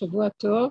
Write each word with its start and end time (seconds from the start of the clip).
שבוע 0.00 0.28
טוב. 0.28 0.70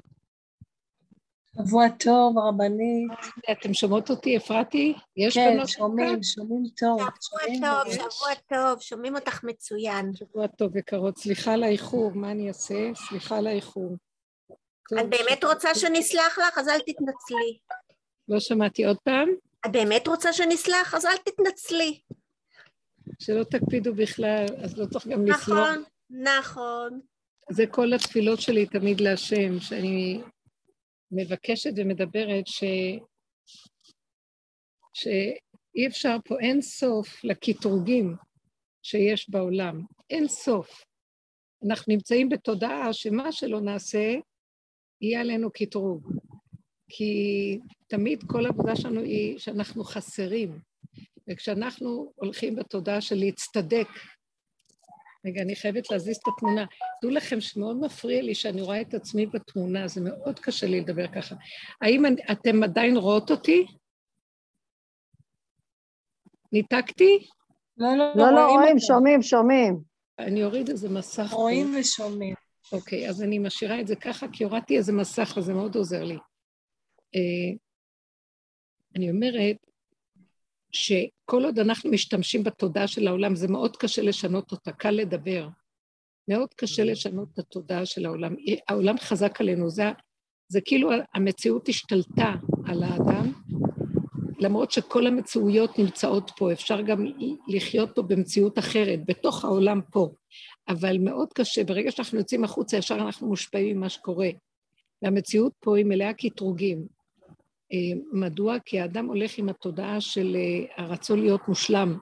שבוע 1.55 1.89
טוב, 1.89 2.38
רבנית. 2.38 3.12
אתם 3.52 3.74
שומעות 3.74 4.09
אותי, 4.09 4.38
אפרתי? 4.38 4.94
יש 5.17 5.34
כן, 5.34 5.68
שומעים, 5.68 6.23
שומעים 6.23 6.63
טוב. 6.78 7.00
שבוע 7.00 7.60
טוב, 7.62 7.94
שבוע 7.94 8.36
טוב, 8.50 8.81
שומעים 8.81 9.15
אותך 9.15 9.44
מצוין. 9.44 10.15
שבוע 10.15 10.47
טוב, 10.47 10.78
יקרות. 10.78 11.18
סליחה 11.18 11.54
על 11.54 11.63
האיחור, 11.63 12.12
מה 12.13 12.31
אני 12.31 12.47
אעשה? 12.47 12.92
סליחה 12.96 13.38
על 13.38 13.47
האיחור. 13.47 13.96
את 15.00 15.10
באמת 15.10 15.43
רוצה 15.43 15.75
שנסלח 15.75 16.38
לך? 16.39 16.57
אז 16.57 16.68
אל 16.68 16.80
תתנצלי. 16.80 17.57
לא 18.27 18.39
שמעתי 18.39 18.86
עוד 18.86 18.98
פעם. 19.04 19.30
את 19.66 19.71
באמת 19.71 20.07
רוצה 20.07 20.34
שנסלח? 20.34 20.93
אז 20.93 21.05
אל 21.05 21.18
תתנצלי. 21.18 22.00
שלא 23.20 23.43
תקפידו 23.43 23.93
בכלל, 23.96 24.46
אז 24.64 24.77
לא 24.77 24.86
צריך 24.86 25.07
גם 25.07 25.25
לסלוח. 25.25 25.59
נכון, 25.59 25.84
נכון. 26.09 27.00
זה 27.52 27.68
כל 27.68 27.93
התפילות 27.93 28.41
שלי 28.41 28.65
תמיד 28.65 29.02
להשם, 29.02 29.60
שאני 29.60 30.21
מבקשת 31.11 31.71
ומדברת 31.75 32.47
ש... 32.47 32.64
שאי 34.94 35.88
אפשר 35.88 36.17
פה, 36.25 36.36
אין 36.39 36.61
סוף 36.61 37.23
לקטרוגים 37.23 38.16
שיש 38.83 39.30
בעולם, 39.30 39.81
אין 40.09 40.27
סוף. 40.27 40.83
אנחנו 41.66 41.94
נמצאים 41.94 42.30
בתודעה 42.30 42.94
שמה 42.94 43.31
שלא 43.31 43.61
נעשה, 43.61 44.16
יהיה 45.02 45.22
עלינו 45.22 45.52
קטרוג. 45.52 46.13
כי 46.89 47.59
תמיד 47.88 48.23
כל 48.27 48.45
העבודה 48.45 48.75
שלנו 48.75 49.02
היא 49.02 49.39
שאנחנו 49.39 49.83
חסרים. 49.83 50.59
וכשאנחנו 51.30 52.11
הולכים 52.16 52.55
בתודעה 52.55 53.02
של 53.02 53.16
להצטדק 53.16 53.88
רגע, 55.25 55.41
אני 55.41 55.55
חייבת 55.55 55.91
להזיז 55.91 56.17
את 56.17 56.23
התמונה. 56.28 56.66
דעו 57.02 57.11
לכם 57.11 57.41
שמאוד 57.41 57.77
מפריע 57.80 58.22
לי 58.22 58.36
שאני 58.36 58.61
רואה 58.61 58.81
את 58.81 58.94
עצמי 58.94 59.25
בתמונה, 59.25 59.88
זה 59.88 60.02
מאוד 60.02 60.39
קשה 60.39 60.67
לי 60.67 60.80
לדבר 60.80 61.08
ככה. 61.08 61.35
האם 61.81 62.03
אתם 62.31 62.63
עדיין 62.63 62.97
רואות 62.97 63.31
אותי? 63.31 63.66
ניתקתי? 66.52 67.27
לא, 67.77 67.97
לא, 67.97 68.11
לא, 68.16 68.31
לא 68.31 68.52
רואים, 68.52 68.79
שומעים, 68.79 69.21
שומעים. 69.21 69.79
אני 70.19 70.44
אוריד 70.44 70.69
איזה 70.69 70.89
מסך. 70.89 71.31
רואים 71.31 71.75
ושומעים. 71.79 72.35
אוקיי, 72.72 73.09
אז 73.09 73.22
אני 73.22 73.39
משאירה 73.39 73.81
את 73.81 73.88
זה 73.88 73.95
ככה, 73.95 74.27
כי 74.33 74.44
הורדתי 74.44 74.77
איזה 74.77 74.94
מסך 74.94 75.33
וזה 75.38 75.53
מאוד 75.53 75.75
עוזר 75.75 76.03
לי. 76.03 76.17
אה, 77.16 77.57
אני 78.95 79.11
אומרת, 79.11 79.69
שכל 80.72 81.45
עוד 81.45 81.59
אנחנו 81.59 81.92
משתמשים 81.92 82.44
בתודעה 82.44 82.88
של 82.88 83.08
העולם, 83.08 83.36
זה 83.36 83.48
מאוד 83.48 83.78
קשה 83.78 84.02
לשנות 84.02 84.52
אותה, 84.52 84.72
קל 84.72 84.92
לדבר. 84.92 85.48
מאוד 86.28 86.53
קשה 86.53 86.84
לשנות 86.84 87.28
את 87.34 87.39
התודעה 87.39 87.86
של 87.86 88.06
העולם. 88.06 88.36
העולם 88.67 88.97
חזק 88.97 89.42
עלינו, 89.42 89.70
זה, 89.70 89.92
זה 90.47 90.62
כאילו 90.62 90.90
המציאות 91.14 91.70
השתלטה 91.70 92.36
על 92.66 92.84
האדם, 92.84 93.31
למרות 94.40 94.72
שכל 94.72 95.08
המציאויות 95.08 95.80
נמצאות 95.80 96.31
פה, 96.38 96.52
אפשר 96.52 96.81
גם 96.81 97.06
לחיות 97.47 97.90
פה 97.95 98.02
במציאות 98.02 98.59
אחרת, 98.59 99.00
בתוך 99.06 99.45
העולם 99.45 99.81
פה. 99.92 100.09
אבל 100.67 100.97
מאוד 100.97 101.28
קשה, 101.34 101.64
ברגע 101.64 101.92
שאנחנו 101.92 102.17
יוצאים 102.17 102.44
החוצה, 102.44 102.78
ישר 102.78 102.95
אנחנו 102.95 103.28
מושפעים 103.28 103.78
ממה 103.78 103.90
שקורה. 103.90 104.30
והמציאות 105.02 105.53
פה 105.59 105.78
היא 105.78 105.86
מלאה 105.86 106.14
קטרוגים. 106.14 106.98
אה, 107.73 108.00
מדוע? 108.12 108.59
כי 108.59 108.80
האדם 108.80 109.06
הולך 109.06 109.38
עם 109.38 109.50
התודעה 109.50 110.02
של 110.02 110.36
אה, 110.36 110.84
הרצון 110.84 111.20
להיות 111.20 111.48
מושלם, 111.48 111.98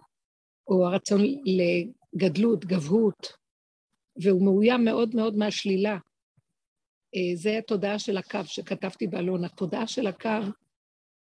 או 0.67 0.87
הרצון 0.87 1.21
לגדלות, 1.45 2.65
גבהות, 2.65 3.27
והוא 4.21 4.45
מאוים 4.45 4.85
מאוד 4.85 5.15
מאוד 5.15 5.37
מהשלילה. 5.37 5.97
אה, 7.15 7.35
זה 7.35 7.57
התודעה 7.57 7.99
של 7.99 8.17
הקו 8.17 8.39
שכתבתי 8.45 9.07
באלון. 9.07 9.43
התודעה 9.43 9.87
של 9.87 10.07
הקו 10.07 10.29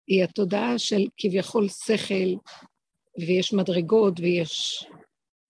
היא 0.07 0.25
התודעה 0.25 0.79
של 0.79 1.07
כביכול 1.17 1.69
שכל, 1.69 2.39
ויש 3.19 3.53
מדרגות 3.53 4.21
ויש 4.21 4.85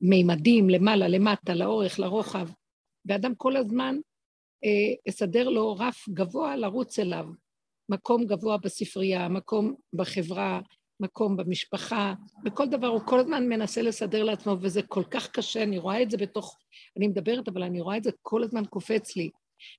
מימדים 0.00 0.70
למעלה, 0.70 1.08
למטה, 1.08 1.54
לאורך, 1.54 1.98
לרוחב, 1.98 2.48
ואדם 3.06 3.34
כל 3.34 3.56
הזמן 3.56 3.96
יסדר 5.06 5.48
לו 5.48 5.76
רף 5.76 6.08
גבוה 6.08 6.56
לרוץ 6.56 6.98
אליו. 6.98 7.26
מקום 7.92 8.26
גבוה 8.26 8.56
בספרייה, 8.56 9.28
מקום 9.28 9.74
בחברה, 9.92 10.60
מקום 11.00 11.36
במשפחה, 11.36 12.14
בכל 12.42 12.68
דבר, 12.68 12.86
הוא 12.86 13.00
כל 13.06 13.18
הזמן 13.20 13.48
מנסה 13.48 13.82
לסדר 13.82 14.24
לעצמו, 14.24 14.56
וזה 14.60 14.82
כל 14.82 15.04
כך 15.10 15.30
קשה, 15.30 15.62
אני 15.62 15.78
רואה 15.78 16.02
את 16.02 16.10
זה 16.10 16.16
בתוך, 16.16 16.58
אני 16.96 17.08
מדברת, 17.08 17.48
אבל 17.48 17.62
אני 17.62 17.80
רואה 17.80 17.96
את 17.96 18.04
זה 18.04 18.10
כל 18.22 18.42
הזמן 18.42 18.64
קופץ 18.64 19.16
לי. 19.16 19.30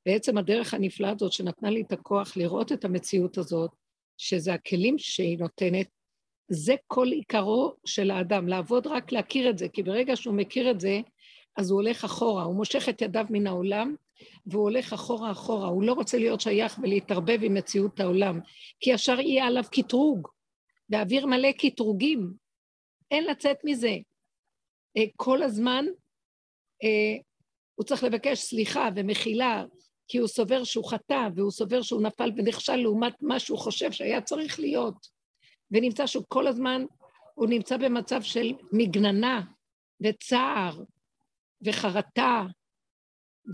בעצם 0.06 0.38
הדרך 0.38 0.74
הנפלאה 0.74 1.12
הזאת 1.12 1.34
שנתנה 1.34 1.70
לי 1.70 1.82
את 1.82 1.92
הכוח 1.92 2.38
לראות 2.38 2.72
את 2.72 2.86
המציאות 2.86 3.38
הזאת, 3.38 3.72
שזה 4.18 4.54
הכלים 4.54 4.98
שהיא 4.98 5.40
נותנת, 5.40 5.88
זה 6.50 6.76
כל 6.88 7.08
עיקרו 7.08 7.74
של 7.86 8.12
האדם, 8.12 8.48
לעבוד 8.48 8.88
רק 8.88 9.12
להכיר 9.12 9.50
את 9.50 9.58
זה, 9.58 9.70
כי 9.70 9.84
ברגע 9.84 10.16
שהוא 10.16 10.36
מכיר 10.36 10.72
את 10.72 10.80
זה, 10.80 11.02
אז 11.58 11.72
הוא 11.72 11.82
הולך 11.82 12.04
אחורה, 12.04 12.44
הוא 12.44 12.56
מושך 12.56 12.90
את 12.90 13.02
ידיו 13.02 13.26
מן 13.30 13.48
העולם, 13.48 13.96
והוא 14.46 14.64
הולך 14.64 14.94
אחורה 14.94 15.32
אחורה, 15.32 15.68
הוא 15.68 15.84
לא 15.84 15.94
רוצה 15.94 16.18
להיות 16.18 16.42
שייך 16.42 16.80
ולהתערבב 16.84 17.40
עם 17.44 17.54
מציאות 17.54 18.00
העולם, 18.00 18.40
כי 18.80 18.90
ישר 18.90 19.20
יהיה 19.20 19.46
עליו 19.46 19.64
קטרוג, 19.72 20.28
והאוויר 20.90 21.26
מלא 21.26 21.52
קטרוגים, 21.52 22.34
אין 23.12 23.24
לצאת 23.24 23.58
מזה. 23.64 23.98
אה, 24.98 25.04
כל 25.16 25.44
הזמן 25.44 25.86
אה, 26.84 27.22
הוא 27.76 27.86
צריך 27.86 28.04
לבקש 28.04 28.40
סליחה 28.40 28.90
ומחילה, 28.96 29.66
כי 30.08 30.18
הוא 30.18 30.28
סובר 30.28 30.64
שהוא 30.64 30.90
חטא, 30.90 31.28
והוא 31.36 31.52
סובר 31.52 31.82
שהוא 31.82 32.02
נפל 32.02 32.32
ונכשל 32.38 32.76
לעומת 32.76 33.14
מה 33.22 33.40
שהוא 33.40 33.60
חושב 33.60 33.92
שהיה 33.92 34.22
צריך 34.22 34.60
להיות. 34.60 35.08
ונמצא 35.72 36.08
שהוא 36.08 36.24
כל 36.28 36.48
הזמן, 36.48 36.86
הוא 37.34 37.48
נמצא 37.48 37.78
במצב 37.78 38.22
של 38.22 38.54
מגננה 38.72 39.42
וצער 40.02 40.84
וחרטה 41.66 42.44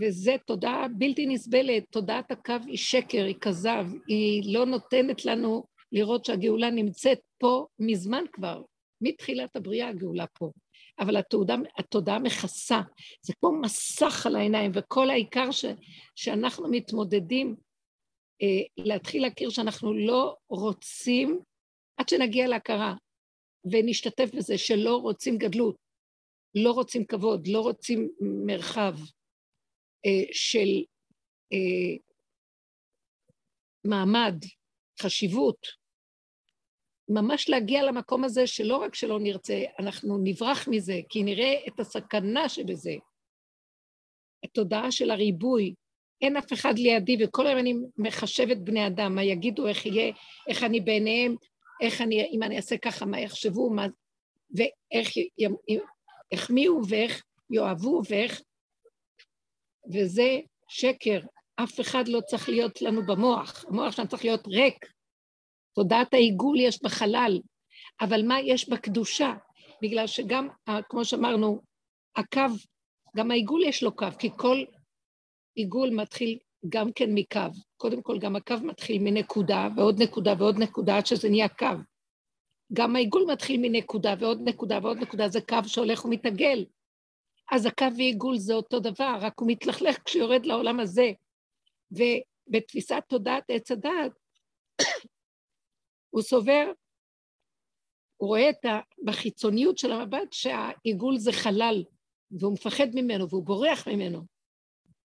וזה 0.00 0.36
תודעה 0.46 0.88
בלתי 0.88 1.26
נסבלת, 1.26 1.84
תודעת 1.90 2.30
הקו 2.30 2.54
היא 2.66 2.76
שקר, 2.76 3.24
היא 3.24 3.36
כזב, 3.40 3.86
היא 4.08 4.54
לא 4.54 4.66
נותנת 4.66 5.24
לנו 5.24 5.64
לראות 5.92 6.24
שהגאולה 6.24 6.70
נמצאת 6.70 7.20
פה 7.38 7.66
מזמן 7.78 8.24
כבר, 8.32 8.62
מתחילת 9.00 9.56
הבריאה 9.56 9.88
הגאולה 9.88 10.26
פה. 10.26 10.50
אבל 10.98 11.16
התעודה, 11.16 11.56
התודעה 11.78 12.18
מכסה, 12.18 12.80
זה 13.22 13.32
כמו 13.40 13.60
מסך 13.60 14.26
על 14.26 14.36
העיניים, 14.36 14.70
וכל 14.74 15.10
העיקר 15.10 15.50
ש, 15.50 15.64
שאנחנו 16.14 16.68
מתמודדים 16.70 17.56
אה, 18.42 18.84
להתחיל 18.84 19.22
להכיר 19.22 19.50
שאנחנו 19.50 19.94
לא 19.94 20.36
רוצים, 20.48 21.40
עד 21.96 22.08
שנגיע 22.08 22.48
להכרה, 22.48 22.94
ונשתתף 23.64 24.34
בזה, 24.34 24.58
שלא 24.58 24.96
רוצים 24.96 25.38
גדלות, 25.38 25.76
לא 26.54 26.72
רוצים 26.72 27.04
כבוד, 27.04 27.48
לא 27.48 27.60
רוצים 27.60 28.08
מרחב, 28.46 28.94
של 30.32 30.84
אה, 31.52 31.96
מעמד, 33.84 34.34
חשיבות, 35.02 35.66
ממש 37.08 37.48
להגיע 37.48 37.82
למקום 37.82 38.24
הזה 38.24 38.46
שלא 38.46 38.76
רק 38.76 38.94
שלא 38.94 39.20
נרצה, 39.20 39.62
אנחנו 39.78 40.18
נברח 40.24 40.68
מזה, 40.68 41.00
כי 41.08 41.22
נראה 41.22 41.54
את 41.68 41.80
הסכנה 41.80 42.48
שבזה. 42.48 42.94
התודעה 44.44 44.92
של 44.92 45.10
הריבוי, 45.10 45.74
אין 46.22 46.36
אף 46.36 46.52
אחד 46.52 46.78
לידי, 46.78 47.16
וכל 47.24 47.46
היום 47.46 47.58
אני 47.58 47.74
מחשבת 47.98 48.56
בני 48.56 48.86
אדם, 48.86 49.14
מה 49.14 49.22
יגידו, 49.22 49.66
איך 49.66 49.86
יהיה, 49.86 50.12
איך 50.48 50.62
אני 50.62 50.80
בעיניהם, 50.80 51.36
איך 51.80 52.00
אני, 52.00 52.24
אם 52.32 52.42
אני 52.42 52.56
אעשה 52.56 52.78
ככה, 52.78 53.06
מה 53.06 53.20
יחשבו, 53.20 53.70
מה, 53.70 53.86
ואיך 54.50 55.10
יחמיאו, 56.32 56.80
ואיך 56.88 57.22
יאהבו, 57.50 58.02
ואיך 58.08 58.42
וזה 59.92 60.38
שקר. 60.68 61.20
אף 61.56 61.80
אחד 61.80 62.08
לא 62.08 62.20
צריך 62.20 62.48
להיות 62.48 62.82
לנו 62.82 63.06
במוח. 63.06 63.64
המוח 63.68 63.92
שלנו 63.92 64.08
צריך 64.08 64.24
להיות 64.24 64.46
ריק. 64.46 64.86
תודעת 65.74 66.14
העיגול 66.14 66.60
יש 66.60 66.82
בחלל, 66.82 67.40
אבל 68.00 68.26
מה 68.26 68.40
יש 68.40 68.68
בקדושה? 68.68 69.34
בגלל 69.82 70.06
שגם, 70.06 70.48
כמו 70.88 71.04
שאמרנו, 71.04 71.60
הקו, 72.16 72.40
גם 73.16 73.30
העיגול 73.30 73.64
יש 73.64 73.82
לו 73.82 73.96
קו, 73.96 74.06
כי 74.18 74.30
כל 74.36 74.64
עיגול 75.54 75.90
מתחיל 75.90 76.38
גם 76.68 76.92
כן 76.92 77.10
מקו. 77.14 77.40
קודם 77.76 78.02
כל, 78.02 78.18
גם 78.18 78.36
הקו 78.36 78.54
מתחיל 78.62 79.02
מנקודה, 79.02 79.68
ועוד 79.76 80.02
נקודה 80.02 80.34
ועוד 80.38 80.58
נקודה, 80.58 80.96
עד 80.96 81.06
שזה 81.06 81.28
נהיה 81.28 81.48
קו. 81.48 81.66
גם 82.72 82.96
העיגול 82.96 83.24
מתחיל 83.32 83.60
מנקודה 83.60 84.14
ועוד 84.18 84.40
נקודה 84.44 84.78
ועוד 84.82 84.98
נקודה, 84.98 85.28
זה 85.28 85.40
קו 85.40 85.56
שהולך 85.66 86.04
ומתעגל. 86.04 86.64
אז 87.50 87.66
הקו 87.66 87.86
ועיגול 87.96 88.38
זה 88.38 88.54
אותו 88.54 88.80
דבר, 88.80 89.18
רק 89.20 89.38
הוא 89.38 89.48
מתלכלך 89.50 89.98
כשיורד 90.04 90.46
לעולם 90.46 90.80
הזה. 90.80 91.12
ובתפיסת 91.90 93.02
תודעת 93.08 93.44
עץ 93.48 93.70
הדעת, 93.70 94.12
הוא 96.10 96.22
סובר, 96.22 96.72
הוא 98.16 98.28
רואה 98.28 98.50
את 98.50 98.64
ה, 98.64 98.80
בחיצוניות 99.04 99.78
של 99.78 99.92
המבט 99.92 100.32
שהעיגול 100.32 101.18
זה 101.18 101.32
חלל, 101.32 101.84
והוא 102.30 102.52
מפחד 102.52 102.86
ממנו 102.94 103.28
והוא 103.28 103.44
בורח 103.44 103.88
ממנו. 103.88 104.24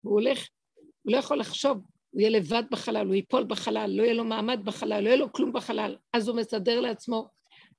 הוא 0.02 0.14
הולך, 0.14 0.48
הוא 0.76 1.12
לא 1.14 1.18
יכול 1.18 1.40
לחשוב 1.40 1.78
הוא 2.16 2.22
יהיה 2.22 2.30
לבד 2.30 2.64
בחלל, 2.72 3.08
הוא 3.08 3.16
ייפול 3.16 3.44
בחלל, 3.44 3.92
לא 3.98 4.04
יהיה 4.04 4.14
לו 4.14 4.24
מעמד 4.24 4.60
בחלל, 4.66 5.04
לא 5.04 5.08
יהיה 5.08 5.18
לו 5.18 5.34
כלום 5.34 5.54
בחלל. 5.54 5.98
אז 6.14 6.28
הוא 6.28 6.38
מסדר 6.38 6.82
לעצמו 6.82 7.28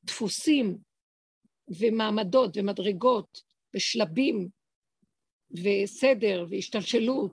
דפוסים 0.04 0.78
ומעמדות 1.80 2.56
ומדרגות 2.56 3.42
ושלבים 3.76 4.48
וסדר 5.50 6.46
והשתלשלות. 6.50 7.32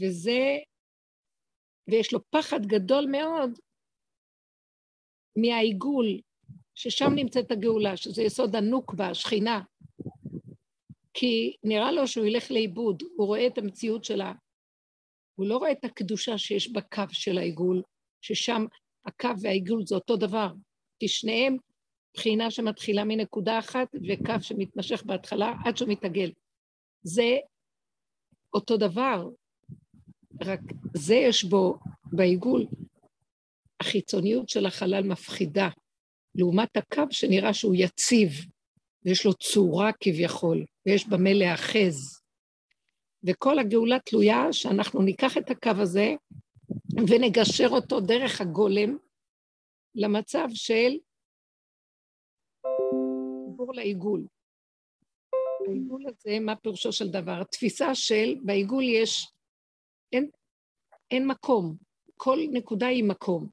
וזה, 0.00 0.58
ויש 1.90 2.12
לו 2.12 2.18
פחד 2.30 2.66
גדול 2.66 3.06
מאוד 3.10 3.58
מהעיגול, 5.36 6.06
ששם 6.74 7.14
נמצאת 7.14 7.50
הגאולה, 7.50 7.96
שזה 7.96 8.22
יסוד 8.22 8.56
הנוקבה, 8.56 9.10
השכינה. 9.10 9.60
כי 11.14 11.56
נראה 11.64 11.92
לו 11.92 12.08
שהוא 12.08 12.26
ילך 12.26 12.50
לאיבוד, 12.50 13.02
הוא 13.16 13.26
רואה 13.26 13.46
את 13.46 13.58
המציאות 13.58 14.04
שלה. 14.04 14.32
הוא 15.34 15.46
לא 15.46 15.56
רואה 15.56 15.72
את 15.72 15.84
הקדושה 15.84 16.38
שיש 16.38 16.72
בקו 16.72 17.02
של 17.12 17.38
העיגול, 17.38 17.82
ששם 18.20 18.64
הקו 19.06 19.28
והעיגול 19.42 19.82
זה 19.86 19.94
אותו 19.94 20.16
דבר, 20.16 20.48
כי 20.98 21.08
שניהם 21.08 21.56
בחינה 22.14 22.50
שמתחילה 22.50 23.04
מנקודה 23.04 23.58
אחת 23.58 23.88
וקו 23.94 24.34
שמתמשך 24.40 25.02
בהתחלה 25.02 25.54
עד 25.64 25.76
שהוא 25.76 25.88
מתעגל. 25.88 26.32
זה 27.02 27.36
אותו 28.54 28.76
דבר, 28.76 29.28
רק 30.40 30.60
זה 30.94 31.14
יש 31.14 31.44
בו, 31.44 31.78
בעיגול, 32.12 32.66
החיצוניות 33.80 34.48
של 34.48 34.66
החלל 34.66 35.02
מפחידה, 35.02 35.68
לעומת 36.34 36.76
הקו 36.76 37.02
שנראה 37.10 37.54
שהוא 37.54 37.74
יציב, 37.78 38.30
ויש 39.04 39.26
לו 39.26 39.34
צורה 39.34 39.90
כביכול, 40.00 40.64
ויש 40.86 41.08
במה 41.08 41.32
להאחז. 41.32 42.20
וכל 43.24 43.58
הגאולה 43.58 43.98
תלויה 43.98 44.52
שאנחנו 44.52 45.02
ניקח 45.02 45.38
את 45.38 45.50
הקו 45.50 45.70
הזה 45.78 46.14
ונגשר 47.08 47.68
אותו 47.70 48.00
דרך 48.00 48.40
הגולם 48.40 48.96
למצב 49.94 50.48
של 50.54 50.96
חיבור 53.58 53.74
לעיגול. 53.74 54.26
העיגול 55.68 56.04
הזה, 56.06 56.40
מה 56.40 56.56
פירושו 56.56 56.92
של 56.92 57.08
דבר? 57.08 57.40
התפיסה 57.40 57.94
של, 57.94 58.34
בעיגול 58.44 58.84
יש, 58.84 59.32
אין, 60.12 60.30
אין 61.10 61.26
מקום, 61.26 61.76
כל 62.16 62.38
נקודה 62.52 62.86
היא 62.86 63.04
מקום. 63.04 63.48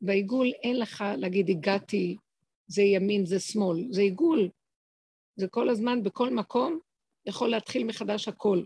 בעיגול 0.00 0.46
אין 0.62 0.78
לך 0.78 1.04
להגיד 1.16 1.50
הגעתי, 1.50 2.16
זה 2.66 2.82
ימין, 2.82 3.26
זה 3.26 3.40
שמאל, 3.40 3.86
זה 3.90 4.00
עיגול. 4.00 4.50
זה 5.36 5.48
כל 5.48 5.68
הזמן, 5.68 6.02
בכל 6.02 6.34
מקום, 6.34 6.78
יכול 7.26 7.48
להתחיל 7.50 7.84
מחדש 7.84 8.28
הכל. 8.28 8.62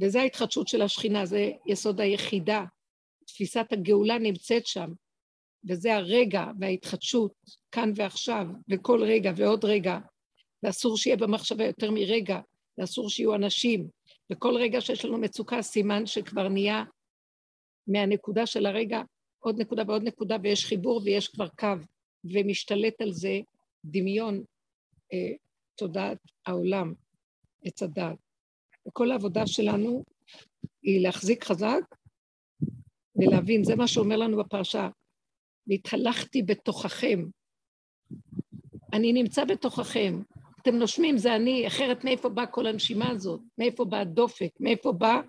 וזו 0.00 0.18
ההתחדשות 0.18 0.68
של 0.68 0.82
השכינה, 0.82 1.26
זה 1.26 1.50
יסוד 1.66 2.00
היחידה. 2.00 2.64
תפיסת 3.26 3.66
הגאולה 3.72 4.18
נמצאת 4.18 4.66
שם, 4.66 4.92
וזה 5.68 5.96
הרגע 5.96 6.44
וההתחדשות, 6.60 7.32
כאן 7.72 7.92
ועכשיו, 7.96 8.46
וכל 8.70 9.02
רגע 9.02 9.32
ועוד 9.36 9.64
רגע, 9.64 9.98
ואסור 10.62 10.96
שיהיה 10.96 11.16
במחשבה 11.16 11.64
יותר 11.64 11.90
מרגע, 11.90 12.40
ואסור 12.78 13.10
שיהיו 13.10 13.34
אנשים, 13.34 13.88
וכל 14.32 14.56
רגע 14.56 14.80
שיש 14.80 15.04
לנו 15.04 15.18
מצוקה, 15.18 15.62
סימן 15.62 16.06
שכבר 16.06 16.48
נהיה 16.48 16.84
מהנקודה 17.86 18.46
של 18.46 18.66
הרגע 18.66 19.02
עוד 19.38 19.60
נקודה 19.60 19.82
ועוד 19.86 20.02
נקודה, 20.02 20.36
ויש 20.42 20.66
חיבור 20.66 21.00
ויש 21.04 21.28
כבר 21.28 21.48
קו, 21.48 21.74
ומשתלט 22.24 23.00
על 23.00 23.12
זה 23.12 23.40
דמיון 23.84 24.42
אה, 25.12 25.32
תודעת 25.74 26.18
העולם, 26.46 26.94
עץ 27.64 27.82
הדעת. 27.82 28.18
וכל 28.88 29.10
העבודה 29.10 29.46
שלנו 29.46 30.04
היא 30.82 31.02
להחזיק 31.02 31.44
חזק 31.44 31.80
ולהבין, 33.16 33.64
זה 33.64 33.76
מה 33.76 33.88
שאומר 33.88 34.16
לנו 34.16 34.36
בפרשה, 34.36 34.88
והתהלכתי 35.68 36.42
בתוככם. 36.42 37.18
אני 38.92 39.12
נמצא 39.12 39.44
בתוככם. 39.44 40.20
אתם 40.62 40.74
נושמים, 40.74 41.18
זה 41.18 41.36
אני, 41.36 41.66
אחרת 41.66 42.04
מאיפה 42.04 42.28
באה 42.28 42.46
כל 42.46 42.66
הנשימה 42.66 43.10
הזאת? 43.10 43.40
מאיפה 43.58 43.84
בא 43.84 43.96
הדופק? 43.96 44.50
מאיפה 44.60 44.92
באה 44.92 45.20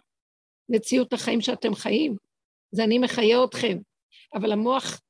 מציאות 0.70 1.14
החיים 1.14 1.42
שאתם 1.42 1.76
חיים? 1.76 2.16
זה 2.72 2.84
אני 2.84 3.00
מחיה 3.00 3.44
אתכם. 3.44 3.78
אבל 4.34 4.52
המוח 4.52 5.02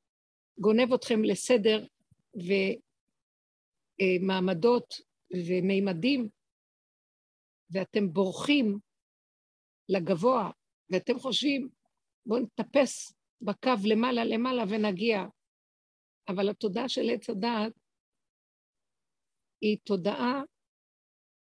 גונב 0.58 0.92
אתכם 0.92 1.24
לסדר 1.24 1.86
ומעמדות 4.00 4.94
ומימדים, 5.46 6.28
ואתם 7.70 8.12
בורחים 8.12 8.78
לגבוה, 9.88 10.50
ואתם 10.90 11.18
חושבים, 11.18 11.68
בואו 12.26 12.40
נטפס 12.40 13.19
בקו 13.42 13.70
למעלה 13.84 14.24
למעלה 14.24 14.62
ונגיע. 14.68 15.24
אבל 16.28 16.50
התודעה 16.50 16.88
של 16.88 17.10
עץ 17.14 17.30
הדעת 17.30 17.72
היא 19.60 19.78
תודעה 19.84 20.42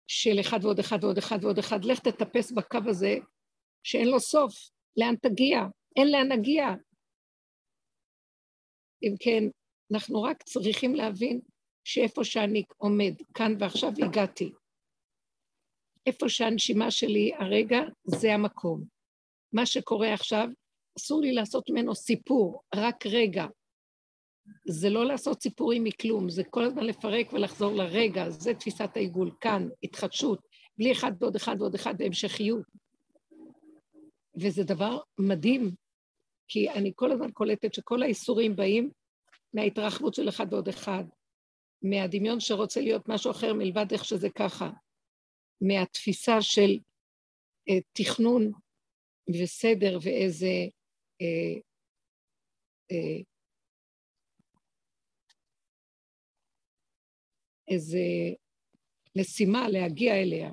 של 0.08 0.40
אחד 0.42 0.60
ועוד 0.64 0.80
אחד 0.80 0.98
ועוד 1.02 1.18
אחד 1.18 1.38
ועוד 1.42 1.58
אחד. 1.58 1.86
לך 1.86 2.00
תטפס 2.00 2.52
בקו 2.52 2.80
הזה 2.90 3.16
שאין 3.84 4.08
לו 4.08 4.20
סוף. 4.20 4.54
לאן 4.98 5.16
תגיע? 5.16 5.60
אין 5.96 6.12
לאן 6.12 6.32
נגיע. 6.40 6.66
אם 9.04 9.16
כן, 9.20 9.44
אנחנו 9.94 10.24
רק 10.24 10.44
צריכים 10.44 10.96
להבין 10.96 11.42
שאיפה 11.84 12.24
שאני 12.24 12.64
עומד, 12.78 13.14
כאן 13.34 13.52
ועכשיו 13.60 13.90
הגעתי. 14.06 14.52
איפה 16.06 16.30
שהנשימה 16.30 16.92
שלי 16.92 17.32
הרגע, 17.40 17.78
זה 18.06 18.34
המקום. 18.34 18.84
מה 19.54 19.66
שקורה 19.66 20.14
עכשיו, 20.14 20.48
אסור 20.98 21.22
לי 21.22 21.34
לעשות 21.34 21.70
ממנו 21.70 21.96
סיפור, 21.96 22.64
רק 22.76 23.06
רגע. 23.06 23.46
זה 24.68 24.90
לא 24.90 25.06
לעשות 25.06 25.42
סיפורים 25.42 25.84
מכלום, 25.84 26.30
זה 26.30 26.44
כל 26.44 26.64
הזמן 26.64 26.84
לפרק 26.84 27.34
ולחזור 27.34 27.74
לרגע, 27.74 28.30
זה 28.30 28.54
תפיסת 28.54 28.90
העיגול, 28.96 29.32
כאן, 29.42 29.68
התחדשות, 29.84 30.40
בלי 30.78 30.92
אחד 30.92 31.12
ועוד 31.20 31.36
אחד 31.36 31.56
ועוד 31.60 31.76
אחד 31.76 31.98
בהמשכיות. 31.98 32.66
וזה 34.42 34.64
דבר 34.64 35.00
מדהים, 35.20 35.72
כי 36.48 36.70
אני 36.70 36.92
כל 36.96 37.12
הזמן 37.12 37.32
קולטת 37.32 37.74
שכל 37.74 38.04
האיסורים 38.04 38.56
באים 38.56 38.90
מההתרחבות 39.54 40.14
של 40.14 40.30
אחד 40.30 40.54
ועוד 40.54 40.68
אחד, 40.68 41.04
מהדמיון 41.82 42.40
שרוצה 42.40 42.82
להיות 42.82 43.10
משהו 43.10 43.32
אחר 43.32 43.54
מלבד 43.54 43.86
איך 43.92 44.06
שזה 44.06 44.30
ככה, 44.30 44.70
מהתפיסה 45.62 46.42
של 46.42 46.78
אה, 47.70 47.80
תכנון 47.94 48.52
וסדר 49.30 50.00
ואיזה 50.02 50.52
אה, 51.22 51.60
אה, 52.92 53.22
איזה 57.68 58.00
משימה 59.18 59.70
להגיע 59.70 60.16
אליה. 60.16 60.52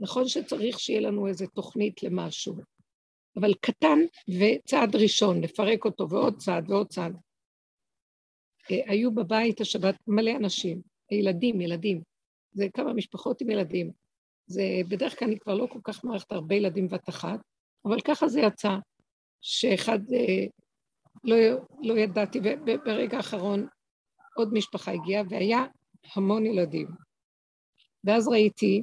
נכון 0.00 0.28
שצריך 0.28 0.80
שיהיה 0.80 1.00
לנו 1.00 1.28
איזו 1.28 1.46
תוכנית 1.46 2.02
למשהו, 2.02 2.54
אבל 3.36 3.54
קטן 3.54 3.98
וצעד 4.28 4.96
ראשון, 4.96 5.40
לפרק 5.40 5.84
אותו 5.84 6.10
ועוד 6.10 6.36
צעד 6.36 6.70
ועוד 6.70 6.88
צעד. 6.88 7.16
אה, 8.70 8.92
היו 8.92 9.14
בבית 9.14 9.60
השבת 9.60 9.96
מלא 10.06 10.30
אנשים, 10.36 10.82
ילדים, 11.10 11.60
ילדים. 11.60 12.02
זה 12.52 12.66
כמה 12.74 12.92
משפחות 12.92 13.40
עם 13.40 13.50
ילדים. 13.50 13.92
זה, 14.46 14.62
בדרך 14.88 15.18
כלל 15.18 15.28
אני 15.28 15.38
כבר 15.38 15.54
לא 15.54 15.66
כל 15.66 15.78
כך 15.84 16.04
מערכת 16.04 16.32
הרבה 16.32 16.54
ילדים 16.54 16.88
בת 16.88 17.08
אחת, 17.08 17.40
אבל 17.84 18.00
ככה 18.00 18.28
זה 18.28 18.40
יצא, 18.40 18.76
שאחד, 19.40 19.98
אה, 20.12 20.46
לא, 21.24 21.36
לא 21.82 21.98
ידעתי, 21.98 22.38
וברגע 22.38 23.16
האחרון 23.16 23.66
עוד 24.36 24.48
משפחה 24.52 24.92
הגיעה, 24.92 25.22
והיה 25.30 25.64
המון 26.16 26.46
ילדים. 26.46 26.88
ואז 28.04 28.28
ראיתי 28.28 28.82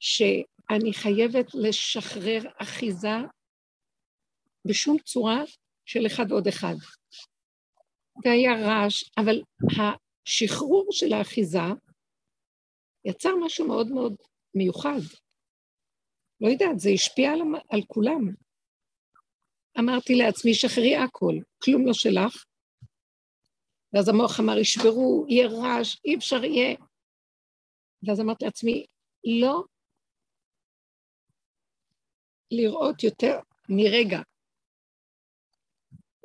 שאני 0.00 0.92
חייבת 0.92 1.46
לשחרר 1.54 2.42
אחיזה 2.62 3.16
בשום 4.64 4.98
צורה 4.98 5.42
של 5.84 6.06
אחד 6.06 6.24
ועוד 6.32 6.46
אחד. 6.48 6.74
והיה 8.24 8.52
רעש, 8.52 9.04
אבל 9.18 9.42
השחרור 9.78 10.86
של 10.90 11.12
האחיזה 11.12 11.58
יצר 13.04 13.30
משהו 13.44 13.66
מאוד 13.66 13.88
מאוד 13.88 14.16
מיוחד. 14.54 15.00
לא 16.40 16.48
יודעת, 16.48 16.78
זה 16.78 16.90
השפיע 16.90 17.32
על, 17.32 17.40
על 17.70 17.80
כולם. 17.86 18.34
אמרתי 19.78 20.14
לעצמי, 20.14 20.54
שחררי 20.54 20.96
הכל, 20.96 21.34
כלום 21.62 21.86
לא 21.86 21.92
שלך. 21.92 22.44
ואז 23.92 24.08
המוח 24.08 24.40
אמר, 24.40 24.58
ישברו, 24.58 25.26
יהיה 25.28 25.48
רעש, 25.48 25.96
אי 26.04 26.16
אפשר 26.16 26.44
יהיה. 26.44 26.76
ואז 28.02 28.20
אמרתי 28.20 28.44
לעצמי, 28.44 28.86
לא 29.24 29.64
לראות 32.50 33.04
יותר 33.04 33.38
מרגע. 33.68 34.20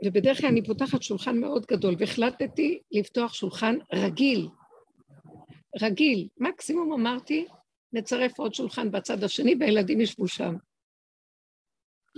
ובדרך 0.06 0.38
כלל 0.38 0.50
אני 0.50 0.65
פותחת 0.65 1.03
שולחן 1.03 1.39
מאוד 1.39 1.65
גדול, 1.65 1.96
והחלטתי 2.00 2.82
לפתוח 2.91 3.34
שולחן 3.34 3.75
רגיל. 3.94 4.48
רגיל. 5.82 6.27
מקסימום 6.38 6.94
אמרתי, 6.94 7.46
נצרף 7.94 8.39
עוד 8.39 8.53
שולחן 8.53 8.91
בצד 8.91 9.24
השני 9.24 9.56
והילדים 9.60 10.01
ישבו 10.01 10.27
שם. 10.27 10.56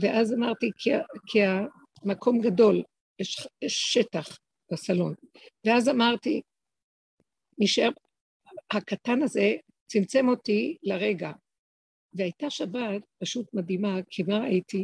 ואז 0.01 0.33
אמרתי, 0.33 0.71
כי, 0.77 0.89
כי 1.27 1.39
המקום 2.03 2.41
גדול, 2.41 2.83
יש, 3.19 3.47
יש 3.61 3.73
שטח 3.73 4.37
בסלון. 4.71 5.13
ואז 5.65 5.89
אמרתי, 5.89 6.41
נשאר, 7.59 7.89
הקטן 8.71 9.21
הזה 9.23 9.55
צמצם 9.87 10.29
אותי 10.29 10.77
לרגע. 10.83 11.31
והייתה 12.13 12.49
שבת 12.49 13.01
פשוט 13.21 13.53
מדהימה, 13.53 13.95
כי 14.09 14.23
מה 14.23 14.39
ראיתי? 14.39 14.83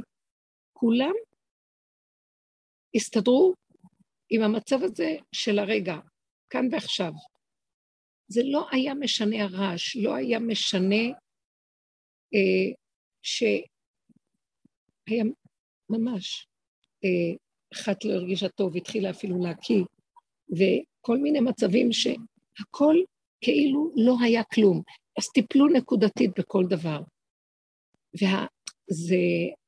כולם 0.74 1.14
הסתדרו 2.96 3.54
עם 4.30 4.42
המצב 4.42 4.84
הזה 4.84 5.16
של 5.32 5.60
הרגע, 5.60 5.98
כאן 6.50 6.66
ועכשיו. 6.72 7.12
זה 8.28 8.42
לא 8.44 8.68
היה 8.72 8.94
משנה 8.94 9.44
הרעש, 9.44 9.96
לא 9.96 10.16
היה 10.16 10.40
משנה 10.40 11.06
אה, 12.34 12.74
שהיה 15.10 15.24
ממש, 15.90 16.48
אה, 17.04 17.36
אחת 17.74 18.06
לא 18.06 18.14
הרגישה 18.14 18.50
טוב, 18.50 18.78
התחילה 18.78 19.10
אפילו 19.10 19.44
להקיא, 19.44 19.84
וכל 20.52 21.18
מיני 21.18 21.40
מצבים 21.40 21.90
שהכל 21.92 22.96
כאילו 23.42 23.92
לא 23.96 24.16
היה 24.22 24.44
כלום. 24.44 24.82
אז 25.18 25.30
טיפלו 25.34 25.68
נקודתית 25.68 26.32
בכל 26.40 26.66
דבר. 26.70 27.00
וזה, 28.16 29.18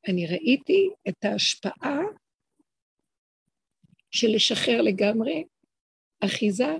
אני 0.07 0.27
ראיתי 0.27 0.89
את 1.09 1.25
ההשפעה 1.25 1.99
של 4.11 4.27
לשחרר 4.27 4.81
לגמרי 4.81 5.43
אחיזה 6.21 6.77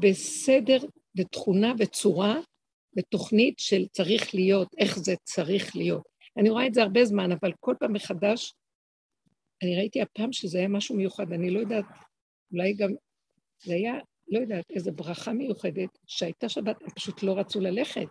בסדר 0.00 0.78
ותכונה 1.16 1.72
וצורה 1.78 2.40
ותוכנית 2.96 3.58
של 3.58 3.86
צריך 3.88 4.34
להיות, 4.34 4.68
איך 4.78 4.98
זה 4.98 5.14
צריך 5.24 5.76
להיות. 5.76 6.02
אני 6.36 6.50
רואה 6.50 6.66
את 6.66 6.74
זה 6.74 6.82
הרבה 6.82 7.04
זמן, 7.04 7.32
אבל 7.32 7.52
כל 7.60 7.74
פעם 7.80 7.92
מחדש, 7.92 8.54
אני 9.62 9.76
ראיתי 9.76 10.02
הפעם 10.02 10.32
שזה 10.32 10.58
היה 10.58 10.68
משהו 10.68 10.96
מיוחד, 10.96 11.32
אני 11.32 11.50
לא 11.50 11.60
יודעת, 11.60 11.84
אולי 12.52 12.74
גם, 12.74 12.90
זה 13.62 13.74
היה, 13.74 13.94
לא 14.28 14.38
יודעת, 14.38 14.70
איזו 14.70 14.92
ברכה 14.92 15.32
מיוחדת, 15.32 15.98
שהייתה 16.06 16.48
שבת, 16.48 16.82
הם 16.82 16.90
פשוט 16.90 17.22
לא 17.22 17.38
רצו 17.38 17.60
ללכת. 17.60 18.08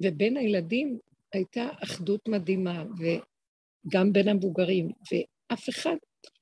ובין 0.00 0.36
הילדים 0.36 0.98
הייתה 1.32 1.68
אחדות 1.84 2.28
מדהימה, 2.28 2.84
וגם 2.98 4.12
בין 4.12 4.28
המבוגרים, 4.28 4.88
ואף 4.88 5.68
אחד, 5.68 5.96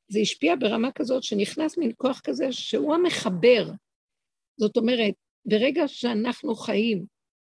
זה 0.08 0.18
השפיע 0.20 0.54
ברמה 0.60 0.92
כזאת 0.92 1.22
שנכנס 1.22 1.78
מין 1.78 1.92
כוח 1.96 2.20
כזה 2.24 2.52
שהוא 2.52 2.94
המחבר. 2.94 3.70
זאת 4.56 4.76
אומרת, 4.76 5.14
ברגע 5.44 5.88
שאנחנו 5.88 6.54
חיים 6.54 7.06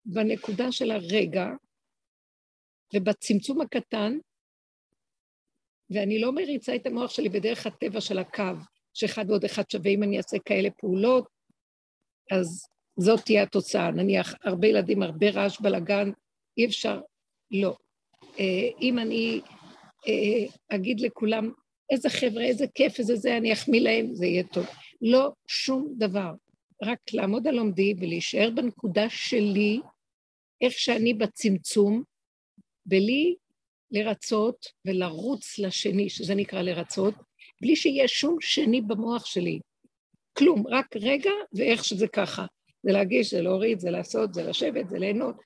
בנקודה 0.05 0.73
של 0.73 0.90
הרגע, 0.90 1.47
ובצמצום 2.94 3.61
הקטן, 3.61 4.18
ואני 5.90 6.20
לא 6.20 6.32
מריצה 6.32 6.76
את 6.76 6.87
המוח 6.87 7.11
שלי 7.11 7.28
בדרך 7.28 7.66
הטבע 7.66 8.00
של 8.00 8.18
הקו, 8.18 8.42
שאחד 8.94 9.25
ועוד 9.28 9.44
אחד 9.44 9.70
שווה, 9.70 9.90
אם 9.90 10.02
אני 10.02 10.16
אעשה 10.16 10.37
כאלה 10.44 10.70
פעולות, 10.70 11.28
אז 12.30 12.66
זאת 12.97 13.20
תהיה 13.25 13.42
התוצאה. 13.42 13.90
נניח, 13.90 14.35
הרבה 14.44 14.68
ילדים, 14.68 15.02
הרבה 15.02 15.30
רעש, 15.30 15.61
בלאגן, 15.61 16.11
אי 16.59 16.66
אפשר, 16.66 17.00
לא. 17.50 17.76
אה, 18.40 18.68
אם 18.80 18.99
אני 18.99 19.40
אה, 20.09 20.76
אגיד 20.76 21.00
לכולם, 21.00 21.50
איזה 21.90 22.11
חבר'ה, 22.11 22.44
איזה 22.44 22.66
כיף, 22.75 22.99
איזה 22.99 23.16
זה, 23.16 23.37
אני 23.37 23.52
אחמיא 23.52 23.80
להם, 23.80 24.14
זה 24.14 24.26
יהיה 24.26 24.44
טוב. 24.44 24.66
לא, 25.02 25.32
שום 25.47 25.94
דבר. 25.99 26.32
רק 26.82 26.99
לעמוד 27.12 27.47
על 27.47 27.59
עומדי 27.59 27.94
ולהישאר 27.99 28.50
בנקודה 28.54 29.11
שלי, 29.11 29.80
איך 30.61 30.73
שאני 30.73 31.14
בצמצום, 31.14 32.02
בלי 32.90 33.35
לרצות 33.90 34.66
ולרוץ 34.85 35.59
לשני, 35.59 36.09
שזה 36.09 36.35
נקרא 36.35 36.62
לרצות, 36.62 37.14
בלי 37.62 37.76
שיהיה 37.76 38.09
שום 38.09 38.37
שני 38.40 38.80
במוח 38.80 39.26
שלי. 39.26 39.61
כלום, 40.38 40.66
רק 40.66 40.97
רגע 40.97 41.30
ואיך 41.52 41.85
שזה 41.85 42.09
ככה. 42.09 42.47
זה 42.82 42.92
להגיש, 42.92 43.30
זה 43.30 43.42
להוריד, 43.42 43.80
זה 43.80 43.90
לעשות, 43.90 44.35
זה 44.35 44.42
לשבת, 44.42 44.88
זה 44.88 44.99
ליהנות. 44.99 45.37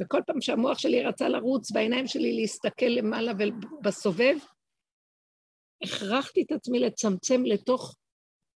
וכל 0.00 0.20
פעם 0.26 0.40
שהמוח 0.40 0.78
שלי 0.78 1.02
רצה 1.02 1.28
לרוץ 1.28 1.70
בעיניים 1.70 2.06
שלי 2.06 2.32
להסתכל 2.32 2.86
למעלה 2.86 3.32
ובסובב, 3.38 4.36
הכרחתי 5.82 6.42
את 6.42 6.52
עצמי 6.52 6.78
לצמצם 6.78 7.42
לתוך 7.44 7.96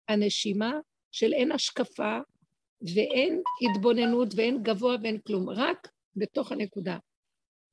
הנשימה 0.08 0.72
של 1.12 1.32
אין 1.32 1.52
השקפה 1.52 2.18
ואין 2.94 3.42
התבוננות 3.62 4.28
ואין 4.36 4.62
גבוה 4.62 4.96
ואין 5.02 5.18
כלום, 5.26 5.50
רק 5.50 5.88
בתוך 6.16 6.52
הנקודה. 6.52 6.98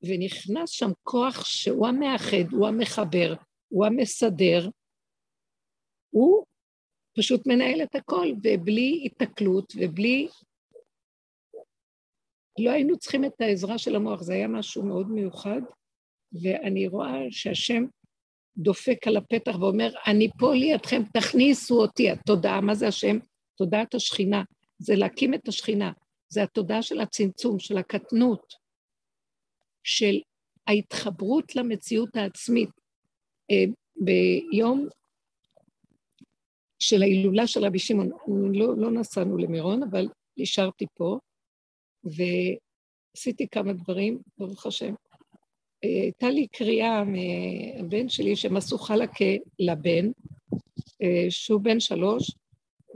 ונכנס 0.02 0.70
שם 0.70 0.90
כוח 1.02 1.44
שהוא 1.44 1.86
המאחד, 1.86 2.52
הוא 2.52 2.68
המחבר, 2.68 3.34
הוא 3.68 3.86
המסדר, 3.86 4.68
הוא 6.10 6.44
פשוט 7.18 7.46
מנהל 7.46 7.82
את 7.82 7.94
הכל, 7.94 8.26
ובלי 8.42 9.00
היתקלות 9.02 9.72
ובלי... 9.80 10.28
לא 12.58 12.70
היינו 12.70 12.98
צריכים 12.98 13.24
את 13.24 13.40
העזרה 13.40 13.78
של 13.78 13.96
המוח, 13.96 14.22
זה 14.22 14.32
היה 14.32 14.48
משהו 14.48 14.82
מאוד 14.82 15.10
מיוחד, 15.10 15.60
ואני 16.42 16.88
רואה 16.88 17.18
שהשם 17.30 17.84
דופק 18.56 19.06
על 19.06 19.16
הפתח 19.16 19.56
ואומר, 19.60 19.92
אני 20.06 20.28
פה 20.38 20.54
לידכם, 20.54 21.02
תכניסו 21.12 21.82
אותי. 21.82 22.10
התודעה, 22.10 22.60
מה 22.60 22.74
זה 22.74 22.88
השם? 22.88 23.18
תודעת 23.58 23.94
השכינה. 23.94 24.42
זה 24.78 24.94
להקים 24.96 25.34
את 25.34 25.48
השכינה. 25.48 25.92
זה 26.28 26.42
התודעה 26.42 26.82
של 26.82 27.00
הצמצום, 27.00 27.58
של 27.58 27.78
הקטנות, 27.78 28.54
של 29.84 30.20
ההתחברות 30.66 31.56
למציאות 31.56 32.16
העצמית. 32.16 32.70
אה, 33.50 33.64
ביום 33.96 34.88
של 36.78 37.02
ההילולה 37.02 37.46
של 37.46 37.64
רבי 37.64 37.78
שמעון, 37.78 38.10
לא, 38.54 38.76
לא 38.76 38.90
נסענו 38.90 39.38
למירון, 39.38 39.82
אבל 39.82 40.08
נשארתי 40.36 40.86
פה, 40.94 41.18
ועשיתי 42.04 43.48
כמה 43.48 43.72
דברים, 43.72 44.18
ברוך 44.38 44.66
השם. 44.66 44.94
הייתה 45.82 46.30
לי 46.30 46.46
קריאה 46.46 47.04
מהבן 47.04 48.08
שלי 48.08 48.36
שהם 48.36 48.56
עשו 48.56 48.78
חלקה 48.78 49.24
לבן, 49.58 50.10
אה, 51.02 51.26
שהוא 51.30 51.60
בן 51.60 51.80
שלוש, 51.80 52.30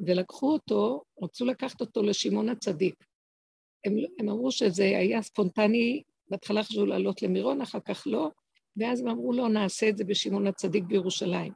ולקחו 0.06 0.52
אותו, 0.52 1.02
רצו 1.22 1.44
לקחת 1.44 1.80
אותו 1.80 2.02
לשמעון 2.02 2.48
הצדיק. 2.48 3.04
הם, 3.84 3.96
הם 4.18 4.28
אמרו 4.28 4.50
שזה 4.50 4.84
היה 4.84 5.22
ספונטני, 5.22 6.02
בהתחלה 6.30 6.62
חשבו 6.62 6.86
לעלות 6.86 7.22
למירון, 7.22 7.60
אחר 7.60 7.80
כך 7.80 8.02
לא, 8.06 8.30
ואז 8.76 9.00
הם 9.00 9.08
אמרו 9.08 9.32
לו, 9.32 9.42
לא, 9.42 9.48
נעשה 9.48 9.88
את 9.88 9.96
זה 9.96 10.04
בשמעון 10.04 10.46
הצדיק 10.46 10.84
בירושלים, 10.84 11.52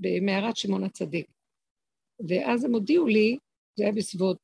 במערת 0.00 0.56
שמעון 0.56 0.84
הצדיק. 0.84 1.26
ואז 2.28 2.64
הם 2.64 2.72
הודיעו 2.72 3.06
לי, 3.06 3.38
זה 3.76 3.84
היה 3.84 3.92
בסביבות 3.92 4.38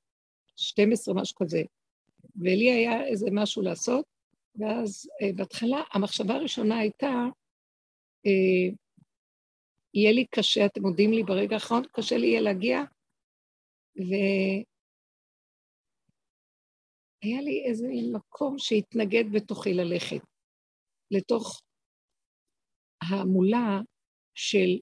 12, 0.56 1.14
משהו 1.14 1.36
כזה, 1.36 1.62
ולי 2.36 2.70
היה 2.70 3.06
איזה 3.06 3.26
משהו 3.32 3.62
לעשות, 3.62 4.04
ואז 4.56 5.10
אה, 5.22 5.30
בהתחלה 5.34 5.82
המחשבה 5.92 6.34
הראשונה 6.34 6.78
הייתה, 6.78 7.12
אה, 8.26 8.74
יהיה 9.94 10.12
לי 10.12 10.24
קשה, 10.30 10.66
אתם 10.66 10.82
מודים 10.82 11.12
לי 11.12 11.22
ברגע 11.22 11.54
האחרון, 11.54 11.82
קשה 11.92 12.16
לי 12.16 12.26
יהיה 12.26 12.40
להגיע, 12.40 12.82
והיה 17.24 17.42
לי 17.42 17.64
איזה 17.64 17.88
מקום 18.12 18.58
שהתנגד 18.58 19.24
בתוכי 19.32 19.74
ללכת, 19.74 20.20
לתוך 21.10 21.60
המולה 23.02 23.80
של 24.34 24.78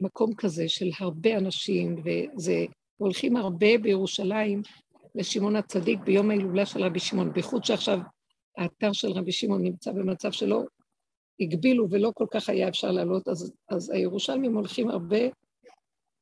מקום 0.00 0.34
כזה, 0.34 0.68
של 0.68 0.90
הרבה 1.00 1.38
אנשים, 1.38 1.96
וזה, 2.04 2.64
הולכים 2.96 3.36
הרבה 3.36 3.78
בירושלים 3.78 4.62
לשמעון 5.14 5.56
הצדיק 5.56 6.00
ביום 6.00 6.30
ההילולה 6.30 6.66
של 6.66 6.82
רבי 6.82 7.00
שמעון, 7.00 7.32
בייחוד 7.32 7.64
שעכשיו 7.64 7.98
האתר 8.56 8.92
של 8.92 9.12
רבי 9.12 9.32
שמעון 9.32 9.62
נמצא 9.62 9.92
במצב 9.92 10.32
שלא 10.32 10.62
הגבילו 11.40 11.90
ולא 11.90 12.12
כל 12.14 12.26
כך 12.30 12.48
היה 12.48 12.68
אפשר 12.68 12.90
לעלות, 12.90 13.28
אז, 13.28 13.52
אז 13.68 13.90
הירושלמים 13.90 14.56
הולכים 14.56 14.88
הרבה 14.88 15.20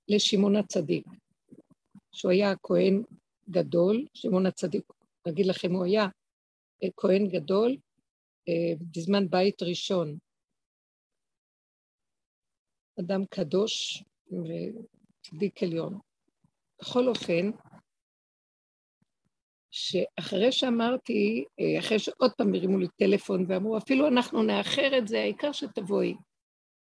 לשמעון 0.09 0.57
הצדיק, 0.57 1.07
שהוא 2.12 2.33
היה 2.33 2.54
כהן 2.62 3.02
גדול, 3.50 4.07
שמעון 4.14 4.47
הצדיק, 4.47 5.00
אגיד 5.29 5.47
לכם, 5.47 5.73
הוא 5.73 5.85
היה 5.85 6.07
אה, 6.83 6.89
כהן 6.97 7.29
גדול 7.29 7.77
אה, 8.49 8.75
בזמן 8.97 9.29
בית 9.31 9.62
ראשון. 9.62 10.19
אדם 13.00 13.25
קדוש 13.31 14.05
וצדיק 14.27 15.62
עליון. 15.62 15.99
בכל 16.81 17.09
אופן, 17.09 17.50
שאחרי 19.71 20.53
שאמרתי, 20.53 21.45
אה, 21.61 21.79
אחרי 21.79 21.99
שעוד 21.99 22.33
פעם 22.39 22.55
הרימו 22.55 22.79
לי 22.79 22.87
טלפון 22.97 23.45
ואמרו, 23.49 23.79
אפילו 23.79 24.09
אנחנו 24.09 24.43
נאחר 24.43 24.99
את 24.99 25.09
זה, 25.09 25.19
העיקר 25.19 25.53
שתבואי. 25.53 26.15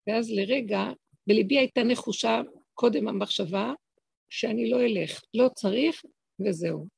ואז 0.06 0.30
לרגע, 0.30 0.82
בליבי 1.26 1.58
הייתה 1.58 1.80
נחושה 1.82 2.40
קודם 2.74 3.08
המחשבה 3.08 3.72
שאני 4.30 4.70
לא 4.70 4.80
אלך, 4.80 5.22
לא 5.34 5.48
צריך 5.48 6.02
וזהו. 6.46 6.93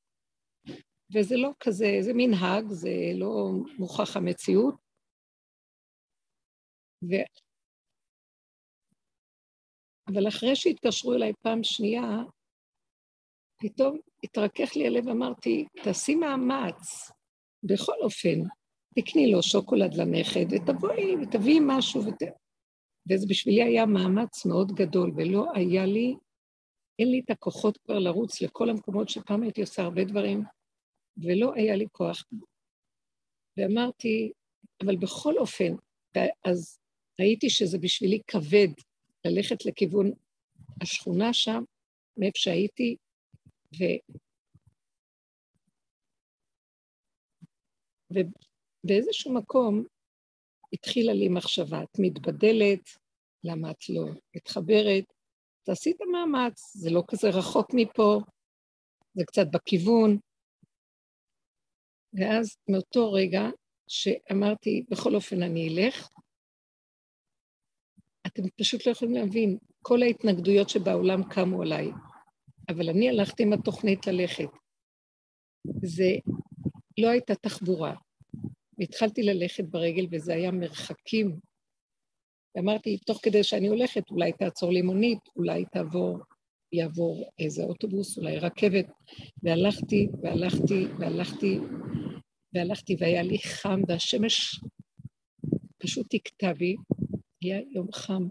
וזה 1.15 1.35
לא 1.37 1.49
כזה, 1.59 1.97
זה 2.01 2.11
מנהג, 2.15 2.65
זה 2.67 2.89
לא 3.15 3.51
מוכח 3.79 4.17
המציאות. 4.17 4.75
ו... 7.03 7.13
אבל 10.07 10.27
אחרי 10.27 10.55
שהתקשרו 10.55 11.13
אליי 11.13 11.33
פעם 11.41 11.63
שנייה, 11.63 12.03
פתאום 13.61 13.99
התרכך 14.23 14.75
לי 14.75 14.87
הלב, 14.87 15.09
אמרתי, 15.09 15.65
תעשי 15.83 16.15
מאמץ, 16.15 17.11
בכל 17.63 17.95
אופן, 18.01 18.39
תקני 18.95 19.31
לו 19.31 19.43
שוקולד 19.43 19.93
לנכד, 19.93 20.45
ותבואי 20.51 21.15
ותביאי 21.15 21.59
משהו, 21.61 22.01
ות... 22.05 22.21
וזה 23.11 23.25
בשבילי 23.29 23.63
היה 23.63 23.85
מאמץ 23.85 24.45
מאוד 24.45 24.71
גדול, 24.71 25.11
ולא 25.15 25.45
היה 25.55 25.85
לי, 25.85 26.15
אין 26.99 27.11
לי 27.11 27.21
את 27.25 27.29
הכוחות 27.29 27.77
כבר 27.77 27.99
לרוץ 27.99 28.41
לכל 28.41 28.69
המקומות 28.69 29.09
שפעם 29.09 29.43
הייתי 29.43 29.61
עושה 29.61 29.81
הרבה 29.81 30.03
דברים, 30.03 30.43
ולא 31.23 31.53
היה 31.53 31.75
לי 31.75 31.85
כוח. 31.91 32.23
ואמרתי, 33.57 34.31
אבל 34.83 34.95
בכל 34.95 35.37
אופן, 35.37 35.73
אז 36.45 36.79
ראיתי 37.19 37.49
שזה 37.49 37.77
בשבילי 37.77 38.21
כבד 38.27 38.67
ללכת 39.25 39.65
לכיוון 39.65 40.11
השכונה 40.81 41.33
שם, 41.33 41.63
מאיפה 42.17 42.39
שהייתי, 42.39 42.95
ו... 43.75 43.83
ובאיזשהו 48.11 49.33
מקום 49.33 49.83
התחילה 50.73 51.13
לי 51.13 51.29
מחשבה, 51.29 51.83
את 51.83 51.99
מתבדלת, 51.99 52.89
למה 53.43 53.71
את 53.71 53.89
לא 53.89 54.05
מתחברת? 54.35 55.13
תעשי 55.63 55.91
את 55.91 56.01
המאמץ, 56.01 56.73
זה 56.75 56.89
לא 56.89 57.03
כזה 57.07 57.29
רחוק 57.29 57.67
מפה, 57.73 58.19
זה 59.13 59.23
קצת 59.25 59.47
בכיוון. 59.53 60.17
ואז 62.17 62.57
מאותו 62.69 63.11
רגע 63.11 63.49
שאמרתי, 63.87 64.83
בכל 64.89 65.15
אופן 65.15 65.43
אני 65.43 65.69
אלך, 65.69 66.09
אתם 68.27 68.43
פשוט 68.59 68.87
לא 68.87 68.91
יכולים 68.91 69.13
להבין, 69.13 69.57
כל 69.81 70.01
ההתנגדויות 70.01 70.69
שבעולם 70.69 71.23
קמו 71.23 71.61
עליי, 71.61 71.91
אבל 72.69 72.89
אני 72.89 73.09
הלכתי 73.09 73.43
עם 73.43 73.53
התוכנית 73.53 74.07
ללכת. 74.07 74.49
זה 75.83 76.15
לא 76.97 77.07
הייתה 77.07 77.35
תחבורה. 77.35 77.95
והתחלתי 78.77 79.23
ללכת 79.23 79.63
ברגל, 79.63 80.07
וזה 80.11 80.33
היה 80.33 80.51
מרחקים. 80.51 81.39
ואמרתי, 82.55 82.97
תוך 82.97 83.19
כדי 83.23 83.43
שאני 83.43 83.67
הולכת, 83.67 84.11
אולי 84.11 84.31
תעצור 84.31 84.71
לי 84.71 84.81
מונית, 84.81 85.19
אולי 85.35 85.65
תעבור, 85.65 86.19
יעבור 86.71 87.29
איזה 87.39 87.63
אוטובוס, 87.63 88.17
אולי 88.17 88.37
רכבת. 88.37 88.85
והלכתי, 89.43 90.07
והלכתי, 90.21 90.85
והלכתי, 90.99 91.59
והלכתי, 92.57 92.95
והיה 92.99 93.23
לי 93.23 93.39
חם, 93.39 93.81
והשמש 93.87 94.59
פשוט 95.77 96.13
הכתה 96.13 96.53
בי, 96.53 96.75
היה 97.41 97.59
יום 97.71 97.87
חם. 97.93 98.27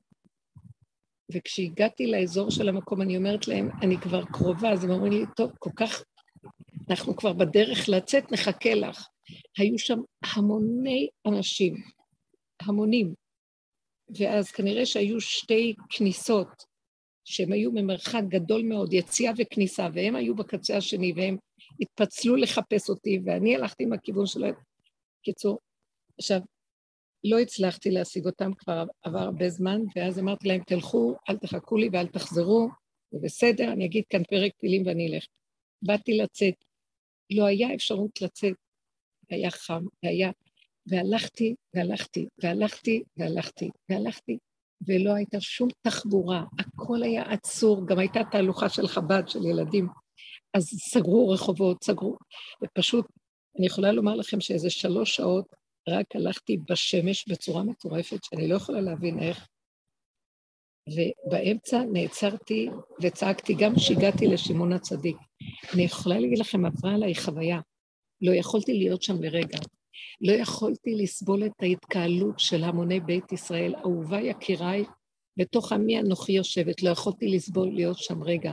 וכשהגעתי 1.33 2.07
לאזור 2.07 2.51
של 2.51 2.69
המקום, 2.69 3.03
אני 3.03 3.17
אומרת 3.17 3.49
להם, 3.49 3.69
אני 3.83 3.97
כבר 3.97 4.25
קרובה, 4.25 4.73
אז 4.73 4.85
הם 4.85 4.91
אומרים 4.91 5.13
לי, 5.13 5.25
טוב, 5.37 5.51
כל 5.59 5.71
כך, 5.77 6.03
אנחנו 6.91 7.17
כבר 7.17 7.33
בדרך 7.33 7.89
לצאת, 7.89 8.33
נחכה 8.33 8.75
לך. 8.75 9.09
היו 9.59 9.79
שם 9.79 9.99
המוני 10.35 11.09
אנשים, 11.27 11.75
המונים. 12.63 13.15
ואז 14.19 14.51
כנראה 14.51 14.87
שהיו 14.87 15.21
שתי 15.21 15.75
כניסות, 15.89 16.65
שהן 17.25 17.53
היו 17.53 17.73
ממרחק 17.73 18.23
גדול 18.29 18.63
מאוד, 18.63 18.93
יציאה 18.93 19.33
וכניסה, 19.37 19.89
והם 19.95 20.17
היו 20.17 20.35
בקצה 20.35 20.77
השני, 20.77 21.13
והם 21.17 21.37
התפצלו 21.81 22.37
לחפש 22.37 22.91
אותי, 22.91 23.21
ואני 23.25 23.57
הלכתי 23.57 23.85
עם 23.85 23.93
הכיוון 23.93 24.27
שלהם. 24.27 24.55
קיצור, 25.23 25.59
עכשיו, 26.19 26.41
לא 27.25 27.39
הצלחתי 27.39 27.91
להשיג 27.91 28.27
אותם, 28.27 28.55
כבר 28.55 28.85
עבר 29.03 29.19
הרבה 29.19 29.49
זמן, 29.49 29.81
ואז 29.97 30.19
אמרתי 30.19 30.49
להם, 30.49 30.63
תלכו, 30.67 31.15
אל 31.29 31.37
תחכו 31.37 31.77
לי 31.77 31.89
ואל 31.93 32.07
תחזרו, 32.07 32.69
זה 33.11 33.19
בסדר, 33.23 33.73
אני 33.73 33.87
אגיד 33.87 34.05
כאן 34.09 34.25
פרק 34.25 34.53
תהילים 34.59 34.87
ואני 34.87 35.09
אלך. 35.09 35.25
באתי 35.83 36.17
לצאת, 36.17 36.55
לא 37.31 37.45
היה 37.45 37.75
אפשרות 37.75 38.23
לצאת, 38.23 38.55
היה 39.31 39.51
חם, 39.51 39.85
והיה, 40.03 40.31
והלכתי, 40.87 41.55
והלכתי, 41.75 42.29
והלכתי, 42.43 43.03
והלכתי, 43.17 43.71
והלכתי, 43.91 44.39
ולא 44.89 45.15
הייתה 45.15 45.41
שום 45.41 45.69
תחבורה, 45.83 46.45
הכל 46.59 47.03
היה 47.03 47.23
עצור, 47.23 47.87
גם 47.87 47.99
הייתה 47.99 48.21
תהלוכה 48.31 48.69
של 48.69 48.87
חב"ד, 48.87 49.23
של 49.27 49.47
ילדים, 49.47 49.89
אז 50.55 50.65
סגרו 50.65 51.29
רחובות, 51.29 51.85
סגרו, 51.85 52.17
ופשוט, 52.65 53.07
אני 53.59 53.67
יכולה 53.67 53.93
לומר 53.93 54.15
לכם 54.15 54.41
שאיזה 54.41 54.71
שלוש 54.71 55.17
שעות 55.17 55.47
רק 55.89 56.17
הלכתי 56.17 56.57
בשמש 56.71 57.29
בצורה 57.29 57.63
מטורפת, 57.63 58.25
שאני 58.25 58.49
לא 58.49 58.57
יכולה 58.57 58.81
להבין 58.81 59.23
איך. 59.23 59.47
ובאמצע 60.89 61.83
נעצרתי 61.93 62.69
וצעקתי 63.03 63.55
גם 63.55 63.75
כשהגעתי 63.77 64.27
לשמעון 64.27 64.73
הצדיק. 64.73 65.17
אני 65.75 65.83
יכולה 65.83 66.19
להגיד 66.19 66.39
לכם, 66.39 66.67
עברה 66.67 66.95
עליי 66.95 67.15
חוויה. 67.15 67.61
לא 68.23 68.33
יכולתי 68.33 68.73
להיות 68.73 69.03
שם 69.03 69.23
לרגע. 69.23 69.59
לא 70.21 70.33
יכולתי 70.33 70.95
לסבול 70.95 71.47
את 71.47 71.53
ההתקהלות 71.63 72.39
של 72.39 72.65
המוני 72.65 73.01
בית 73.01 73.33
ישראל, 73.33 73.75
אהובה 73.75 74.21
יקיריי, 74.21 74.85
בתוך 75.37 75.73
עמי 75.73 76.01
אנוכי 76.01 76.33
יושבת, 76.33 76.83
לא 76.83 76.91
יכולתי 76.91 77.29
לסבול 77.29 77.75
להיות 77.75 77.99
שם 77.99 78.23
רגע. 78.23 78.53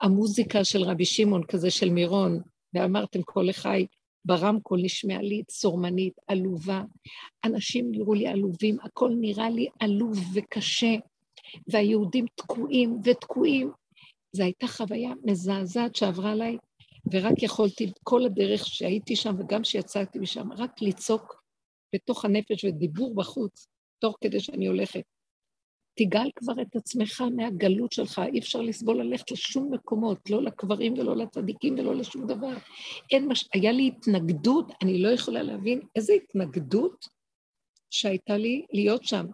המוזיקה 0.00 0.64
של 0.64 0.82
רבי 0.82 1.04
שמעון, 1.04 1.42
כזה 1.44 1.70
של 1.70 1.90
מירון, 1.90 2.40
ואמרתם 2.74 3.22
כל 3.22 3.44
לחי, 3.48 3.86
ברמקול 4.24 4.80
נשמעה 4.82 5.22
לי 5.22 5.42
צורמנית, 5.48 6.14
עלובה. 6.26 6.82
אנשים 7.44 7.90
נראו 7.90 8.14
לי 8.14 8.26
עלובים, 8.26 8.76
הכל 8.82 9.10
נראה 9.20 9.50
לי 9.50 9.68
עלוב 9.80 10.18
וקשה, 10.34 10.94
והיהודים 11.68 12.26
תקועים 12.34 13.00
ותקועים. 13.04 13.70
זו 14.32 14.42
הייתה 14.42 14.66
חוויה 14.66 15.12
מזעזעת 15.24 15.96
שעברה 15.96 16.32
עליי, 16.32 16.56
ורק 17.12 17.42
יכולתי 17.42 17.92
כל 18.02 18.24
הדרך 18.24 18.66
שהייתי 18.66 19.16
שם 19.16 19.34
וגם 19.38 19.62
כשיצאתי 19.62 20.18
משם, 20.18 20.52
רק 20.52 20.82
לצעוק 20.82 21.42
בתוך 21.94 22.24
הנפש 22.24 22.64
ודיבור 22.64 23.14
בחוץ, 23.14 23.66
תוך 23.98 24.16
כדי 24.20 24.40
שאני 24.40 24.66
הולכת. 24.66 25.11
תגאל 25.94 26.30
כבר 26.36 26.62
את 26.62 26.76
עצמך 26.76 27.24
מהגלות 27.36 27.92
שלך, 27.92 28.22
אי 28.32 28.38
אפשר 28.38 28.60
לסבול 28.60 29.02
ללכת 29.02 29.30
לשום 29.30 29.74
מקומות, 29.74 30.30
לא 30.30 30.42
לקברים 30.42 30.92
ולא 30.98 31.16
לצדיקים 31.16 31.78
ולא 31.78 31.94
לשום 31.94 32.26
דבר. 32.26 32.54
אין 33.10 33.28
מש... 33.28 33.48
היה 33.54 33.72
לי 33.72 33.88
התנגדות, 33.88 34.72
אני 34.82 35.02
לא 35.02 35.08
יכולה 35.08 35.42
להבין 35.42 35.80
איזה 35.96 36.12
התנגדות 36.12 37.06
שהייתה 37.90 38.36
לי 38.36 38.66
להיות 38.72 39.04
שם. 39.04 39.26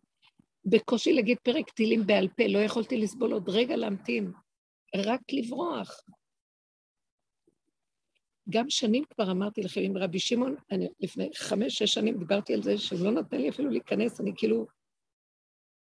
בקושי 0.64 1.12
להגיד 1.12 1.38
פרק 1.42 1.70
תהילים 1.70 2.06
בעל 2.06 2.28
פה, 2.28 2.46
לא 2.46 2.58
יכולתי 2.58 2.96
לסבול 2.96 3.32
עוד 3.32 3.48
רגע 3.48 3.76
להמתין, 3.76 4.32
רק 4.96 5.20
לברוח. 5.32 6.00
גם 8.50 8.70
שנים 8.70 9.04
כבר 9.10 9.30
אמרתי 9.30 9.62
לכם 9.62 9.80
עם 9.80 9.96
רבי 9.96 10.18
שמעון, 10.18 10.54
לפני 11.00 11.30
חמש-שש 11.34 11.94
שנים 11.94 12.18
דיברתי 12.18 12.54
על 12.54 12.62
זה 12.62 12.78
שהוא 12.78 13.04
לא 13.04 13.10
נתן 13.10 13.40
לי 13.40 13.48
אפילו 13.48 13.70
להיכנס, 13.70 14.20
אני 14.20 14.32
כאילו 14.36 14.66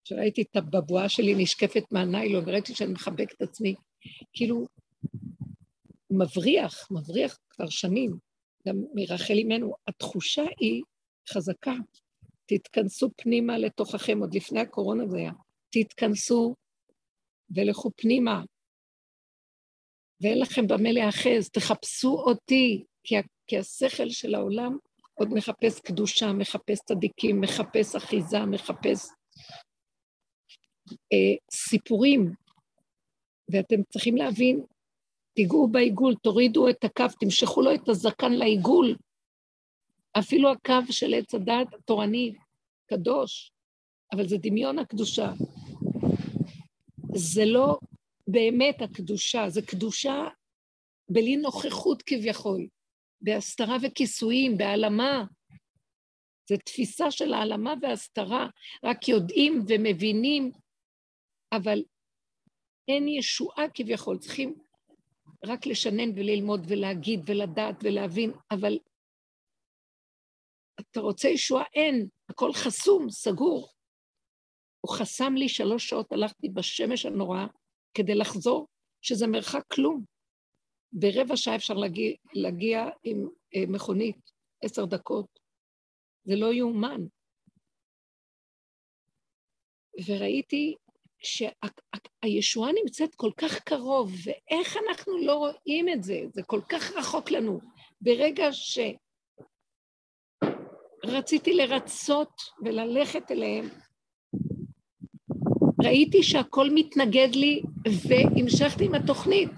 כשראיתי 0.04 0.42
את 0.42 0.56
הבבואה 0.56 1.08
שלי 1.08 1.34
נשקפת 1.34 1.84
מהניילון, 1.90 2.44
וראיתי 2.46 2.74
שאני 2.74 2.92
מחבק 2.92 3.32
את 3.32 3.42
עצמי, 3.42 3.74
כאילו, 4.32 4.66
מבריח, 6.10 6.88
מבריח 6.90 7.38
כבר 7.50 7.68
שנים, 7.68 8.10
גם 8.68 8.76
מרחל 8.94 9.34
אימנו, 9.34 9.74
התחושה 9.88 10.44
היא 10.60 10.82
חזקה. 11.28 11.74
תתכנסו 12.46 13.10
פנימה 13.16 13.58
לתוככם, 13.58 14.18
עוד 14.20 14.34
לפני 14.34 14.60
הקורונה 14.60 15.06
זה 15.08 15.18
היה. 15.18 15.32
תתכנסו 15.70 16.54
ולכו 17.50 17.90
פנימה, 17.96 18.42
ואין 20.20 20.38
לכם 20.38 20.66
במה 20.66 20.92
להאחז, 20.92 21.48
תחפשו 21.52 22.12
אותי, 22.26 22.84
כי, 23.04 23.14
כי 23.46 23.58
השכל 23.58 24.10
של 24.10 24.34
העולם 24.34 24.76
עוד 25.14 25.28
מחפש 25.34 25.80
קדושה, 25.80 26.32
מחפש 26.32 26.78
צדיקים, 26.84 27.40
מחפש 27.40 27.96
אחיזה, 27.96 28.46
מחפש 28.46 29.08
אה, 31.12 31.36
סיפורים, 31.52 32.34
ואתם 33.52 33.82
צריכים 33.82 34.16
להבין, 34.16 34.64
תיגעו 35.34 35.68
בעיגול, 35.68 36.14
תורידו 36.22 36.68
את 36.68 36.84
הקו, 36.84 37.04
תמשכו 37.20 37.62
לו 37.62 37.74
את 37.74 37.88
הזקן 37.88 38.32
לעיגול. 38.32 38.96
אפילו 40.18 40.52
הקו 40.52 40.92
של 40.92 41.14
עץ 41.14 41.34
הדת 41.34 41.74
התורני, 41.74 42.34
קדוש, 42.86 43.52
אבל 44.12 44.28
זה 44.28 44.36
דמיון 44.38 44.78
הקדושה. 44.78 45.32
זה 47.14 47.44
לא 47.44 47.78
באמת 48.28 48.82
הקדושה, 48.82 49.48
זה 49.48 49.62
קדושה 49.62 50.24
בלי 51.08 51.36
נוכחות 51.36 52.02
כביכול, 52.02 52.66
בהסתרה 53.20 53.76
וכיסויים, 53.82 54.58
בהעלמה. 54.58 55.24
זו 56.48 56.56
תפיסה 56.64 57.10
של 57.10 57.34
העלמה 57.34 57.74
והסתרה, 57.82 58.48
רק 58.84 59.08
יודעים 59.08 59.64
ומבינים 59.68 60.52
אבל 61.52 61.82
אין 62.88 63.08
ישועה 63.08 63.64
כביכול, 63.74 64.18
צריכים 64.18 64.54
רק 65.46 65.66
לשנן 65.66 66.10
וללמוד 66.16 66.60
ולהגיד 66.68 67.20
ולדעת 67.26 67.76
ולהבין, 67.82 68.32
אבל 68.50 68.78
אתה 70.80 71.00
רוצה 71.00 71.28
ישועה? 71.28 71.64
אין, 71.74 72.08
הכל 72.28 72.52
חסום, 72.52 73.10
סגור. 73.10 73.68
הוא 74.80 74.96
חסם 74.98 75.34
לי 75.34 75.48
שלוש 75.48 75.88
שעות, 75.88 76.12
הלכתי 76.12 76.48
בשמש 76.48 77.06
הנוראה 77.06 77.46
כדי 77.94 78.14
לחזור, 78.14 78.66
שזה 79.02 79.26
מרחק 79.26 79.62
כלום. 79.72 80.04
ברבע 80.92 81.36
שעה 81.36 81.56
אפשר 81.56 81.74
להגיע, 81.74 82.16
להגיע 82.32 82.84
עם 83.02 83.28
אה, 83.56 83.62
מכונית, 83.68 84.30
עשר 84.64 84.84
דקות. 84.84 85.40
זה 86.24 86.36
לא 86.36 86.52
יאומן. 86.52 87.00
וראיתי 90.06 90.74
שהישועה 91.22 92.70
נמצאת 92.82 93.14
כל 93.14 93.30
כך 93.36 93.58
קרוב, 93.60 94.12
ואיך 94.24 94.76
אנחנו 94.88 95.18
לא 95.18 95.34
רואים 95.34 95.88
את 95.88 96.04
זה? 96.04 96.22
זה 96.32 96.42
כל 96.42 96.60
כך 96.68 96.92
רחוק 96.96 97.30
לנו. 97.30 97.60
ברגע 98.00 98.48
שרציתי 101.02 101.52
לרצות 101.52 102.40
וללכת 102.64 103.30
אליהם, 103.30 103.68
ראיתי 105.84 106.22
שהכל 106.22 106.70
מתנגד 106.74 107.34
לי, 107.34 107.62
והמשכתי 108.08 108.84
עם 108.84 108.94
התוכנית, 108.94 109.50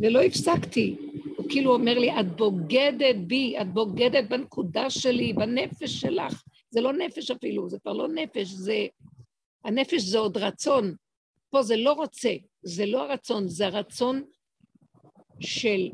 ולא 0.00 0.22
הפסקתי. 0.22 0.96
הוא 1.36 1.46
כאילו 1.48 1.74
אומר 1.74 1.98
לי, 1.98 2.20
את 2.20 2.36
בוגדת 2.36 3.16
בי, 3.26 3.60
את 3.60 3.72
בוגדת 3.72 4.28
בנקודה 4.28 4.90
שלי, 4.90 5.32
בנפש 5.32 6.00
שלך. 6.00 6.42
זה 6.70 6.80
לא 6.80 6.92
נפש 6.92 7.30
אפילו, 7.30 7.68
זה 7.68 7.78
כבר 7.78 7.92
לא 7.92 8.08
נפש, 8.08 8.48
זה... 8.48 8.86
הנפש 9.64 10.02
זה 10.02 10.18
עוד 10.18 10.36
רצון. 10.36 10.94
פה 11.50 11.62
זה 11.62 11.76
לא 11.76 11.92
רוצה, 11.92 12.30
זה 12.62 12.86
לא 12.86 13.02
הרצון, 13.02 13.48
זה 13.48 13.66
הרצון 13.66 14.24
של 15.40 15.90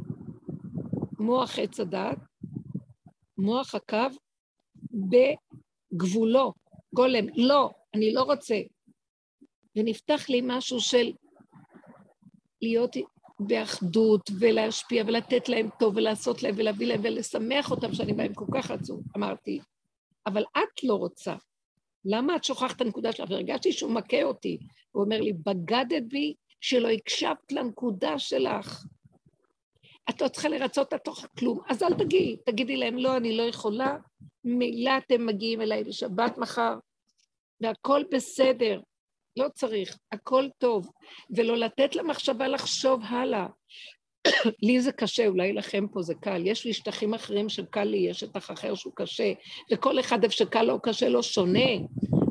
מוח 1.18 1.58
עץ 1.58 1.80
הדעת, 1.80 2.18
מוח 3.38 3.74
הקו, 3.74 4.08
בגבולו, 5.92 6.52
גולם, 6.94 7.26
לא, 7.36 7.70
אני 7.94 8.12
לא 8.12 8.22
רוצה. 8.22 8.60
ונפתח 9.76 10.28
לי 10.28 10.40
משהו 10.44 10.80
של 10.80 11.12
להיות 12.62 12.96
באחדות 13.40 14.30
ולהשפיע 14.38 15.04
ולתת 15.06 15.48
להם 15.48 15.68
טוב 15.78 15.96
ולעשות 15.96 16.42
להם 16.42 16.54
ולהביא 16.58 16.86
להם 16.86 17.00
ולשמח 17.04 17.70
אותם 17.70 17.94
שאני 17.94 18.12
בהם 18.12 18.34
כל 18.34 18.46
כך 18.54 18.70
עצוב, 18.70 19.02
אמרתי. 19.16 19.60
אבל 20.26 20.42
את 20.42 20.84
לא 20.84 20.94
רוצה. 20.94 21.34
למה 22.04 22.36
את 22.36 22.44
שוכחת 22.44 22.76
את 22.76 22.80
הנקודה 22.80 23.12
שלך? 23.12 23.30
והרגשתי 23.30 23.72
שהוא 23.72 23.90
מכה 23.90 24.22
אותי. 24.22 24.58
הוא 24.92 25.04
אומר 25.04 25.20
לי, 25.20 25.32
בגדת 25.32 26.02
בי 26.08 26.34
שלא 26.60 26.88
הקשבת 26.88 27.52
לנקודה 27.52 28.18
שלך. 28.18 28.84
את 30.10 30.22
לא 30.22 30.28
צריכה 30.28 30.48
לרצות 30.48 30.94
את 30.94 31.04
תוך 31.04 31.26
כלום, 31.38 31.60
אז 31.68 31.82
אל 31.82 31.94
תגיעי, 31.94 32.36
תגידי 32.46 32.76
להם, 32.76 32.98
לא, 32.98 33.16
אני 33.16 33.36
לא 33.36 33.42
יכולה, 33.42 33.96
מילא 34.44 34.90
אתם 34.98 35.26
מגיעים 35.26 35.60
אליי 35.60 35.84
לשבת 35.84 36.38
מחר, 36.38 36.74
והכל 37.60 38.02
בסדר, 38.12 38.80
לא 39.36 39.48
צריך, 39.54 39.98
הכל 40.12 40.48
טוב, 40.58 40.90
ולא 41.36 41.56
לתת 41.56 41.96
למחשבה 41.96 42.48
לחשוב 42.48 43.00
הלאה. 43.04 43.46
לי 44.62 44.80
זה 44.80 44.92
קשה, 44.92 45.26
אולי 45.26 45.52
לכם 45.52 45.86
פה 45.92 46.02
זה 46.02 46.14
קל. 46.14 46.46
יש 46.46 46.64
לי 46.64 46.72
שטחים 46.72 47.14
אחרים 47.14 47.48
שקל 47.48 47.84
לי, 47.84 47.96
יש 47.96 48.20
שטח 48.20 48.50
אחר 48.50 48.74
שהוא 48.74 48.92
קשה, 48.96 49.32
וכל 49.72 50.00
אחד 50.00 50.24
איפה 50.24 50.34
שקל 50.34 50.62
לו 50.62 50.72
או 50.72 50.80
קשה 50.80 51.08
לו 51.08 51.22
שונה, 51.22 51.68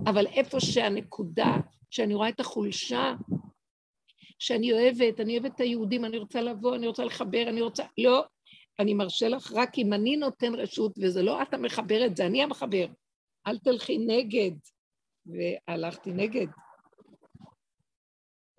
אבל 0.05 0.27
איפה 0.27 0.59
שהנקודה, 0.59 1.57
שאני 1.89 2.13
רואה 2.13 2.29
את 2.29 2.39
החולשה, 2.39 3.13
שאני 4.39 4.73
אוהבת, 4.73 5.19
אני 5.19 5.37
אוהבת 5.37 5.55
את 5.55 5.59
היהודים, 5.59 6.05
אני 6.05 6.17
רוצה 6.17 6.41
לבוא, 6.41 6.75
אני 6.75 6.87
רוצה 6.87 7.03
לחבר, 7.05 7.45
אני 7.49 7.61
רוצה... 7.61 7.83
לא, 7.97 8.23
אני 8.79 8.93
מרשה 8.93 9.27
לך 9.27 9.51
רק 9.55 9.77
אם 9.77 9.93
אני 9.93 10.17
נותן 10.17 10.55
רשות, 10.55 10.93
וזה 11.01 11.23
לא 11.23 11.41
את 11.41 11.53
המחברת, 11.53 12.17
זה 12.17 12.25
אני 12.25 12.43
המחבר. 12.43 12.87
אל 13.47 13.57
תלכי 13.57 13.97
נגד. 13.97 14.51
והלכתי 15.25 16.11
נגד. 16.11 16.47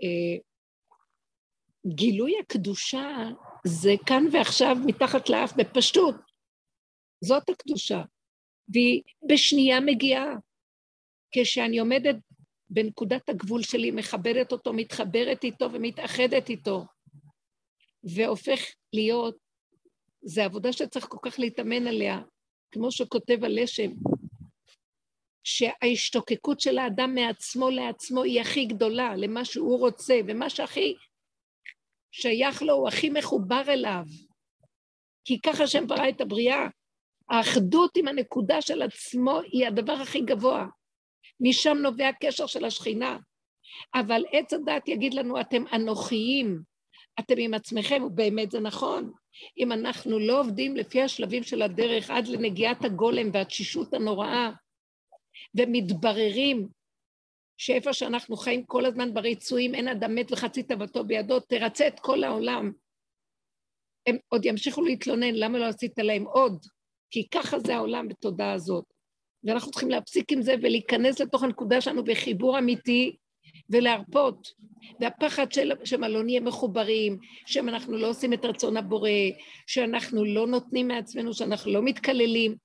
אה, 0.02 0.47
גילוי 1.88 2.32
הקדושה 2.40 3.28
זה 3.64 3.94
כאן 4.06 4.24
ועכשיו 4.32 4.76
מתחת 4.86 5.28
לאף 5.28 5.52
בפשטות. 5.56 6.14
זאת 7.24 7.48
הקדושה. 7.48 8.02
והיא 8.68 9.02
בשנייה 9.28 9.80
מגיעה. 9.80 10.34
כשאני 11.30 11.78
עומדת 11.78 12.16
בנקודת 12.70 13.28
הגבול 13.28 13.62
שלי, 13.62 13.90
מכבדת 13.90 14.52
אותו, 14.52 14.72
מתחברת 14.72 15.44
איתו 15.44 15.72
ומתאחדת 15.72 16.48
איתו, 16.48 16.84
והופך 18.04 18.60
להיות, 18.92 19.36
זו 20.22 20.42
עבודה 20.42 20.72
שצריך 20.72 21.06
כל 21.08 21.18
כך 21.22 21.38
להתאמן 21.38 21.86
עליה, 21.86 22.20
כמו 22.70 22.92
שכותב 22.92 23.44
הלשם, 23.44 23.90
שההשתוקקות 25.44 26.60
של 26.60 26.78
האדם 26.78 27.14
מעצמו 27.14 27.70
לעצמו 27.70 28.22
היא 28.22 28.40
הכי 28.40 28.64
גדולה, 28.64 29.16
למה 29.16 29.44
שהוא 29.44 29.78
רוצה, 29.78 30.20
ומה 30.28 30.50
שהכי 30.50 30.94
שייך 32.12 32.62
לו, 32.62 32.74
הוא 32.74 32.88
הכי 32.88 33.10
מחובר 33.10 33.62
אליו. 33.68 34.04
כי 35.24 35.40
ככה 35.40 35.64
השם 35.64 35.86
ברא 35.86 36.08
את 36.08 36.20
הבריאה. 36.20 36.68
האחדות 37.30 37.96
עם 37.96 38.08
הנקודה 38.08 38.62
של 38.62 38.82
עצמו 38.82 39.40
היא 39.40 39.66
הדבר 39.66 39.92
הכי 39.92 40.20
גבוה. 40.20 40.66
משם 41.40 41.76
נובע 41.82 42.08
הקשר 42.08 42.46
של 42.46 42.64
השכינה. 42.64 43.18
אבל 43.94 44.24
עץ 44.32 44.52
הדת 44.52 44.88
יגיד 44.88 45.14
לנו, 45.14 45.40
אתם 45.40 45.64
אנוכיים, 45.74 46.62
אתם 47.20 47.34
עם 47.38 47.54
עצמכם, 47.54 48.02
ובאמת 48.02 48.50
זה 48.50 48.60
נכון. 48.60 49.12
אם 49.58 49.72
אנחנו 49.72 50.18
לא 50.18 50.40
עובדים 50.40 50.76
לפי 50.76 51.02
השלבים 51.02 51.42
של 51.42 51.62
הדרך 51.62 52.10
עד 52.10 52.28
לנגיעת 52.28 52.84
הגולם 52.84 53.30
והתשישות 53.32 53.94
הנוראה, 53.94 54.50
ומתבררים 55.54 56.68
שאיפה 57.58 57.92
שאנחנו 57.92 58.36
חיים 58.36 58.64
כל 58.64 58.86
הזמן 58.86 59.14
בריצויים, 59.14 59.74
אין 59.74 59.88
אדם 59.88 60.14
מת 60.14 60.32
וחצי 60.32 60.62
תאוותו 60.62 61.04
בידו, 61.04 61.40
תרצה 61.40 61.86
את 61.86 62.00
כל 62.00 62.24
העולם. 62.24 62.72
הם 64.06 64.16
עוד 64.28 64.44
ימשיכו 64.44 64.82
להתלונן, 64.82 65.34
למה 65.34 65.58
לא 65.58 65.64
עשית 65.64 65.98
להם 65.98 66.24
עוד? 66.24 66.66
כי 67.10 67.28
ככה 67.28 67.58
זה 67.58 67.76
העולם 67.76 68.08
בתודעה 68.08 68.52
הזאת. 68.52 68.84
ואנחנו 69.44 69.70
צריכים 69.70 69.90
להפסיק 69.90 70.32
עם 70.32 70.42
זה 70.42 70.54
ולהיכנס 70.62 71.20
לתוך 71.20 71.42
הנקודה 71.42 71.80
שלנו 71.80 72.04
בחיבור 72.04 72.58
אמיתי 72.58 73.16
ולהרפות. 73.70 74.48
והפחד 75.00 75.52
של, 75.52 75.72
שמא 75.84 76.06
לא 76.06 76.24
נהיה 76.24 76.40
מחוברים, 76.40 77.18
שמא 77.46 77.70
אנחנו 77.70 77.96
לא 77.96 78.08
עושים 78.08 78.32
את 78.32 78.44
רצון 78.44 78.76
הבורא, 78.76 79.10
שאנחנו 79.66 80.24
לא 80.24 80.46
נותנים 80.46 80.88
מעצמנו, 80.88 81.34
שאנחנו 81.34 81.72
לא 81.72 81.82
מתקללים, 81.82 82.56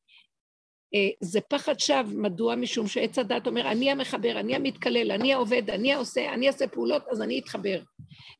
זה 1.22 1.42
פחד 1.42 1.80
שווא, 1.80 2.14
מדוע? 2.16 2.56
משום 2.56 2.88
שעץ 2.88 3.20
הדת 3.20 3.48
אומר, 3.48 3.72
אני 3.72 3.92
המחבר, 3.92 4.40
אני 4.40 4.56
המתקלל, 4.56 5.12
אני 5.12 5.34
העובד, 5.34 5.70
אני 5.70 5.94
העושה, 5.94 6.34
אני 6.34 6.48
אעשה 6.48 6.68
פעולות, 6.68 7.04
אז 7.12 7.22
אני 7.22 7.40
אתחבר. 7.40 7.82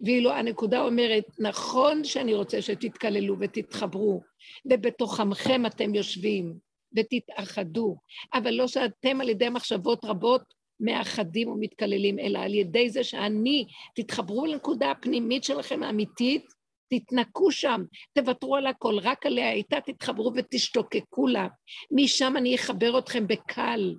ואילו 0.02 0.32
הנקודה 0.32 0.82
אומרת, 0.82 1.24
נכון 1.40 2.04
שאני 2.04 2.34
רוצה 2.34 2.62
שתתקללו 2.62 3.36
ותתחברו, 3.40 4.22
ובתוכמכם 4.66 5.66
אתם 5.66 5.96
יושבים 5.96 6.54
ותתאחדו, 6.98 7.96
אבל 8.34 8.52
לא 8.52 8.68
שאתם 8.68 9.22
על 9.22 9.30
ידי 9.30 9.50
מחשבות 9.50 10.06
רבות 10.06 10.42
מאחדים 10.80 11.50
ומתקללים, 11.50 12.20
אלא 12.20 12.40
על 12.40 12.54
ידי 12.54 12.90
זה 12.90 13.04
שאני, 13.04 13.66
תתחברו 13.96 14.46
לנקודה 14.46 14.92
הפנימית 14.92 15.44
שלכם 15.44 15.84
האמיתית, 15.84 16.46
תתנקו 17.00 17.52
שם, 17.52 17.82
תוותרו 18.14 18.56
על 18.56 18.68
הכל, 18.68 19.00
רק 19.02 19.26
עליה 19.26 19.52
איתה 19.52 19.82
תתחברו 19.82 20.32
ותשתוקקו 20.36 21.28
לה. 21.28 21.48
משם 21.92 22.34
אני 22.38 22.56
אחבר 22.56 23.00
אתכם 23.00 23.28
בקל. 23.28 23.96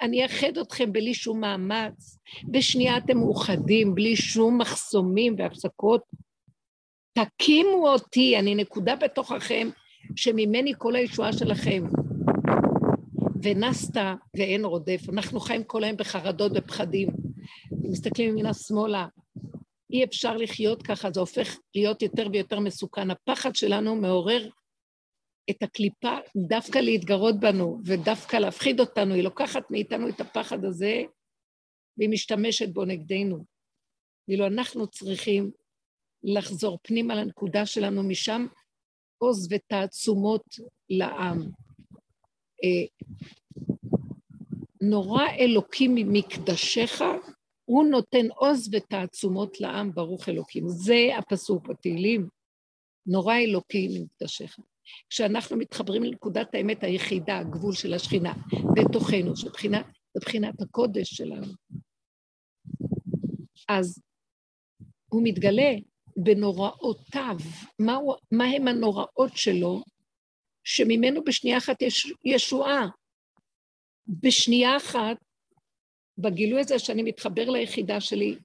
אני 0.00 0.22
אאחד 0.22 0.58
אתכם 0.58 0.92
בלי 0.92 1.14
שום 1.14 1.40
מאמץ. 1.40 2.18
בשנייה 2.50 2.96
אתם 2.96 3.18
מאוחדים, 3.18 3.94
בלי 3.94 4.16
שום 4.16 4.58
מחסומים 4.58 5.34
והפסקות. 5.38 6.02
תקימו 7.18 7.88
אותי, 7.88 8.38
אני 8.38 8.54
נקודה 8.54 8.96
בתוככם, 8.96 9.68
שממני 10.16 10.72
כל 10.78 10.96
הישועה 10.96 11.32
שלכם. 11.32 11.84
ונסת 13.42 14.00
ואין 14.36 14.64
רודף. 14.64 15.00
אנחנו 15.12 15.40
חיים 15.40 15.64
כל 15.64 15.84
היום 15.84 15.96
בחרדות 15.96 16.52
ופחדים. 16.54 17.08
מסתכלים 17.82 18.28
ימינה 18.28 18.54
שמאלה, 18.54 19.06
אי 19.94 20.04
אפשר 20.04 20.36
לחיות 20.36 20.82
ככה, 20.82 21.10
זה 21.10 21.20
הופך 21.20 21.58
להיות 21.74 22.02
יותר 22.02 22.26
ויותר 22.32 22.60
מסוכן. 22.60 23.10
הפחד 23.10 23.56
שלנו 23.56 23.96
מעורר 23.96 24.48
את 25.50 25.62
הקליפה 25.62 26.16
דווקא 26.48 26.78
להתגרות 26.78 27.40
בנו 27.40 27.78
ודווקא 27.84 28.36
להפחיד 28.36 28.80
אותנו, 28.80 29.14
היא 29.14 29.22
לוקחת 29.22 29.70
מאיתנו 29.70 30.08
את 30.08 30.20
הפחד 30.20 30.64
הזה 30.64 31.02
והיא 31.98 32.10
משתמשת 32.10 32.68
בו 32.68 32.84
נגדנו. 32.84 33.44
ואילו 34.28 34.46
אנחנו 34.46 34.86
צריכים 34.86 35.50
לחזור 36.22 36.78
פנימה 36.82 37.14
לנקודה 37.14 37.66
שלנו 37.66 38.02
משם, 38.02 38.46
עוז 39.18 39.48
ותעצומות 39.50 40.44
לעם. 40.90 41.38
אה, 42.64 42.86
נורא 44.80 45.24
אלוקים 45.38 45.94
ממקדשך 45.94 47.02
הוא 47.64 47.84
נותן 47.84 48.26
עוז 48.30 48.68
ותעצומות 48.72 49.60
לעם, 49.60 49.94
ברוך 49.94 50.28
אלוקים. 50.28 50.68
זה 50.68 51.08
הפסוק 51.18 51.66
בתהילים. 51.68 52.28
נורא 53.06 53.34
אלוקים 53.36 53.90
מקדשך. 54.02 54.56
כשאנחנו 55.10 55.56
מתחברים 55.56 56.02
לנקודת 56.02 56.54
האמת 56.54 56.84
היחידה, 56.84 57.38
הגבול 57.38 57.74
של 57.74 57.94
השכינה, 57.94 58.34
בתוכנו, 58.76 59.36
שבחינת, 59.36 60.60
הקודש 60.60 61.14
שלנו, 61.14 61.46
אז 63.68 64.02
הוא 65.08 65.22
מתגלה 65.24 65.72
בנוראותיו. 66.16 67.36
מה, 67.78 67.98
מה 68.32 68.44
הם 68.44 68.68
הנוראות 68.68 69.36
שלו? 69.36 69.82
שממנו 70.64 71.24
בשנייה 71.24 71.58
אחת 71.58 71.82
יש 71.82 72.12
ישועה. 72.24 72.86
בשנייה 74.06 74.76
אחת, 74.76 75.16
בגילוי 76.18 76.60
הזה 76.60 76.78
שאני 76.78 77.02
מתחבר 77.02 77.50
ליחידה 77.50 78.00
שלי, 78.00 78.36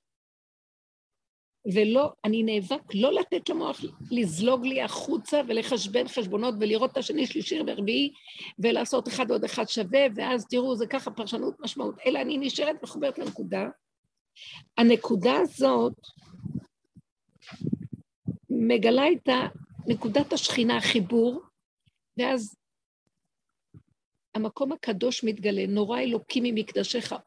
ולא, 1.74 2.12
אני 2.26 2.44
נאבק 2.44 2.82
לא 2.94 3.14
לתת 3.14 3.50
למוח 3.50 3.82
לזלוג 4.12 4.66
לי 4.66 4.82
החוצה 4.82 5.42
ולחשבן 5.48 6.08
חשבונות 6.08 6.56
ולראות 6.60 6.92
את 6.92 6.98
השני, 6.98 7.28
שלישי 7.28 7.60
ורביעי 7.68 8.14
ולעשות 8.60 9.08
אחד 9.08 9.26
ועוד 9.30 9.44
אחד 9.44 9.68
שווה, 9.68 10.00
ואז 10.16 10.46
תראו, 10.50 10.76
זה 10.76 10.88
ככה 10.88 11.12
פרשנות 11.12 11.60
משמעות, 11.60 11.96
אלא 12.06 12.22
אני 12.22 12.38
נשארת 12.38 12.84
מחוברת 12.84 13.18
לנקודה. 13.18 13.64
הנקודה 14.78 15.34
הזאת 15.42 15.94
מגלה 18.50 19.04
את 19.12 19.30
נקודת 19.88 20.34
השכינה, 20.34 20.78
החיבור, 20.78 21.42
ואז 22.18 22.56
המקום 24.36 24.72
הקדוש 24.72 25.24
מתגלה, 25.24 25.68
נורא 25.68 26.00
אלוקים 26.00 26.44
ממקדשך, 26.44 27.12
הוא 27.12 27.20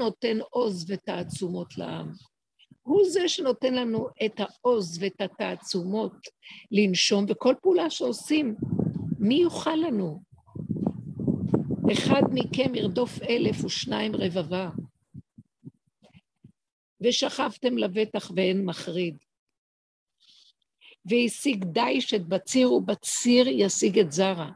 נותן 0.00 0.38
עוז 0.50 0.90
ותעצומות 0.90 1.78
לעם. 1.78 2.12
הוא 2.82 3.04
זה 3.08 3.28
שנותן 3.28 3.74
לנו 3.74 4.08
את 4.24 4.40
העוז 4.40 5.02
ואת 5.02 5.20
התעצומות 5.20 6.12
לנשום, 6.70 7.24
וכל 7.28 7.54
פעולה 7.62 7.90
שעושים, 7.90 8.54
מי 9.18 9.34
יוכל 9.34 9.76
לנו? 9.76 10.22
אחד 11.92 12.22
מכם 12.32 12.74
ירדוף 12.74 13.22
אלף 13.22 13.64
ושניים 13.64 14.16
רבבה, 14.16 14.70
ושכבתם 17.00 17.78
לבטח 17.78 18.30
ואין 18.36 18.64
מחריד. 18.64 19.16
והשיג 21.04 21.64
דיש 21.64 22.14
את 22.14 22.26
בציר 22.28 22.72
ובציר 22.72 23.48
ישיג 23.48 23.98
את 23.98 24.12
זרע. 24.12 24.50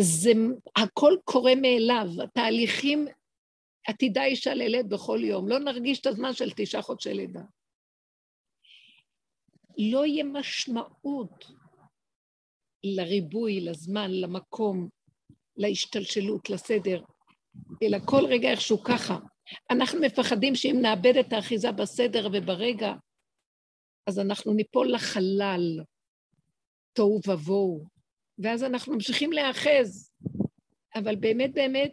זה 0.00 0.32
הכל 0.76 1.14
קורה 1.24 1.52
מאליו, 1.54 2.06
התהליכים 2.22 3.06
עתידה 3.86 4.24
אישה 4.24 4.54
ללד 4.54 4.88
בכל 4.88 5.20
יום, 5.24 5.48
לא 5.48 5.58
נרגיש 5.58 6.00
את 6.00 6.06
הזמן 6.06 6.32
של 6.32 6.50
תשעה 6.56 6.82
חודשי 6.82 7.14
לידה. 7.14 7.42
לא 9.78 10.06
יהיה 10.06 10.24
משמעות 10.24 11.44
לריבוי, 12.84 13.60
לזמן, 13.60 14.10
למקום, 14.10 14.88
להשתלשלות, 15.56 16.50
לסדר, 16.50 17.04
אלא 17.82 17.98
כל 18.06 18.26
רגע 18.28 18.50
איכשהו 18.50 18.82
ככה. 18.82 19.18
אנחנו 19.70 20.00
מפחדים 20.00 20.54
שאם 20.54 20.78
נאבד 20.82 21.16
את 21.20 21.32
האחיזה 21.32 21.72
בסדר 21.72 22.28
וברגע, 22.32 22.92
אז 24.06 24.18
אנחנו 24.18 24.52
ניפול 24.52 24.92
לחלל, 24.92 25.80
תוהו 26.92 27.20
ובוהו, 27.28 27.84
ואז 28.38 28.64
אנחנו 28.64 28.94
ממשיכים 28.94 29.32
להיאחז. 29.32 30.10
אבל 30.94 31.16
באמת 31.16 31.54
באמת, 31.54 31.92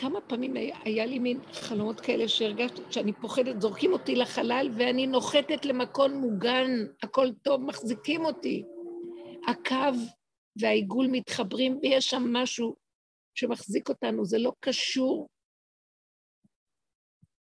כמה 0.00 0.20
פעמים 0.20 0.54
היה 0.84 1.06
לי 1.06 1.18
מין 1.18 1.40
חלומות 1.52 2.00
כאלה 2.00 2.28
שהרגשתי 2.28 2.82
שאני 2.90 3.12
פוחדת, 3.12 3.60
זורקים 3.60 3.92
אותי 3.92 4.16
לחלל 4.16 4.70
ואני 4.78 5.06
נוחתת 5.06 5.64
למקום 5.64 6.12
מוגן, 6.12 6.70
הכל 7.02 7.28
טוב, 7.42 7.60
מחזיקים 7.60 8.24
אותי. 8.24 8.64
הקו 9.48 9.98
והעיגול 10.60 11.06
מתחברים 11.10 11.78
ויש 11.82 12.04
שם 12.04 12.22
משהו 12.32 12.76
שמחזיק 13.34 13.88
אותנו, 13.88 14.24
זה 14.24 14.38
לא 14.38 14.52
קשור 14.60 15.28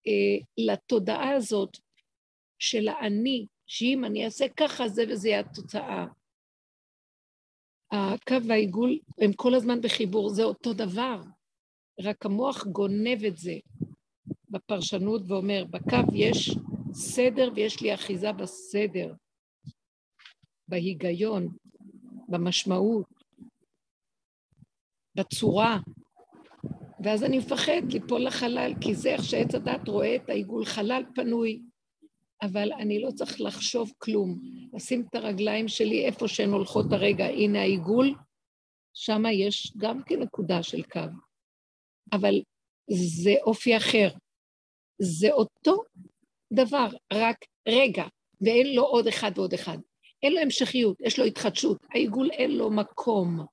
אה, 0.07 0.45
לתודעה 0.57 1.31
הזאת 1.35 1.77
של 2.59 2.87
האני, 2.87 3.47
שאם 3.67 4.05
אני 4.05 4.25
אעשה 4.25 4.45
ככה 4.57 4.87
זה 4.87 5.03
וזה 5.09 5.29
יהיה 5.29 5.39
התוצאה. 5.39 6.05
הקו 7.91 8.35
והעיגול 8.47 8.99
הם 9.21 9.33
כל 9.33 9.55
הזמן 9.55 9.81
בחיבור, 9.81 10.29
זה 10.29 10.43
אותו 10.43 10.73
דבר. 10.73 11.21
רק 12.01 12.25
המוח 12.25 12.67
גונב 12.67 13.23
את 13.27 13.37
זה 13.37 13.53
בפרשנות 14.49 15.21
ואומר, 15.27 15.65
בקו 15.65 16.13
יש 16.13 16.55
סדר 16.93 17.49
ויש 17.55 17.81
לי 17.81 17.93
אחיזה 17.93 18.31
בסדר, 18.31 19.13
בהיגיון, 20.67 21.47
במשמעות, 22.29 23.05
בצורה. 25.15 25.77
ואז 27.03 27.23
אני 27.23 27.37
מפחד 27.37 27.81
ליפול 27.91 28.21
לחלל, 28.21 28.73
כי 28.81 28.95
זה 28.95 29.09
איך 29.09 29.23
שעץ 29.23 29.55
הדת 29.55 29.87
רואה 29.87 30.15
את 30.15 30.29
העיגול 30.29 30.65
חלל 30.65 31.03
פנוי, 31.15 31.61
אבל 32.41 32.73
אני 32.73 33.01
לא 33.01 33.11
צריך 33.11 33.41
לחשוב 33.41 33.91
כלום. 33.97 34.39
לשים 34.73 35.05
את 35.09 35.15
הרגליים 35.15 35.67
שלי 35.67 36.05
איפה 36.05 36.27
שהן 36.27 36.49
הולכות 36.49 36.85
הרגע, 36.91 37.25
הנה 37.25 37.61
העיגול, 37.61 38.15
שם 38.93 39.23
יש 39.31 39.73
גם 39.77 40.03
כן 40.03 40.19
נקודה 40.19 40.63
של 40.63 40.83
קו. 40.83 41.28
אבל 42.13 42.41
זה 42.89 43.33
אופי 43.41 43.77
אחר. 43.77 44.09
זה 44.99 45.31
אותו 45.31 45.83
דבר, 46.53 46.87
רק 47.13 47.45
רגע, 47.67 48.03
ואין 48.41 48.75
לו 48.75 48.83
עוד 48.83 49.07
אחד 49.07 49.31
ועוד 49.35 49.53
אחד. 49.53 49.77
אין 50.23 50.33
לו 50.33 50.39
המשכיות, 50.39 50.97
יש 51.01 51.19
לו 51.19 51.25
התחדשות. 51.25 51.77
העיגול 51.89 52.29
אין 52.31 52.51
לו 52.51 52.69
מקום. 52.69 53.45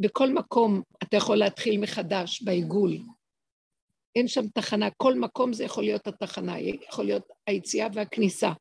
בכל 0.00 0.32
מקום 0.32 0.82
אתה 1.02 1.16
יכול 1.16 1.36
להתחיל 1.36 1.80
מחדש 1.80 2.42
בעיגול. 2.42 2.98
אין 4.16 4.28
שם 4.28 4.48
תחנה, 4.48 4.88
כל 4.96 5.14
מקום 5.18 5.52
זה 5.52 5.64
יכול 5.64 5.84
להיות 5.84 6.06
התחנה, 6.06 6.60
יכול 6.60 7.04
להיות 7.04 7.28
היציאה 7.46 7.88
והכניסה. 7.94 8.52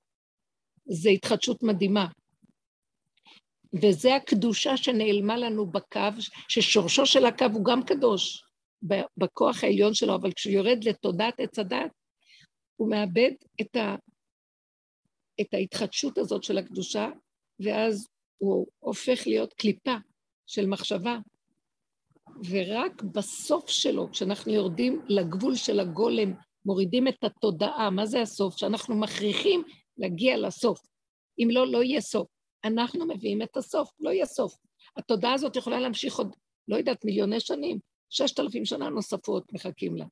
זה 0.85 1.09
התחדשות 1.09 1.63
מדהימה. 1.63 2.07
וזה 3.81 4.15
הקדושה 4.15 4.77
שנעלמה 4.77 5.37
לנו 5.37 5.65
בקו, 5.65 5.99
ששורשו 6.47 7.05
של 7.05 7.25
הקו 7.25 7.45
הוא 7.53 7.65
גם 7.65 7.83
קדוש. 7.83 8.42
בכוח 9.17 9.63
העליון 9.63 9.93
שלו, 9.93 10.15
אבל 10.15 10.31
כשהוא 10.31 10.53
יורד 10.53 10.83
לתודעת 10.83 11.39
עץ 11.39 11.59
הדת, 11.59 11.91
הוא 12.75 12.89
מאבד 12.89 13.31
את, 13.61 13.75
ה, 13.75 13.95
את 15.41 15.53
ההתחדשות 15.53 16.17
הזאת 16.17 16.43
של 16.43 16.57
הקדושה, 16.57 17.09
ואז 17.59 18.07
הוא 18.37 18.67
הופך 18.79 19.27
להיות 19.27 19.53
קליפה 19.53 19.95
של 20.47 20.65
מחשבה. 20.65 21.17
ורק 22.49 23.01
בסוף 23.01 23.69
שלו, 23.69 24.11
כשאנחנו 24.11 24.53
יורדים 24.53 25.01
לגבול 25.07 25.55
של 25.55 25.79
הגולם, 25.79 26.33
מורידים 26.65 27.07
את 27.07 27.23
התודעה, 27.23 27.89
מה 27.89 28.05
זה 28.05 28.21
הסוף? 28.21 28.57
שאנחנו 28.57 28.95
מכריחים 28.95 29.63
להגיע 29.97 30.37
לסוף. 30.37 30.79
אם 31.39 31.47
לא, 31.51 31.71
לא 31.71 31.83
יהיה 31.83 32.01
סוף. 32.01 32.27
אנחנו 32.65 33.07
מביאים 33.07 33.41
את 33.41 33.57
הסוף, 33.57 33.89
לא 33.99 34.09
יהיה 34.09 34.25
סוף. 34.25 34.55
התודעה 34.97 35.33
הזאת 35.33 35.55
יכולה 35.55 35.79
להמשיך 35.79 36.15
עוד, 36.15 36.35
לא 36.67 36.75
יודעת, 36.75 37.05
מיליוני 37.05 37.39
שנים. 37.39 37.79
ששת 38.13 38.39
אלפים 38.39 38.65
שנה 38.65 38.89
נוספות 38.89 39.53
מחכים 39.53 39.95
לה. 39.95 40.05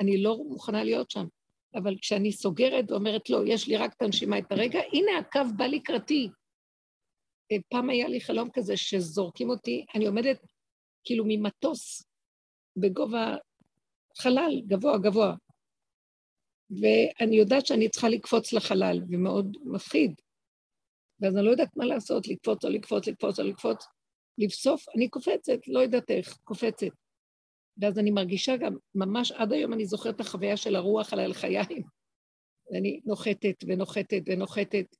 אני 0.00 0.22
לא 0.22 0.36
מוכנה 0.36 0.84
להיות 0.84 1.10
שם. 1.10 1.26
אבל 1.74 1.96
כשאני 1.98 2.32
סוגרת 2.32 2.90
ואומרת, 2.90 3.30
לא, 3.30 3.38
יש 3.46 3.68
לי 3.68 3.76
רק 3.76 3.92
את 3.96 4.02
הנשימה, 4.02 4.38
את 4.38 4.52
הרגע, 4.52 4.80
הנה 4.92 5.18
הקו 5.18 5.40
בא 5.56 5.66
לקראתי. 5.66 6.28
אה, 7.52 7.56
פעם 7.70 7.90
היה 7.90 8.08
לי 8.08 8.20
חלום 8.20 8.48
כזה 8.52 8.76
שזורקים 8.76 9.50
אותי, 9.50 9.84
אני 9.94 10.06
עומדת 10.06 10.40
כאילו 11.04 11.24
ממטוס 11.28 12.02
בגובה 12.76 13.36
חלל, 14.18 14.62
גבוה, 14.66 14.98
גבוה. 14.98 15.34
ואני 16.70 17.36
יודעת 17.36 17.66
שאני 17.66 17.88
צריכה 17.88 18.08
לקפוץ 18.08 18.52
לחלל, 18.52 19.00
ומאוד 19.08 19.56
מפחיד. 19.64 20.14
ואז 21.20 21.36
אני 21.36 21.44
לא 21.44 21.50
יודעת 21.50 21.76
מה 21.76 21.84
לעשות, 21.84 22.28
לקפוץ 22.28 22.64
או 22.64 22.70
לקפוץ, 22.70 23.08
לקפוץ 23.08 23.38
או 23.38 23.44
לקפוץ. 23.44 23.84
לבסוף, 24.38 24.84
אני 24.96 25.08
קופצת, 25.08 25.68
לא 25.68 25.80
יודעת 25.80 26.10
איך, 26.10 26.38
קופצת. 26.44 27.03
ואז 27.78 27.98
אני 27.98 28.10
מרגישה 28.10 28.56
גם, 28.56 28.76
ממש 28.94 29.32
עד 29.32 29.52
היום 29.52 29.72
אני 29.72 29.86
זוכרת 29.86 30.14
את 30.14 30.20
החוויה 30.20 30.56
של 30.56 30.76
הרוח 30.76 31.12
על 31.12 31.20
הלחיים. 31.20 31.82
ואני 32.70 33.00
נוחתת 33.04 33.56
ונוחתת 33.66 34.22
ונוחתת. 34.26 34.96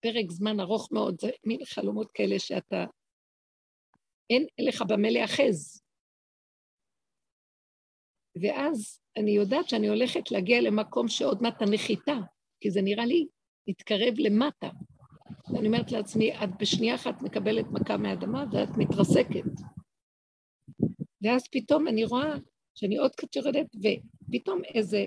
פרק 0.00 0.30
זמן 0.30 0.60
ארוך 0.60 0.92
מאוד, 0.92 1.20
זה 1.20 1.30
מין 1.46 1.64
חלומות 1.64 2.10
כאלה 2.14 2.38
שאתה... 2.38 2.84
אין 4.30 4.46
לך 4.60 4.82
במה 4.88 5.10
להאחז. 5.10 5.82
ואז 8.42 9.00
אני 9.16 9.30
יודעת 9.30 9.68
שאני 9.68 9.88
הולכת 9.88 10.30
להגיע 10.30 10.60
למקום 10.60 11.08
שעוד 11.08 11.42
מעט 11.42 11.62
הנחיתה, 11.62 12.16
כי 12.60 12.70
זה 12.70 12.80
נראה 12.82 13.06
לי 13.06 13.26
מתקרב 13.68 14.14
למטה. 14.18 14.68
ואני 15.52 15.66
אומרת 15.66 15.92
לעצמי, 15.92 16.34
את 16.44 16.50
בשנייה 16.60 16.94
אחת 16.94 17.22
מקבלת 17.22 17.66
מכה 17.72 17.96
מהאדמה 17.96 18.44
ואת 18.52 18.68
מתרסקת. 18.78 19.69
ואז 21.22 21.42
פתאום 21.52 21.88
אני 21.88 22.04
רואה 22.04 22.34
שאני 22.74 22.96
עוד 22.96 23.14
קצת 23.14 23.36
יורדת, 23.36 23.66
ופתאום 23.76 24.62
איזה 24.74 25.04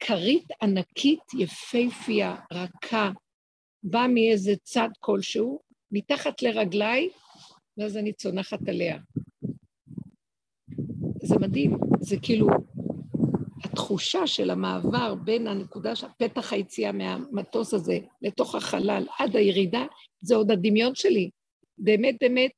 כרית 0.00 0.48
ענקית, 0.62 1.34
יפייפייה, 1.38 2.36
רכה, 2.52 3.10
באה 3.82 4.08
מאיזה 4.08 4.52
צד 4.62 4.88
כלשהו, 5.00 5.60
מתחת 5.90 6.42
לרגליי, 6.42 7.08
ואז 7.78 7.96
אני 7.96 8.12
צונחת 8.12 8.68
עליה. 8.68 8.98
זה 11.22 11.34
מדהים, 11.40 11.76
זה 12.00 12.16
כאילו 12.22 12.48
התחושה 13.64 14.26
של 14.26 14.50
המעבר 14.50 15.14
בין 15.14 15.46
הנקודה 15.46 15.92
פתח 16.18 16.52
היציאה 16.52 16.92
מהמטוס 16.92 17.74
הזה 17.74 17.98
לתוך 18.22 18.54
החלל 18.54 19.06
עד 19.18 19.36
הירידה, 19.36 19.84
זה 20.20 20.34
עוד 20.34 20.50
הדמיון 20.50 20.94
שלי. 20.94 21.30
באמת, 21.78 22.14
באמת, 22.20 22.50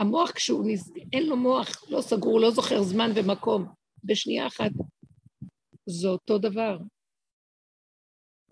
המוח 0.00 0.30
כשהוא, 0.30 0.64
נז... 0.66 0.92
אין 1.12 1.26
לו 1.26 1.36
מוח, 1.36 1.84
לא 1.90 2.00
סגור, 2.00 2.40
לא 2.40 2.50
זוכר 2.50 2.82
זמן 2.82 3.10
ומקום. 3.14 3.66
בשנייה 4.04 4.46
אחת 4.46 4.70
זה 5.86 6.08
אותו 6.08 6.38
דבר. 6.38 6.78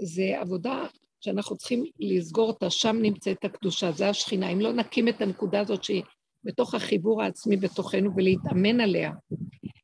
זה 0.01 0.41
עבודה 0.41 0.87
שאנחנו 1.21 1.57
צריכים 1.57 1.85
לסגור 1.99 2.49
אותה, 2.49 2.71
שם 2.71 2.97
נמצאת 3.03 3.45
הקדושה, 3.45 3.93
זה 3.93 4.09
השכינה. 4.09 4.53
אם 4.53 4.61
לא 4.61 4.73
נקים 4.73 5.09
את 5.09 5.21
הנקודה 5.21 5.61
הזאת 5.61 5.85
שהיא 5.85 6.03
בתוך 6.45 6.75
החיבור 6.75 7.23
העצמי 7.23 7.57
בתוכנו 7.57 8.11
ולהתאמן 8.17 8.81
עליה, 8.81 9.13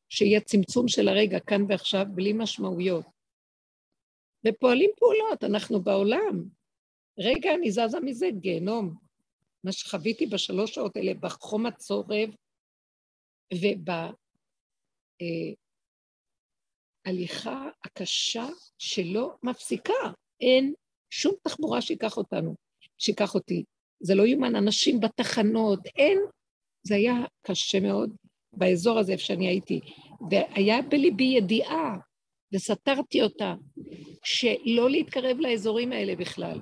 שיהיה 0.09 0.41
צמצום 0.41 0.87
של 0.87 1.07
הרגע 1.07 1.39
כאן 1.39 1.61
ועכשיו 1.69 2.05
בלי 2.09 2.33
משמעויות. 2.33 3.05
ופועלים 4.47 4.89
פעולות, 4.99 5.43
אנחנו 5.43 5.81
בעולם. 5.81 6.43
רגע, 7.19 7.53
אני 7.53 7.71
זזה 7.71 7.99
מזה, 7.99 8.27
גיהנום. 8.39 9.04
מה 9.65 9.71
שחוויתי 9.71 10.25
בשלוש 10.25 10.75
שעות 10.75 10.97
האלה, 10.97 11.13
בחום 11.13 11.65
הצורב 11.65 12.29
ובהליכה 13.53 14.15
אה, 17.51 17.69
הקשה 17.85 18.47
שלא 18.77 19.35
מפסיקה. 19.43 19.93
אין 20.41 20.73
שום 21.09 21.33
תחבורה 21.43 21.81
שיקח 21.81 22.17
אותנו, 22.17 22.55
שיקח 22.97 23.35
אותי. 23.35 23.63
זה 23.99 24.15
לא 24.15 24.23
יאומן, 24.23 24.55
אנשים 24.55 24.99
בתחנות, 24.99 25.79
אין. 25.85 26.19
זה 26.83 26.95
היה 26.95 27.15
קשה 27.41 27.79
מאוד 27.79 28.15
באזור 28.53 28.99
הזה, 28.99 29.11
איפה 29.11 29.23
שאני 29.23 29.47
הייתי. 29.47 29.79
והיה 30.29 30.81
בליבי 30.81 31.23
ידיעה, 31.23 31.97
וסתרתי 32.53 33.21
אותה, 33.21 33.55
שלא 34.23 34.89
להתקרב 34.89 35.37
לאזורים 35.39 35.91
האלה 35.91 36.15
בכלל. 36.15 36.59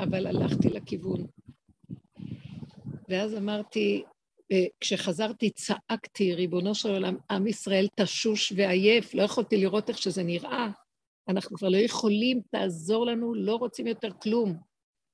אבל 0.00 0.26
הלכתי 0.26 0.68
לכיוון. 0.68 1.26
ואז 3.08 3.34
אמרתי, 3.34 4.02
אה, 4.52 4.64
כשחזרתי 4.80 5.50
צעקתי, 5.50 6.34
ריבונו 6.34 6.74
של 6.74 6.90
עולם, 6.90 7.16
עם 7.30 7.46
ישראל 7.46 7.86
תשוש 8.00 8.52
ועייף, 8.56 9.14
לא 9.14 9.22
יכולתי 9.22 9.56
לראות 9.56 9.88
איך 9.88 9.98
שזה 9.98 10.22
נראה. 10.22 10.68
אנחנו 11.28 11.56
כבר 11.56 11.68
לא 11.68 11.76
יכולים, 11.76 12.40
תעזור 12.50 13.06
לנו, 13.06 13.34
לא 13.34 13.56
רוצים 13.56 13.86
יותר 13.86 14.10
כלום. 14.22 14.56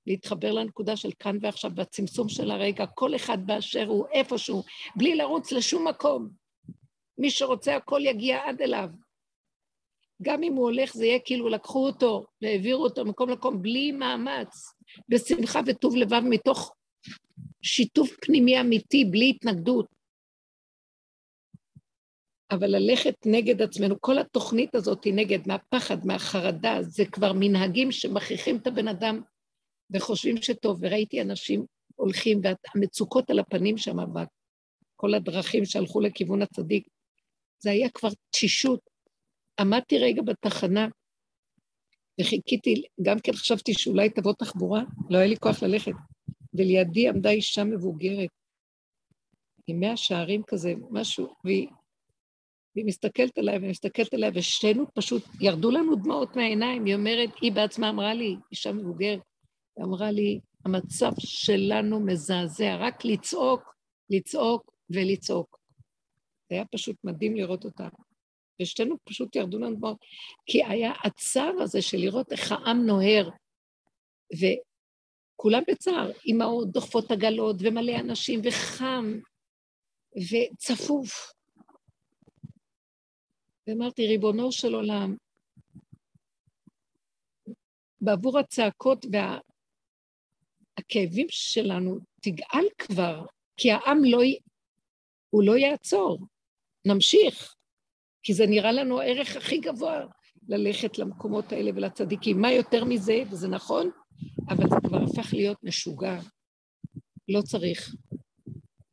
להתחבר 0.06 0.52
לנקודה 0.52 0.96
של 0.96 1.10
כאן 1.18 1.38
ועכשיו, 1.40 1.70
בצמצום 1.74 2.28
של 2.28 2.50
הרגע, 2.50 2.86
כל 2.86 3.16
אחד 3.16 3.38
באשר 3.46 3.86
הוא, 3.86 4.06
איפשהו, 4.12 4.62
בלי 4.96 5.14
לרוץ 5.14 5.52
לשום 5.52 5.88
מקום. 5.88 6.28
מי 7.18 7.30
שרוצה 7.30 7.76
הכל 7.76 8.00
יגיע 8.04 8.38
עד 8.44 8.62
אליו. 8.62 8.88
גם 10.22 10.42
אם 10.42 10.52
הוא 10.52 10.64
הולך, 10.64 10.94
זה 10.94 11.06
יהיה 11.06 11.18
כאילו 11.24 11.48
לקחו 11.48 11.86
אותו 11.86 12.26
והעבירו 12.42 12.84
אותו 12.84 13.04
מקום 13.04 13.30
למקום 13.30 13.62
בלי 13.62 13.92
מאמץ, 13.92 14.74
בשמחה 15.08 15.60
וטוב 15.66 15.96
לבב, 15.96 16.20
מתוך 16.24 16.74
שיתוף 17.64 18.16
פנימי 18.20 18.60
אמיתי, 18.60 19.04
בלי 19.04 19.30
התנגדות. 19.30 19.86
אבל 22.50 22.66
ללכת 22.66 23.14
נגד 23.26 23.62
עצמנו, 23.62 24.00
כל 24.00 24.18
התוכנית 24.18 24.74
הזאת 24.74 25.04
היא 25.04 25.14
נגד, 25.14 25.38
מהפחד, 25.46 26.06
מהחרדה, 26.06 26.78
זה 26.82 27.04
כבר 27.12 27.32
מנהגים 27.32 27.92
שמכריחים 27.92 28.56
את 28.56 28.66
הבן 28.66 28.88
אדם 28.88 29.20
וחושבים 29.90 30.36
שטוב, 30.36 30.78
וראיתי 30.82 31.22
אנשים 31.22 31.66
הולכים, 31.94 32.40
והמצוקות 32.42 33.30
על 33.30 33.38
הפנים 33.38 33.78
שם, 33.78 33.96
כל 34.96 35.14
הדרכים 35.14 35.64
שהלכו 35.64 36.00
לכיוון 36.00 36.42
הצדיק, 36.42 36.88
זה 37.58 37.70
היה 37.70 37.88
כבר 37.90 38.08
תשישות. 38.30 38.80
עמדתי 39.60 39.98
רגע 39.98 40.22
בתחנה 40.22 40.88
וחיכיתי, 42.20 42.82
גם 43.02 43.18
כן 43.20 43.32
חשבתי 43.32 43.74
שאולי 43.74 44.10
תבוא 44.10 44.32
תחבורה, 44.38 44.82
לא 45.10 45.18
היה 45.18 45.26
לי 45.26 45.36
כוח 45.36 45.62
ללכת. 45.62 46.13
ולידי 46.54 47.08
עמדה 47.08 47.30
אישה 47.30 47.64
מבוגרת, 47.64 48.28
עם 49.66 49.80
מאה 49.80 49.96
שערים 49.96 50.42
כזה, 50.46 50.74
משהו, 50.90 51.34
והיא, 51.44 51.68
והיא 52.74 52.86
מסתכלת 52.86 53.38
עליי 53.38 53.56
ומסתכלת 53.56 54.14
עליי, 54.14 54.30
ושתינו 54.34 54.84
פשוט, 54.94 55.22
ירדו 55.40 55.70
לנו 55.70 55.96
דמעות 55.96 56.36
מהעיניים, 56.36 56.84
היא 56.84 56.94
אומרת, 56.94 57.30
היא 57.40 57.52
בעצמה 57.52 57.90
אמרה 57.90 58.14
לי, 58.14 58.36
אישה 58.50 58.72
מבוגרת, 58.72 59.20
היא 59.76 59.84
אמרה 59.84 60.10
לי, 60.10 60.40
המצב 60.64 61.10
שלנו 61.18 62.00
מזעזע, 62.00 62.76
רק 62.76 63.04
לצעוק, 63.04 63.74
לצעוק 64.10 64.74
ולצעוק. 64.90 65.58
זה 66.48 66.54
היה 66.54 66.64
פשוט 66.64 66.96
מדהים 67.04 67.36
לראות 67.36 67.64
אותה. 67.64 67.88
ושתינו 68.62 68.96
פשוט 69.04 69.36
ירדו 69.36 69.58
לנו 69.58 69.76
דמעות, 69.76 69.96
כי 70.46 70.64
היה 70.64 70.92
הצער 71.04 71.62
הזה 71.62 71.82
של 71.82 71.96
לראות 71.96 72.32
איך 72.32 72.52
העם 72.52 72.86
נוהר, 72.86 73.30
וכולם 75.34 75.62
בצער, 75.68 76.10
אמהות 76.26 76.70
דוחפות 76.70 77.10
עגלות, 77.10 77.56
ומלא 77.60 77.92
אנשים, 78.00 78.40
וחם, 78.44 79.18
וצפוף. 80.16 81.32
ואמרתי, 83.66 84.06
ריבונו 84.06 84.52
של 84.52 84.74
עולם, 84.74 85.16
בעבור 88.00 88.38
הצעקות 88.38 89.06
והכאבים 90.78 91.26
שלנו, 91.30 91.98
תגאל 92.20 92.64
כבר, 92.78 93.26
כי 93.56 93.72
העם 93.72 94.04
לא, 94.04 94.18
הוא 95.30 95.42
לא 95.42 95.56
יעצור. 95.56 96.18
נמשיך, 96.86 97.54
כי 98.22 98.34
זה 98.34 98.46
נראה 98.46 98.72
לנו 98.72 99.00
הערך 99.00 99.36
הכי 99.36 99.58
גבוה, 99.58 100.06
ללכת 100.48 100.98
למקומות 100.98 101.52
האלה 101.52 101.70
ולצדיקים. 101.74 102.40
מה 102.40 102.52
יותר 102.52 102.84
מזה, 102.84 103.22
וזה 103.30 103.48
נכון, 103.48 103.90
אבל 104.48 104.68
זה 104.68 104.76
כבר 104.86 105.02
הפך 105.02 105.34
להיות 105.34 105.58
משוגע. 105.62 106.18
לא 107.28 107.42
צריך. 107.42 107.94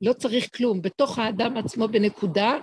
לא 0.02 0.14
צריך 0.14 0.58
כלום. 0.58 0.82
בתוך 0.82 1.20
האדם 1.20 1.58
עצמו 1.58 1.88
בנקודה, 1.88 2.58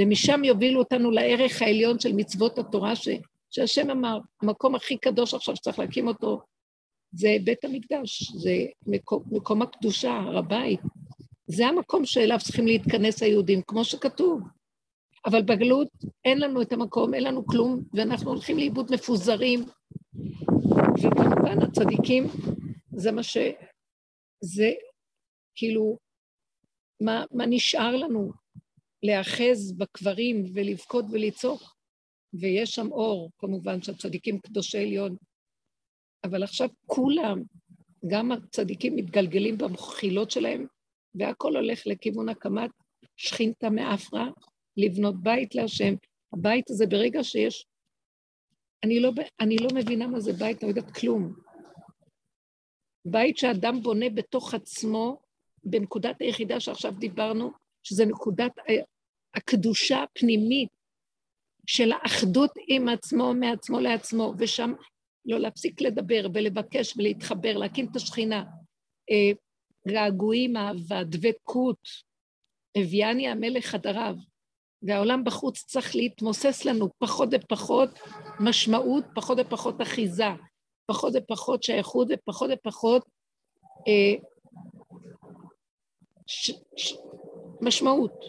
ומשם 0.00 0.44
יובילו 0.44 0.80
אותנו 0.80 1.10
לערך 1.10 1.62
העליון 1.62 2.00
של 2.00 2.12
מצוות 2.12 2.58
התורה, 2.58 2.96
ש, 2.96 3.08
שהשם 3.50 3.90
אמר, 3.90 4.18
המקום 4.42 4.74
הכי 4.74 4.96
קדוש 4.96 5.34
עכשיו 5.34 5.56
שצריך 5.56 5.78
להקים 5.78 6.08
אותו, 6.08 6.40
זה 7.12 7.36
בית 7.44 7.64
המקדש, 7.64 8.32
זה 8.36 8.56
מקום, 8.86 9.22
מקום 9.30 9.62
הקדושה, 9.62 10.12
הר 10.12 10.38
הבית. 10.38 10.80
זה 11.46 11.66
המקום 11.66 12.04
שאליו 12.04 12.38
צריכים 12.42 12.66
להתכנס 12.66 13.22
היהודים, 13.22 13.62
כמו 13.62 13.84
שכתוב. 13.84 14.40
אבל 15.26 15.42
בגלות 15.42 15.88
אין 16.24 16.40
לנו 16.40 16.62
את 16.62 16.72
המקום, 16.72 17.14
אין 17.14 17.24
לנו 17.24 17.46
כלום, 17.46 17.82
ואנחנו 17.94 18.30
הולכים 18.30 18.56
לאיבוד 18.56 18.92
מפוזרים. 18.92 19.64
וכמובן 20.94 21.62
הצדיקים, 21.62 22.24
זה 22.96 23.12
מה 23.12 23.22
ש... 23.22 23.36
זה 24.40 24.72
כאילו, 25.54 25.98
מה, 27.02 27.24
מה 27.30 27.46
נשאר 27.46 27.96
לנו? 27.96 28.32
להאחז 29.02 29.72
בקברים 29.78 30.44
ולבכות 30.54 31.04
ולצעוק, 31.12 31.62
ויש 32.40 32.70
שם 32.70 32.92
אור, 32.92 33.30
כמובן, 33.38 33.82
שהצדיקים 33.82 34.38
קדושי 34.38 34.78
עליון. 34.78 35.16
אבל 36.24 36.42
עכשיו 36.42 36.68
כולם, 36.86 37.42
גם 38.06 38.32
הצדיקים 38.32 38.96
מתגלגלים 38.96 39.58
במחילות 39.58 40.30
שלהם, 40.30 40.66
והכל 41.14 41.56
הולך 41.56 41.86
לכיוון 41.86 42.28
הקמת 42.28 42.70
שכינתה 43.16 43.70
מאפרה, 43.70 44.28
לבנות 44.76 45.22
בית 45.22 45.54
להשם. 45.54 45.94
הבית 46.32 46.70
הזה, 46.70 46.86
ברגע 46.86 47.24
שיש... 47.24 47.66
אני 48.84 49.00
לא, 49.00 49.10
אני 49.40 49.56
לא 49.56 49.68
מבינה 49.74 50.06
מה 50.06 50.20
זה 50.20 50.32
בית, 50.32 50.62
לא 50.62 50.68
יודעת 50.68 50.90
כלום. 50.90 51.34
בית 53.04 53.38
שאדם 53.38 53.80
בונה 53.82 54.10
בתוך 54.10 54.54
עצמו, 54.54 55.20
בנקודת 55.64 56.20
היחידה 56.20 56.60
שעכשיו 56.60 56.92
דיברנו, 56.98 57.50
שזה 57.82 58.06
נקודת 58.06 58.52
הקדושה 59.34 60.02
הפנימית 60.02 60.68
של 61.66 61.92
האחדות 61.92 62.50
עם 62.68 62.88
עצמו, 62.88 63.34
מעצמו 63.34 63.80
לעצמו, 63.80 64.34
ושם 64.38 64.72
לא 65.26 65.38
להפסיק 65.38 65.80
לדבר 65.80 66.26
ולבקש 66.34 66.96
ולהתחבר, 66.96 67.56
להקים 67.56 67.86
את 67.90 67.96
השכינה. 67.96 68.44
אה, 69.10 69.32
געגועים, 69.88 70.56
אהבה, 70.56 71.04
דבקות, 71.04 71.88
הביאני 72.76 73.28
המלך 73.28 73.64
חדריו, 73.66 74.14
והעולם 74.86 75.24
בחוץ 75.24 75.64
צריך 75.64 75.96
להתמוסס 75.96 76.64
לנו 76.64 76.88
פחות 76.98 77.28
ופחות 77.32 77.90
משמעות, 78.40 79.04
פחות 79.14 79.38
ופחות 79.40 79.80
אחיזה, 79.82 80.28
פחות 80.86 81.12
ופחות 81.16 81.62
שייכות 81.62 82.08
ופחות 82.10 82.50
ופחות 82.52 83.04
אה, 83.88 84.22
ש, 86.26 86.50
ש, 86.76 86.94
משמעות. 87.60 88.24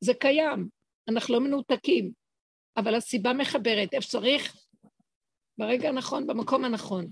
זה 0.00 0.14
קיים, 0.14 0.68
אנחנו 1.08 1.34
לא 1.34 1.40
מנותקים, 1.40 2.12
אבל 2.76 2.94
הסיבה 2.94 3.32
מחברת, 3.32 3.94
איפה 3.94 4.06
שצריך? 4.06 4.56
ברגע 5.58 5.88
הנכון, 5.88 6.26
במקום 6.26 6.64
הנכון. 6.64 7.06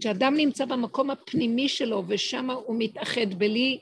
כשאדם 0.00 0.34
נמצא 0.36 0.64
במקום 0.64 1.10
הפנימי 1.10 1.68
שלו 1.68 2.02
ושם 2.08 2.50
הוא 2.50 2.76
מתאחד 2.78 3.34
בלי, 3.38 3.80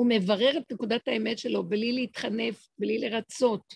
הוא 0.00 0.06
מברר 0.08 0.58
את 0.58 0.72
נקודת 0.72 1.08
האמת 1.08 1.38
שלו 1.38 1.64
בלי 1.64 1.92
להתחנף, 1.92 2.68
בלי 2.78 2.98
לרצות, 2.98 3.74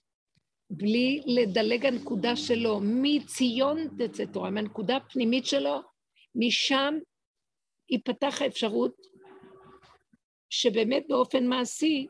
בלי 0.70 1.22
לדלג 1.26 1.86
הנקודה 1.86 2.36
שלו, 2.36 2.80
מציון 2.82 3.88
תצא 3.98 4.24
תורה, 4.32 4.50
מהנקודה 4.50 4.96
הפנימית 4.96 5.46
שלו, 5.46 5.80
משם 6.34 6.94
ייפתח 7.90 8.42
האפשרות 8.42 8.96
שבאמת 10.50 11.04
באופן 11.08 11.46
מעשי 11.46 12.06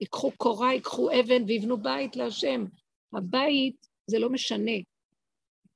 ייקחו 0.00 0.30
קורה, 0.36 0.72
ייקחו 0.72 1.10
אבן 1.20 1.42
ויבנו 1.46 1.82
בית 1.82 2.16
להשם. 2.16 2.64
הבית 3.12 3.86
זה 4.06 4.18
לא 4.18 4.30
משנה. 4.30 4.76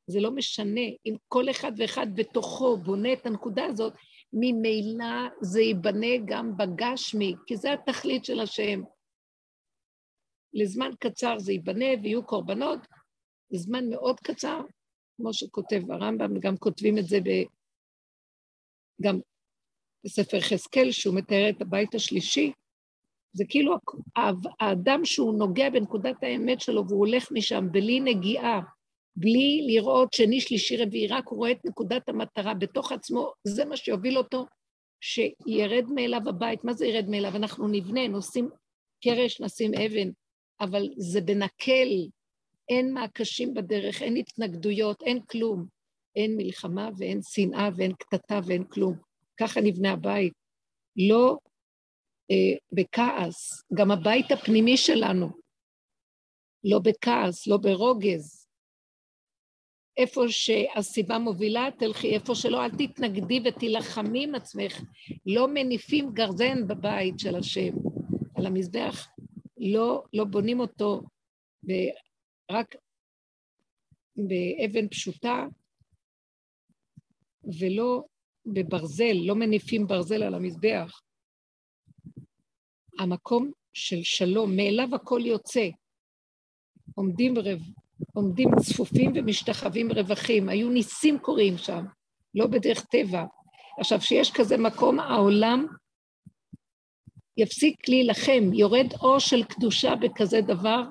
זה 0.06 0.20
לא 0.20 0.30
משנה. 0.30 0.86
אם 1.06 1.14
כל 1.28 1.50
אחד 1.50 1.72
ואחד 1.76 2.06
בתוכו 2.14 2.76
בונה 2.76 3.12
את 3.12 3.26
הנקודה 3.26 3.64
הזאת, 3.64 3.92
ממילא 4.32 5.28
זה 5.40 5.60
ייבנה 5.60 6.16
גם 6.24 6.56
בגשמי, 6.56 7.34
כי 7.46 7.56
זה 7.56 7.72
התכלית 7.72 8.24
של 8.24 8.40
השם. 8.40 8.82
לזמן 10.54 10.90
קצר 11.00 11.38
זה 11.38 11.52
ייבנה 11.52 11.86
ויהיו 12.02 12.26
קורבנות, 12.26 12.78
לזמן 13.50 13.90
מאוד 13.90 14.20
קצר, 14.20 14.60
כמו 15.16 15.32
שכותב 15.32 15.90
הרמב"ם, 15.90 16.36
וגם 16.36 16.56
כותבים 16.56 16.98
את 16.98 17.04
זה 17.04 17.20
ב... 17.20 17.28
גם 19.02 19.20
בספר 20.04 20.36
יחזקאל, 20.36 20.90
שהוא 20.90 21.14
מתאר 21.14 21.50
את 21.50 21.62
הבית 21.62 21.94
השלישי, 21.94 22.52
זה 23.32 23.44
כאילו 23.48 23.76
האדם 24.60 25.04
שהוא 25.04 25.38
נוגע 25.38 25.70
בנקודת 25.70 26.22
האמת 26.22 26.60
שלו 26.60 26.88
והוא 26.88 27.06
הולך 27.06 27.28
משם 27.32 27.64
בלי 27.72 28.00
נגיעה, 28.00 28.60
בלי 29.16 29.64
לראות 29.66 30.12
שני, 30.12 30.40
שלישי, 30.40 30.76
רביעי, 30.76 31.06
רק 31.06 31.28
הוא 31.28 31.38
רואה 31.38 31.50
את 31.50 31.64
נקודת 31.64 32.08
המטרה 32.08 32.54
בתוך 32.54 32.92
עצמו, 32.92 33.32
זה 33.44 33.64
מה 33.64 33.76
שיוביל 33.76 34.18
אותו, 34.18 34.46
שירד 35.00 35.84
מאליו 35.94 36.20
הבית. 36.28 36.64
מה 36.64 36.72
זה 36.72 36.86
ירד 36.86 37.08
מאליו? 37.08 37.36
אנחנו 37.36 37.68
נבנה, 37.68 38.08
נשים 38.08 38.50
קרש, 39.04 39.40
נשים 39.40 39.70
אבן, 39.74 40.10
אבל 40.60 40.88
זה 40.96 41.20
בנקל, 41.20 41.88
אין 42.68 42.92
מעקשים 42.92 43.54
בדרך, 43.54 44.02
אין 44.02 44.16
התנגדויות, 44.16 45.02
אין 45.02 45.20
כלום. 45.20 45.80
אין 46.16 46.36
מלחמה 46.36 46.90
ואין 46.98 47.20
שנאה 47.22 47.68
ואין 47.76 47.92
קטטה 47.92 48.40
ואין 48.46 48.64
כלום. 48.64 48.96
ככה 49.40 49.60
נבנה 49.60 49.92
הבית. 49.92 50.32
לא 50.96 51.38
אה, 52.30 52.58
בכעס, 52.72 53.64
גם 53.74 53.90
הבית 53.90 54.32
הפנימי 54.32 54.76
שלנו, 54.76 55.28
לא 56.64 56.78
בכעס, 56.78 57.46
לא 57.46 57.56
ברוגז. 57.56 58.39
איפה 60.00 60.20
שהסיבה 60.28 61.18
מובילה, 61.18 61.68
תלכי, 61.78 62.14
איפה 62.14 62.34
שלא, 62.34 62.64
אל 62.64 62.70
תתנגדי 62.70 63.40
ותילחמי 63.44 64.24
עם 64.24 64.34
עצמך. 64.34 64.80
לא 65.26 65.48
מניפים 65.48 66.10
גרזן 66.12 66.68
בבית 66.68 67.18
של 67.18 67.36
השם, 67.36 67.72
על 68.34 68.46
המזבח. 68.46 69.08
לא, 69.58 70.04
לא 70.12 70.24
בונים 70.24 70.60
אותו 70.60 71.02
רק 72.50 72.74
באבן 74.16 74.88
פשוטה, 74.88 75.46
ולא 77.60 78.04
בברזל, 78.46 79.14
לא 79.24 79.34
מניפים 79.34 79.86
ברזל 79.86 80.22
על 80.22 80.34
המזבח. 80.34 81.00
המקום 82.98 83.50
של 83.72 84.02
שלום, 84.02 84.56
מאליו 84.56 84.94
הכל 84.94 85.20
יוצא. 85.24 85.68
עומדים, 86.94 87.38
רב, 87.38 87.60
עומדים 88.12 88.48
צפופים 88.60 89.12
ומשתחווים 89.14 89.92
רווחים, 89.92 90.48
היו 90.48 90.70
ניסים 90.70 91.18
קורים 91.18 91.58
שם, 91.58 91.84
לא 92.34 92.46
בדרך 92.46 92.84
טבע. 92.84 93.24
עכשיו, 93.78 94.00
שיש 94.00 94.32
כזה 94.32 94.56
מקום, 94.56 95.00
העולם 95.00 95.66
יפסיק 97.36 97.88
להילחם, 97.88 98.52
יורד 98.54 98.86
אור 99.00 99.18
של 99.18 99.44
קדושה 99.44 99.94
בכזה 99.94 100.40
דבר 100.40 100.82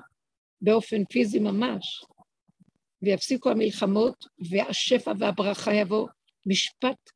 באופן 0.60 1.04
פיזי 1.04 1.38
ממש, 1.38 2.04
ויפסיקו 3.02 3.50
המלחמות, 3.50 4.24
והשפע 4.50 5.12
והברכה 5.18 5.74
יבוא, 5.74 6.08
משפט 6.46 7.10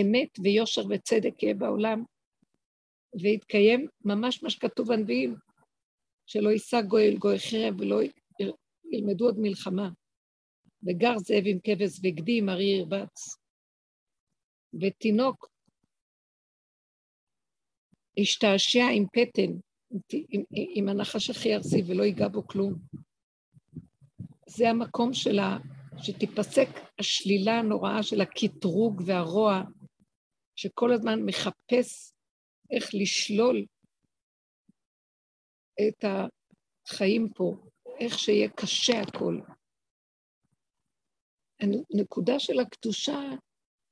אמת 0.00 0.28
ויושר 0.42 0.82
וצדק 0.90 1.42
יהיה 1.42 1.54
בעולם, 1.54 2.04
ויתקיים 3.20 3.86
ממש 4.04 4.42
מה 4.42 4.50
שכתוב 4.50 4.88
בנביאים, 4.88 5.34
שלא 6.26 6.48
יישא 6.48 6.80
גוי 6.80 7.08
אל 7.08 7.16
גוי 7.16 7.38
חרב 7.38 7.80
ולא 7.80 8.02
ילמדו 8.90 9.24
עוד 9.24 9.38
מלחמה. 9.38 9.88
וגר 10.82 11.18
זאב 11.18 11.42
עם 11.46 11.58
כבש 11.64 11.98
וגדי 12.02 12.38
עם 12.38 12.48
ארי 12.48 12.64
ירבץ. 12.64 13.36
ותינוק 14.80 15.50
השתעשע 18.18 18.84
עם 18.94 19.06
פטן, 19.06 19.52
עם, 20.10 20.42
עם 20.50 20.88
הנחש 20.88 21.30
הכי 21.30 21.54
ארסי 21.54 21.82
ולא 21.86 22.02
ייגע 22.02 22.28
בו 22.28 22.46
כלום. 22.46 22.74
זה 24.46 24.70
המקום 24.70 25.14
שלה, 25.14 25.58
שתיפסק 25.98 26.68
השלילה 26.98 27.58
הנוראה 27.58 28.02
של 28.02 28.20
הקטרוג 28.20 29.02
והרוע, 29.06 29.62
שכל 30.56 30.92
הזמן 30.92 31.22
מחפש 31.22 32.12
איך 32.70 32.90
לשלול 32.94 33.66
את 35.88 36.04
החיים 36.04 37.28
פה, 37.34 37.69
איך 38.00 38.18
שיהיה 38.18 38.48
קשה 38.48 39.00
הכל. 39.00 39.38
הנקודה 41.60 42.38
של 42.38 42.60
הקדושה 42.60 43.20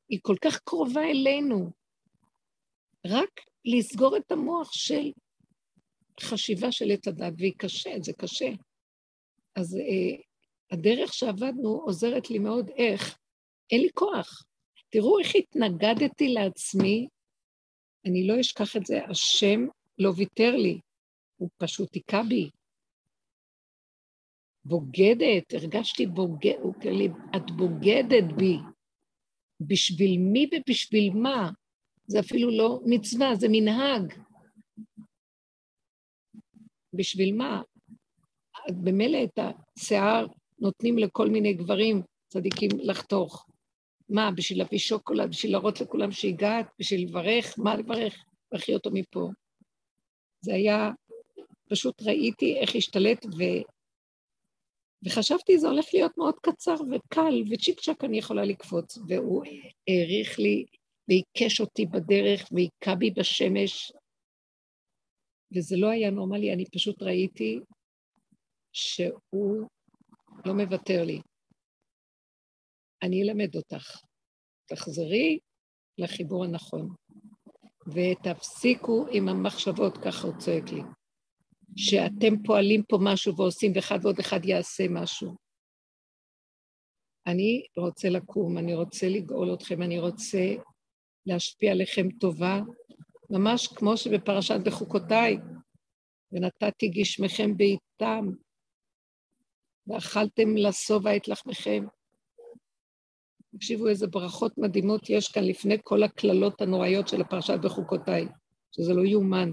היא 0.09 0.19
כל 0.23 0.37
כך 0.45 0.59
קרובה 0.59 1.03
אלינו. 1.03 1.71
רק 3.07 3.41
לסגור 3.65 4.17
את 4.17 4.33
המוח 4.33 4.73
של 4.73 5.13
חשיבה 6.21 6.73
של 6.73 6.91
עת 6.91 7.07
הדת, 7.07 7.33
והיא 7.37 7.53
קשה, 7.59 7.91
זה 8.03 8.13
קשה. 8.13 8.49
אז 9.57 9.77
אה, 9.77 10.23
הדרך 10.71 11.15
שעבדנו 11.15 11.69
עוזרת 11.69 12.31
לי 12.31 12.39
מאוד 12.39 12.69
איך, 12.69 13.19
אין 13.71 13.81
לי 13.81 13.89
כוח. 13.95 14.43
תראו 14.91 15.19
איך 15.19 15.35
התנגדתי 15.35 16.29
לעצמי 16.29 17.09
אני 18.07 18.27
לא 18.27 18.41
אשכח 18.41 18.77
את 18.77 18.87
זה, 18.87 19.05
השם 19.05 19.61
לא 19.99 20.13
ויתר 20.17 20.57
לי, 20.57 20.81
הוא 21.37 21.49
פשוט 21.57 21.95
היכה 21.95 22.23
בי. 22.29 22.51
בוגדת, 24.65 25.55
הרגשתי 25.55 26.07
בוגד, 26.07 26.55
הוא 26.63 26.75
קרא 26.75 26.93
לי, 26.93 27.09
את 27.37 27.51
בוגדת 27.51 28.33
בי. 28.37 28.57
בשביל 29.61 30.21
מי 30.21 30.51
ובשביל 30.53 31.13
מה? 31.15 31.51
זה 32.07 32.21
אפילו 32.21 32.51
לא 32.51 32.81
מצווה, 32.87 33.35
זה 33.35 33.47
מנהג. 33.51 34.15
בשביל 36.95 37.37
מה? 37.37 37.63
במילא 38.71 39.19
את 39.25 39.39
השיער 39.39 40.27
נותנים 40.59 40.99
לכל 40.99 41.29
מיני 41.29 41.55
גברים 41.55 42.03
צדיקים 42.29 42.71
לחתוך. 42.79 43.47
מה, 44.09 44.31
בשביל 44.31 44.59
להביא 44.59 44.79
שוקולד, 44.79 45.31
בשביל 45.31 45.53
להראות 45.53 45.81
לכולם 45.81 46.11
שהגעת, 46.11 46.67
בשביל 46.79 47.09
לברך? 47.09 47.55
מה 47.59 47.77
לברך? 47.77 48.25
להכי 48.53 48.75
אותו 48.75 48.91
מפה. 48.93 49.31
זה 50.41 50.55
היה, 50.55 50.91
פשוט 51.71 52.03
ראיתי 52.03 52.57
איך 52.57 52.75
השתלט, 52.75 53.27
ו... 53.27 53.43
וחשבתי, 55.05 55.59
זה 55.59 55.69
הולך 55.69 55.87
להיות 55.95 56.19
מאוד 56.19 56.35
קצר 56.43 56.75
וקל, 56.75 57.43
וצ'יק 57.51 57.81
צ'אק 57.81 58.05
אני 58.05 58.19
יכולה 58.19 58.45
לקפוץ. 58.45 58.99
והוא 59.09 59.45
העריך 59.89 60.39
לי 60.39 60.65
ועיקש 61.09 61.61
אותי 61.61 61.87
בדרך 61.87 62.49
והיכה 62.53 62.95
בי 62.99 63.11
בשמש, 63.11 63.93
וזה 65.57 65.77
לא 65.77 65.91
היה 65.91 66.11
נורמלי, 66.11 66.53
אני 66.53 66.65
פשוט 66.71 67.03
ראיתי 67.03 67.61
שהוא 68.73 69.69
לא 70.47 70.55
מוותר 70.55 71.05
לי. 71.05 71.21
אני 73.03 73.23
אלמד 73.23 73.57
אותך. 73.57 74.01
תחזרי 74.67 75.39
לחיבור 75.99 76.45
הנכון, 76.45 76.89
ותפסיקו 77.87 79.07
עם 79.13 79.29
המחשבות, 79.29 79.99
ככה 79.99 80.27
הוא 80.27 80.39
צועק 80.39 80.65
לי, 80.73 80.83
שאתם 81.77 82.43
פועלים 82.43 82.83
פה 82.89 82.99
משהו 83.01 83.37
ועושים, 83.37 83.73
ואחד 83.75 83.99
ועוד 84.03 84.19
אחד 84.19 84.45
יעשה 84.45 84.85
משהו. 84.91 85.35
אני 87.27 87.67
רוצה 87.77 88.09
לקום, 88.09 88.59
אני 88.59 88.75
רוצה 88.75 89.09
לגאול 89.09 89.55
אתכם, 89.55 89.83
אני 89.83 89.99
רוצה 89.99 90.55
להשפיע 91.27 91.73
עליכם 91.73 92.11
טובה, 92.11 92.61
ממש 93.31 93.67
כמו 93.67 93.97
שבפרשת 93.97 94.61
בחוקותיי, 94.65 95.37
ונתתי 96.33 96.89
גשמכם 96.89 97.57
בעיתם, 97.57 98.27
ואכלתם 99.87 100.57
לשובע 100.57 101.17
את 101.17 101.29
לחמכם. 101.29 101.85
תקשיבו 103.57 103.89
איזה 103.89 104.07
ברכות 104.07 104.59
מדהימות 104.59 105.11
יש 105.11 105.29
כאן 105.29 105.45
לפני 105.45 105.77
כל 105.85 106.03
הקללות 106.03 106.61
הנוראיות 106.61 107.09
של 107.09 107.21
הפרשת 107.21 107.59
בחוקותיי, 107.63 108.27
שזה 108.73 108.95
לא 108.95 109.03
יאומן. 109.05 109.51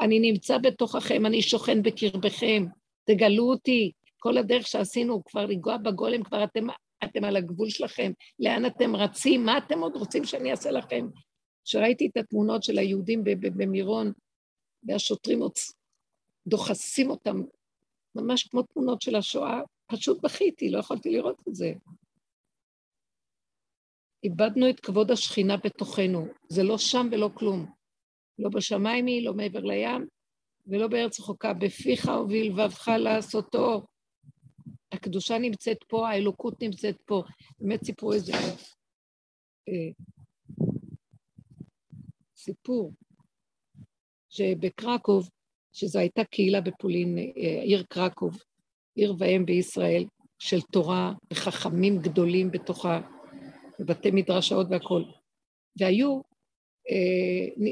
אני 0.00 0.20
נמצא 0.20 0.58
בתוככם, 0.58 1.26
אני 1.26 1.42
שוכן 1.42 1.82
בקרבכם, 1.82 2.64
תגלו 3.04 3.50
אותי. 3.50 3.92
כל 4.18 4.38
הדרך 4.38 4.66
שעשינו, 4.66 5.24
כבר 5.24 5.46
לנגוע 5.46 5.76
בגולם, 5.76 6.22
כבר 6.22 6.44
אתם, 6.44 6.66
אתם 7.04 7.24
על 7.24 7.36
הגבול 7.36 7.70
שלכם. 7.70 8.12
לאן 8.38 8.66
אתם 8.66 8.96
רצים? 8.96 9.44
מה 9.44 9.58
אתם 9.58 9.78
עוד 9.78 9.96
רוצים 9.96 10.24
שאני 10.24 10.50
אעשה 10.50 10.70
לכם? 10.70 11.06
כשראיתי 11.64 12.06
את 12.06 12.16
התמונות 12.16 12.62
של 12.62 12.78
היהודים 12.78 13.24
במירון, 13.40 14.12
והשוטרים 14.82 15.40
עוד 15.42 15.52
דוחסים 16.46 17.10
אותם, 17.10 17.42
ממש 18.14 18.48
כמו 18.48 18.62
תמונות 18.62 19.02
של 19.02 19.16
השואה, 19.16 19.60
פשוט 19.86 20.22
בכיתי, 20.22 20.70
לא 20.70 20.78
יכולתי 20.78 21.10
לראות 21.10 21.40
את 21.48 21.54
זה. 21.54 21.72
איבדנו 24.24 24.70
את 24.70 24.80
כבוד 24.80 25.10
השכינה 25.10 25.56
בתוכנו, 25.56 26.26
זה 26.48 26.62
לא 26.62 26.78
שם 26.78 27.08
ולא 27.12 27.30
כלום. 27.34 27.77
לא 28.38 28.48
בשמיים 28.48 29.06
היא, 29.06 29.24
לא 29.24 29.34
מעבר 29.34 29.60
לים, 29.60 30.06
ולא 30.66 30.88
בארץ 30.88 31.20
רחוקה, 31.20 31.52
בפיך 31.52 32.10
ובלבבך 32.24 32.88
לעשותו. 32.98 33.86
הקדושה 34.92 35.38
נמצאת 35.38 35.78
פה, 35.88 36.08
האלוקות 36.08 36.62
נמצאת 36.62 36.96
פה. 37.04 37.22
באמת 37.60 37.84
סיפרו 37.84 38.12
איזה 38.12 38.32
אה, 39.68 39.90
סיפור, 42.36 42.92
שבקרקוב, 44.28 45.28
שזו 45.72 45.98
הייתה 45.98 46.24
קהילה 46.24 46.60
בפולין, 46.60 47.18
אה, 47.18 47.62
עיר 47.62 47.82
קרקוב, 47.88 48.38
עיר 48.94 49.14
ואם 49.18 49.42
בישראל, 49.46 50.04
של 50.38 50.60
תורה 50.60 51.12
וחכמים 51.32 51.98
גדולים 51.98 52.50
בתוכה, 52.50 53.00
ובתי 53.80 54.10
מדרשאות 54.10 54.66
והכול. 54.70 55.04
והיו, 55.80 56.20
אה, 56.90 57.68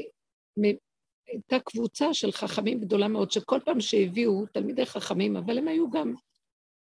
הייתה 1.27 1.59
קבוצה 1.59 2.13
של 2.13 2.31
חכמים 2.31 2.79
גדולה 2.79 3.07
מאוד, 3.07 3.31
שכל 3.31 3.59
פעם 3.65 3.81
שהביאו 3.81 4.45
תלמידי 4.45 4.85
חכמים, 4.85 5.37
אבל 5.37 5.57
הם 5.57 5.67
היו 5.67 5.89
גם 5.89 6.13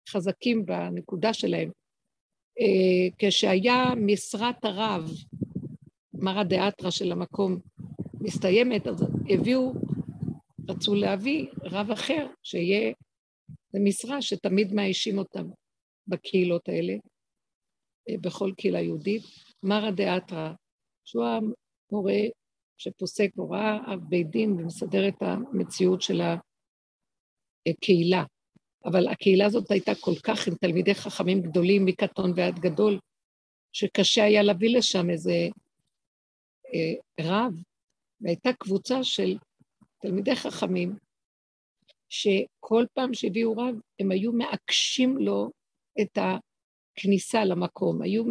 חזקים 0.09 0.67
בנקודה 0.67 1.35
שלהם. 1.35 1.71
אה, 2.61 3.09
כשהיה 3.19 3.95
משרת 3.97 4.65
הרב, 4.65 5.11
מרא 6.15 6.43
דאתרא 6.43 6.91
של 6.91 7.13
המקום, 7.13 7.61
מסתיימת, 8.21 8.87
אז 8.87 9.05
הביאו, 9.29 9.73
רצו 10.69 10.95
להביא 10.95 11.47
רב 11.63 11.91
אחר, 11.91 12.27
שיהיה, 12.43 12.93
משרה 13.85 14.23
שתמיד 14.23 14.73
מאיישים 14.73 15.19
אותם 15.19 15.49
בקהילות 16.07 16.69
האלה, 16.69 16.93
אה, 18.09 18.15
בכל 18.21 18.53
קהילה 18.57 18.81
יהודית, 18.81 19.23
מרא 19.63 19.91
דאתרא, 19.91 20.53
שהוא 21.05 21.25
המורה 21.25 22.21
שפוסק 22.83 23.31
הוראה, 23.37 23.95
אב 23.95 24.01
בית 24.09 24.31
דין 24.31 24.53
ומסדר 24.53 25.09
את 25.09 25.23
המציאות 25.23 26.03
של 26.03 26.21
הקהילה. 27.69 28.25
אבל 28.85 29.09
הקהילה 29.09 29.47
הזאת 29.47 29.71
הייתה 29.71 29.93
כל 30.01 30.15
כך 30.23 30.49
עם 30.49 30.55
תלמידי 30.55 30.95
חכמים 30.95 31.43
גדולים 31.43 31.85
מקטון 31.85 32.33
ועד 32.37 32.59
גדול, 32.59 32.99
שקשה 33.73 34.25
היה 34.25 34.43
להביא 34.43 34.77
לשם 34.77 35.11
איזה 35.11 35.49
אה, 36.75 36.95
רב, 37.21 37.53
והייתה 38.21 38.53
קבוצה 38.53 39.05
של 39.05 39.37
תלמידי 39.99 40.37
חכמים, 40.37 40.97
שכל 42.09 42.85
פעם 42.95 43.15
שהביאו 43.15 43.53
רב, 43.53 43.75
הם 44.01 44.11
היו 44.11 44.33
מעקשים 44.33 45.19
לו 45.19 45.51
את 46.01 46.19
הכניסה 46.19 47.45
למקום, 47.45 48.03
היו 48.03 48.25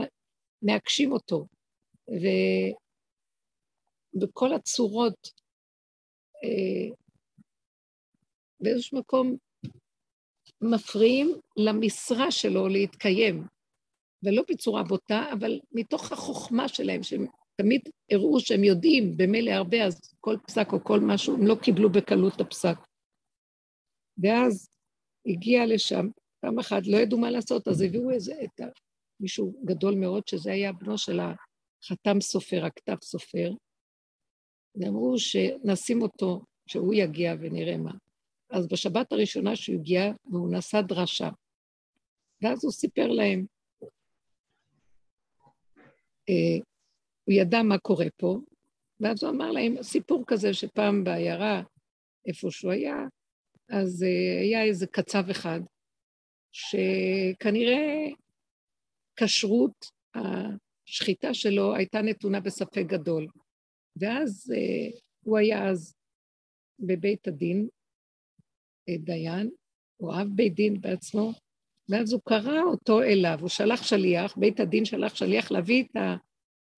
מעקשים 0.62 1.12
אותו. 1.12 1.46
ובכל 4.14 4.54
הצורות, 4.54 5.30
אה, 6.44 6.96
באיזשהו 8.60 9.00
מקום 9.00 9.38
מפריעים 10.62 11.36
למשרה 11.58 12.32
שלו 12.32 12.68
להתקיים, 12.68 13.48
ולא 14.24 14.44
בצורה 14.50 14.84
בוטה, 14.84 15.26
אבל 15.34 15.60
מתוך 15.72 16.12
החוכמה 16.12 16.68
שלהם, 16.68 17.04
שהם 17.04 17.26
תמיד 17.62 17.82
הראו 18.12 18.40
שהם 18.40 18.64
יודעים 18.64 19.18
במילא 19.18 19.52
הרבה, 19.52 19.86
אז 19.86 20.00
כל 20.20 20.36
פסק 20.48 20.68
או 20.74 20.84
כל 20.84 21.00
משהו, 21.00 21.34
הם 21.36 21.48
לא 21.48 21.56
קיבלו 21.64 21.90
בקלות 21.90 22.36
את 22.36 22.42
הפסק. 22.42 22.76
ואז 24.18 24.70
הגיע 25.26 25.66
לשם, 25.66 26.08
פעם 26.40 26.60
אחת 26.60 26.88
לא 26.88 26.98
ידעו 26.98 27.20
מה 27.20 27.32
לעשות, 27.32 27.68
אז 27.68 27.82
הביאו 27.82 28.12
איזה, 28.12 28.34
את. 28.44 28.62
מישהו 29.20 29.54
גדול 29.66 29.96
מאוד, 29.96 30.28
שזה 30.28 30.52
היה 30.52 30.74
בנו 30.74 30.98
של 30.98 31.20
החתם 31.20 32.22
סופר, 32.22 32.66
הכתב 32.66 32.96
סופר, 33.04 33.52
ואמרו 34.76 35.20
שנשים 35.20 36.02
אותו, 36.02 36.42
שהוא 36.68 36.94
יגיע 36.94 37.34
ונראה 37.40 37.78
מה. 37.78 37.92
אז 38.50 38.68
בשבת 38.68 39.12
הראשונה 39.12 39.56
שהוא 39.56 39.76
הגיע, 39.76 40.12
והוא 40.26 40.54
נשא 40.54 40.82
דרשה, 40.82 41.30
ואז 42.42 42.64
הוא 42.64 42.72
סיפר 42.72 43.08
להם, 43.08 43.46
אה, 46.30 46.64
הוא 47.24 47.34
ידע 47.34 47.64
מה 47.64 47.78
קורה 47.78 48.08
פה, 48.18 48.38
ואז 49.00 49.24
הוא 49.24 49.32
אמר 49.32 49.52
להם 49.52 49.84
סיפור 49.84 50.24
כזה 50.28 50.54
שפעם 50.54 51.04
בעיירה, 51.04 51.62
איפה 52.28 52.48
שהוא 52.52 52.72
היה, 52.72 52.96
אז 53.70 54.04
uh, 54.04 54.42
היה 54.42 54.64
איזה 54.64 54.88
קצב 54.88 55.30
אחד, 55.30 55.60
שכנראה 56.52 58.08
כשרות 59.16 59.86
השחיטה 60.16 61.34
שלו 61.34 61.76
הייתה 61.76 62.02
נתונה 62.02 62.40
בספק 62.40 62.84
גדול. 62.88 63.28
ואז 63.96 64.54
uh, 64.56 65.00
הוא 65.26 65.38
היה 65.38 65.70
אז 65.70 65.96
בבית 66.80 67.28
הדין, 67.28 67.68
uh, 68.90 69.00
דיין, 69.00 69.50
הוא 69.98 70.14
אב 70.14 70.28
בית 70.36 70.56
דין 70.56 70.82
בעצמו, 70.82 71.32
ואז 71.90 72.14
הוא 72.14 72.22
קרא 72.26 72.62
אותו 72.62 73.02
אליו, 73.02 73.38
הוא 73.42 73.50
שלח 73.50 73.84
שליח, 73.84 74.38
בית 74.38 74.60
הדין 74.60 74.86
שלח 74.86 75.16
שליח 75.16 75.52
להביא 75.52 75.84
את. 75.84 75.98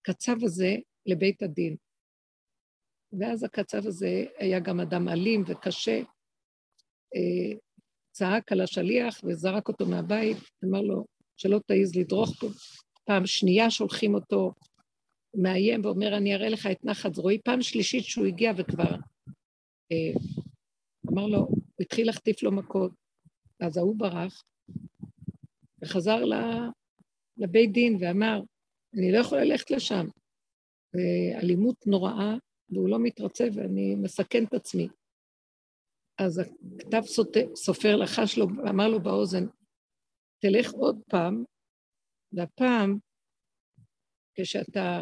הקצב 0.03 0.43
הזה 0.43 0.75
לבית 1.05 1.43
הדין. 1.43 1.75
ואז 3.19 3.43
הקצב 3.43 3.87
הזה 3.87 4.25
היה 4.37 4.59
גם 4.59 4.79
אדם 4.79 5.09
אלים 5.09 5.43
וקשה, 5.47 6.01
אה, 7.15 7.57
צעק 8.11 8.51
על 8.51 8.61
השליח 8.61 9.21
וזרק 9.23 9.67
אותו 9.67 9.85
מהבית, 9.85 10.37
אמר 10.65 10.81
לו 10.81 11.05
שלא 11.37 11.59
תעז 11.67 11.95
לדרוך 11.95 12.29
פה. 12.39 12.47
פעם 13.05 13.25
שנייה 13.25 13.69
שולחים 13.69 14.15
אותו, 14.15 14.53
מאיים 15.35 15.85
ואומר, 15.85 16.17
אני 16.17 16.35
אראה 16.35 16.49
לך 16.49 16.67
את 16.71 16.85
נחת 16.85 17.13
זרועי. 17.13 17.39
פעם 17.39 17.61
שלישית 17.61 18.03
שהוא 18.03 18.25
הגיע 18.25 18.51
וכבר 18.57 18.95
אה, 19.91 20.21
אמר 21.11 21.27
לו, 21.27 21.37
הוא 21.37 21.57
התחיל 21.79 22.07
להחטיף 22.07 22.43
לו 22.43 22.51
מכות. 22.51 22.91
אז 23.59 23.77
ההוא 23.77 23.95
ברח 23.97 24.43
וחזר 25.81 26.23
לבית 27.37 27.71
דין 27.71 27.97
ואמר, 27.99 28.41
אני 28.93 29.11
לא 29.11 29.17
יכולה 29.17 29.43
ללכת 29.43 29.71
לשם. 29.71 30.05
אלימות 31.43 31.87
נוראה, 31.87 32.35
והוא 32.69 32.89
לא 32.89 32.99
מתרצה 32.99 33.43
ואני 33.53 33.95
מסכן 33.95 34.43
את 34.43 34.53
עצמי. 34.53 34.87
אז 36.17 36.39
הכתב 36.39 37.01
סופר 37.55 37.95
לחש 37.95 38.37
לו, 38.37 38.45
אמר 38.69 38.87
לו 38.87 39.03
באוזן, 39.03 39.45
תלך 40.39 40.71
עוד 40.71 41.01
פעם, 41.09 41.43
והפעם, 42.33 42.97
כשאתה 44.35 45.01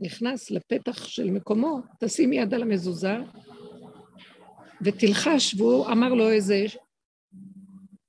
נכנס 0.00 0.50
לפתח 0.50 1.04
של 1.04 1.30
מקומו, 1.30 1.80
תשים 2.00 2.32
יד 2.32 2.54
על 2.54 2.62
המזוזה 2.62 3.16
ותלחש, 4.82 5.54
והוא 5.54 5.86
אמר 5.86 6.14
לו 6.14 6.30
איזה 6.30 6.64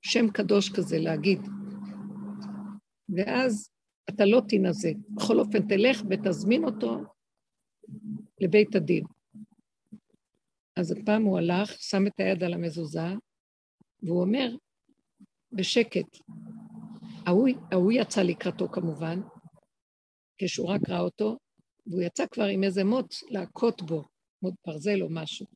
שם 0.02 0.30
קדוש 0.30 0.70
כזה 0.70 0.98
להגיד. 0.98 1.40
ואז 3.08 3.70
אתה 4.08 4.24
לא 4.24 4.42
תינזק. 4.48 4.94
בכל 5.08 5.40
אופן, 5.40 5.68
תלך 5.68 6.02
ותזמין 6.10 6.64
אותו 6.64 7.00
לבית 8.40 8.74
הדין. 8.74 9.04
אז 10.76 10.92
הפעם 10.92 11.22
הוא 11.22 11.38
הלך, 11.38 11.72
שם 11.78 12.06
את 12.06 12.20
היד 12.20 12.44
על 12.44 12.54
המזוזה, 12.54 13.14
והוא 14.02 14.20
אומר, 14.20 14.48
בשקט, 15.52 16.18
ההוא, 17.26 17.48
ההוא 17.72 17.92
יצא 17.92 18.22
לקראתו 18.22 18.68
כמובן, 18.68 19.20
כשהוא 20.38 20.68
רק 20.68 20.80
ראה 20.88 21.00
אותו, 21.00 21.38
והוא 21.86 22.02
יצא 22.02 22.26
כבר 22.26 22.44
עם 22.44 22.64
איזה 22.64 22.84
מוט 22.84 23.14
להכות 23.30 23.82
בו, 23.82 24.04
מוט 24.42 24.54
ברזל 24.66 25.02
או 25.02 25.08
משהו. 25.10 25.46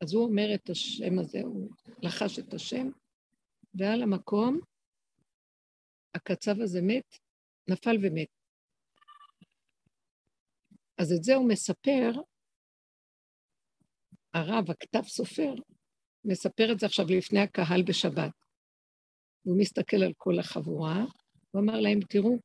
אז 0.00 0.14
הוא 0.14 0.24
אומר 0.24 0.54
את 0.54 0.70
השם 0.70 1.18
הזה, 1.18 1.40
הוא 1.40 1.70
לחש 2.02 2.38
את 2.38 2.54
השם, 2.54 2.90
ועל 3.74 4.02
המקום 4.02 4.60
הקצב 6.14 6.60
הזה 6.60 6.80
מת, 6.82 7.18
נפל 7.68 7.96
ומת. 8.02 8.28
אז 10.98 11.12
את 11.12 11.24
זה 11.24 11.34
הוא 11.34 11.48
מספר, 11.48 12.10
הרב, 14.34 14.70
הכתב 14.70 15.02
סופר, 15.02 15.54
מספר 16.24 16.72
את 16.72 16.78
זה 16.78 16.86
עכשיו 16.86 17.06
לפני 17.08 17.40
הקהל 17.40 17.82
בשבת. 17.82 18.32
הוא 19.42 19.60
מסתכל 19.60 19.96
על 19.96 20.12
כל 20.16 20.38
החבורה, 20.38 21.04
הוא 21.50 21.62
אמר 21.62 21.80
להם, 21.80 22.00
תראו, 22.00 22.38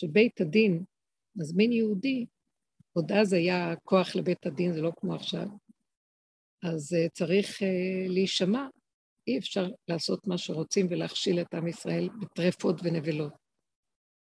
שבית 0.00 0.40
הדין 0.40 0.84
מזמין 1.36 1.72
יהודי 1.72 2.26
עוד 2.92 3.12
אז 3.12 3.32
היה 3.32 3.74
כוח 3.84 4.16
לבית 4.16 4.46
הדין, 4.46 4.72
זה 4.72 4.82
לא 4.82 4.92
כמו 5.00 5.14
עכשיו. 5.14 5.46
אז 6.62 6.92
uh, 6.92 7.10
צריך 7.12 7.62
uh, 7.62 7.64
להישמע, 8.08 8.66
אי 9.26 9.38
אפשר 9.38 9.66
לעשות 9.88 10.26
מה 10.26 10.38
שרוצים 10.38 10.86
ולהכשיל 10.90 11.40
את 11.40 11.54
עם 11.54 11.68
ישראל 11.68 12.08
בטרפות 12.20 12.76
ונבלות. 12.82 13.32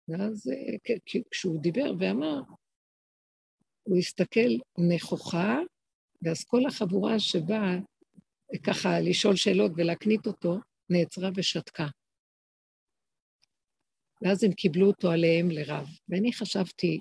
ואז 0.09 0.51
uh, 0.51 1.23
כשהוא 1.31 1.63
דיבר 1.63 1.93
ואמר, 1.99 2.41
הוא 3.83 3.99
הסתכל 3.99 4.51
נכוחה, 4.95 5.59
ואז 6.23 6.45
כל 6.45 6.67
החבורה 6.67 7.19
שבאה 7.19 7.79
ככה 8.63 9.01
לשאול 9.01 9.37
שאלות 9.37 9.73
ולהקנית 9.77 10.27
אותו, 10.27 10.59
נעצרה 10.91 11.31
ושתקה. 11.35 11.87
ואז 14.23 14.45
הם 14.45 14.53
קיבלו 14.53 14.87
אותו 14.87 15.11
עליהם 15.11 15.51
לרב. 15.51 15.87
ואני 16.09 16.33
חשבתי, 16.33 17.01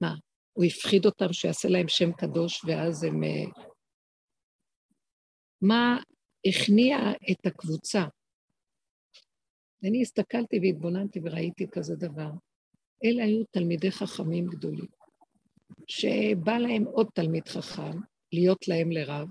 מה, 0.00 0.14
הוא 0.52 0.64
הפחיד 0.64 1.06
אותם 1.06 1.32
שיעשה 1.32 1.68
להם 1.68 1.88
שם 1.88 2.12
קדוש, 2.12 2.64
ואז 2.64 3.04
הם... 3.04 3.24
אה, 3.24 3.44
מה 5.62 5.98
הכניע 6.46 6.96
את 7.30 7.46
הקבוצה? 7.46 8.04
אני 9.84 10.02
הסתכלתי 10.02 10.58
והתבוננתי 10.62 11.20
וראיתי 11.24 11.66
כזה 11.70 11.96
דבר. 11.96 12.30
אלה 13.04 13.24
היו 13.24 13.44
תלמידי 13.50 13.90
חכמים 13.90 14.46
גדולים, 14.46 14.86
שבא 15.88 16.58
להם 16.58 16.84
עוד 16.84 17.08
תלמיד 17.14 17.48
חכם, 17.48 18.00
להיות 18.32 18.68
להם 18.68 18.90
לרב, 18.90 19.28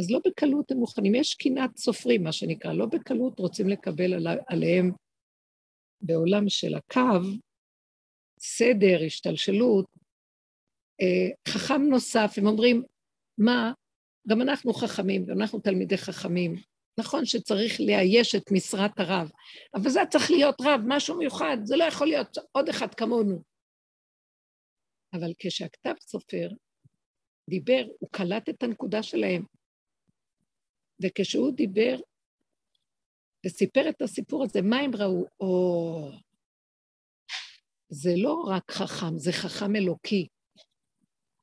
אז 0.00 0.10
לא 0.10 0.20
בקלות 0.26 0.70
הם 0.70 0.76
מוכנים. 0.76 1.14
יש 1.14 1.34
קנאת 1.34 1.76
סופרים, 1.76 2.22
מה 2.22 2.32
שנקרא, 2.32 2.72
לא 2.72 2.86
בקלות 2.86 3.38
רוצים 3.38 3.68
לקבל 3.68 4.26
עליהם 4.48 4.92
בעולם 6.00 6.48
של 6.48 6.74
הקו, 6.74 7.20
סדר, 8.38 9.04
השתלשלות, 9.06 9.86
אה, 11.00 11.52
חכם 11.52 11.82
נוסף, 11.82 12.34
הם 12.36 12.46
אומרים, 12.46 12.82
מה, 13.38 13.72
גם 14.28 14.42
אנחנו 14.42 14.72
חכמים, 14.72 15.26
גם 15.26 15.40
אנחנו 15.40 15.60
תלמידי 15.60 15.98
חכמים. 15.98 16.54
נכון 17.00 17.24
שצריך 17.24 17.80
לאייש 17.80 18.34
את 18.34 18.52
משרת 18.52 19.00
הרב, 19.00 19.30
אבל 19.74 19.90
זה 19.90 20.00
צריך 20.10 20.30
להיות 20.30 20.60
רב, 20.60 20.80
משהו 20.86 21.18
מיוחד, 21.18 21.56
זה 21.64 21.76
לא 21.76 21.84
יכול 21.84 22.06
להיות 22.06 22.38
עוד 22.52 22.68
אחד 22.68 22.94
כמונו. 22.94 23.42
אבל 25.14 25.32
כשהכתב 25.38 25.94
סופר 26.00 26.48
דיבר, 27.50 27.84
הוא 27.98 28.08
קלט 28.12 28.48
את 28.48 28.62
הנקודה 28.62 29.02
שלהם. 29.02 29.44
וכשהוא 31.02 31.52
דיבר 31.52 31.96
וסיפר 33.46 33.88
את 33.88 34.02
הסיפור 34.02 34.44
הזה, 34.44 34.62
מה 34.62 34.78
הם 34.78 34.96
ראו? 34.96 35.26
או... 35.40 36.10
זה 37.88 38.10
לא 38.16 38.42
רק 38.46 38.70
חכם, 38.70 39.18
זה 39.18 39.32
חכם 39.32 39.76
אלוקי. 39.76 40.28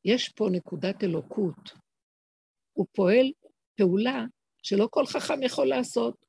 יש 0.05 0.29
פה 0.29 0.47
נקודת 0.51 1.03
אלוקות. 1.03 1.71
הוא 2.73 2.85
פועל 2.91 3.31
פעולה 3.75 4.25
שלא 4.63 4.87
כל 4.91 5.05
חכם 5.05 5.43
יכול 5.43 5.67
לעשות. 5.67 6.25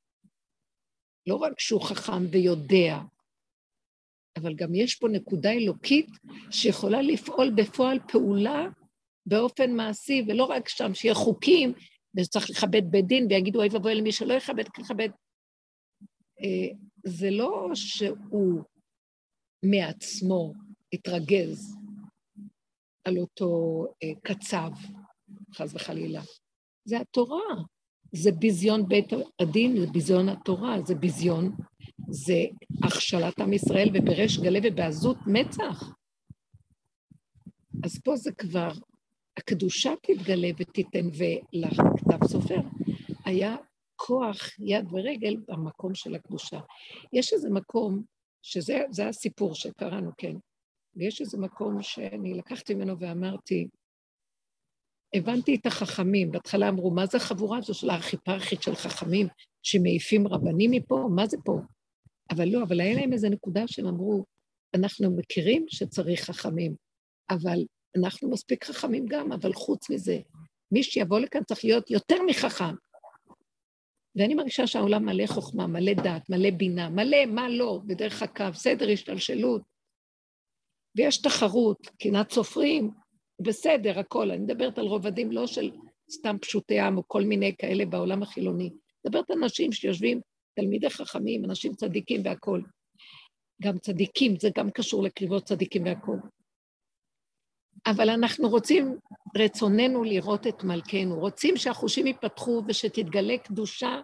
לא 1.26 1.34
רק 1.36 1.60
שהוא 1.60 1.82
חכם 1.82 2.26
ויודע, 2.32 2.98
אבל 4.36 4.54
גם 4.54 4.74
יש 4.74 4.94
פה 4.94 5.08
נקודה 5.08 5.50
אלוקית 5.50 6.08
שיכולה 6.50 7.02
לפעול 7.02 7.50
בפועל 7.56 7.98
פעולה 8.12 8.66
באופן 9.26 9.72
מעשי, 9.72 10.22
ולא 10.28 10.44
רק 10.44 10.68
שם, 10.68 10.94
שיהיה 10.94 11.14
חוקים, 11.14 11.72
וצריך 12.16 12.50
לכבד 12.50 12.82
בית 12.90 13.06
דין, 13.06 13.26
ויגידו 13.30 13.58
אוי 13.58 13.68
ואבוי 13.72 13.94
למי 13.94 14.12
שלא 14.12 14.34
יכבד, 14.34 14.64
לכבד. 14.78 15.08
אה, 16.40 16.76
זה 17.04 17.30
לא 17.30 17.70
שהוא 17.74 18.62
מעצמו 19.64 20.52
התרגז 20.92 21.76
על 23.04 23.18
אותו 23.18 23.84
אה, 24.02 24.08
קצב, 24.22 24.70
חס 25.54 25.74
וחלילה. 25.74 26.22
זה 26.84 27.00
התורה. 27.00 27.62
זה 28.12 28.32
ביזיון 28.32 28.88
בית 28.88 29.12
הדין, 29.40 29.80
זה 29.80 29.86
ביזיון 29.86 30.28
התורה, 30.28 30.82
זה 30.82 30.94
ביזיון, 30.94 31.56
זה 32.11 32.34
הכשלת 32.84 33.40
עם 33.40 33.52
ישראל 33.52 33.88
ובריש 33.94 34.38
גלי 34.38 34.61
ובעזות 34.64 35.16
מצח. 35.26 35.92
אז 37.84 38.00
פה 38.04 38.16
זה 38.16 38.32
כבר 38.32 38.72
הקדושה 39.37 39.93
תתגלה 40.03 40.49
ותיתן, 40.59 41.07
ולכתב 41.07 42.26
סופר 42.26 42.61
היה 43.24 43.57
כוח 43.97 44.37
יד 44.59 44.87
ורגל 44.93 45.37
במקום 45.49 45.95
של 45.95 46.14
הקדושה. 46.14 46.61
יש 47.12 47.33
איזה 47.33 47.51
מקום, 47.51 48.03
שזה 48.43 49.09
הסיפור 49.09 49.55
שקראנו, 49.55 50.11
כן, 50.16 50.37
ויש 50.97 51.20
איזה 51.20 51.39
מקום 51.39 51.83
שאני 51.83 52.35
לקחתי 52.35 52.74
ממנו 52.74 52.99
ואמרתי, 52.99 53.68
הבנתי 55.14 55.55
את 55.55 55.66
החכמים, 55.66 56.31
בהתחלה 56.31 56.68
אמרו, 56.68 56.91
מה 56.91 57.07
זה 57.07 57.16
החבורה 57.18 57.59
הזו 57.59 57.74
של 57.74 57.91
הארכיפרכית 57.91 58.62
של 58.62 58.74
חכמים 58.74 59.26
שמעיפים 59.62 60.28
רבנים 60.28 60.70
מפה? 60.70 61.09
מה 61.14 61.26
זה 61.26 61.37
פה? 61.45 61.59
אבל 62.31 62.49
לא, 62.49 62.62
אבל 62.62 62.81
היה 62.81 62.95
להם 62.95 63.12
איזו 63.12 63.28
נקודה 63.28 63.62
שהם 63.66 63.87
אמרו, 63.87 64.24
אנחנו 64.74 65.16
מכירים 65.16 65.66
שצריך 65.68 66.20
חכמים, 66.20 66.74
אבל 67.31 67.64
אנחנו 67.97 68.30
מספיק 68.30 68.64
חכמים 68.64 69.07
גם, 69.07 69.32
אבל 69.32 69.53
חוץ 69.53 69.91
מזה, 69.91 70.18
מי 70.72 70.82
שיבוא 70.82 71.18
לכאן 71.18 71.45
צריך 71.45 71.64
להיות 71.64 71.91
יותר 71.91 72.22
מחכם. 72.26 72.74
ואני 74.16 74.34
מרגישה 74.34 74.66
שהעולם 74.66 75.05
מלא 75.05 75.26
חוכמה, 75.26 75.66
מלא 75.66 75.93
דת, 75.95 76.30
מלא 76.30 76.51
בינה, 76.51 76.88
מלא 76.88 77.26
מה 77.26 77.49
לא, 77.49 77.80
בדרך 77.86 78.22
הקו, 78.22 78.45
סדר 78.55 78.91
השתלשלות. 78.91 79.62
ויש 80.97 81.22
תחרות, 81.22 81.86
קנאת 82.03 82.32
סופרים, 82.32 82.91
בסדר, 83.41 83.99
הכל. 83.99 84.30
אני 84.30 84.38
מדברת 84.38 84.78
על 84.78 84.86
רובדים 84.86 85.32
לא 85.32 85.47
של 85.47 85.70
סתם 86.11 86.36
פשוטי 86.41 86.80
עם 86.80 86.97
או 86.97 87.03
כל 87.07 87.22
מיני 87.22 87.57
כאלה 87.59 87.86
בעולם 87.86 88.22
החילוני. 88.22 88.70
מדברת 89.05 89.30
על 89.30 89.43
אנשים 89.43 89.72
שיושבים, 89.72 90.20
תלמידי 90.57 90.91
חכמים, 90.91 91.45
אנשים 91.45 91.74
צדיקים 91.74 92.20
והכול. 92.24 92.62
גם 93.62 93.78
צדיקים, 93.78 94.38
זה 94.41 94.49
גם 94.57 94.70
קשור 94.70 95.03
לקריבות 95.03 95.45
צדיקים 95.45 95.84
והכול. 95.84 96.18
אבל 97.87 98.11
אנחנו 98.11 98.49
רוצים, 98.49 98.97
רצוננו 99.37 100.05
לראות 100.05 100.47
את 100.47 100.64
מלכנו, 100.64 101.20
רוצים 101.20 101.57
שהחושים 101.57 102.07
ייפתחו 102.07 102.62
ושתתגלה 102.68 103.39
קדושה 103.39 104.01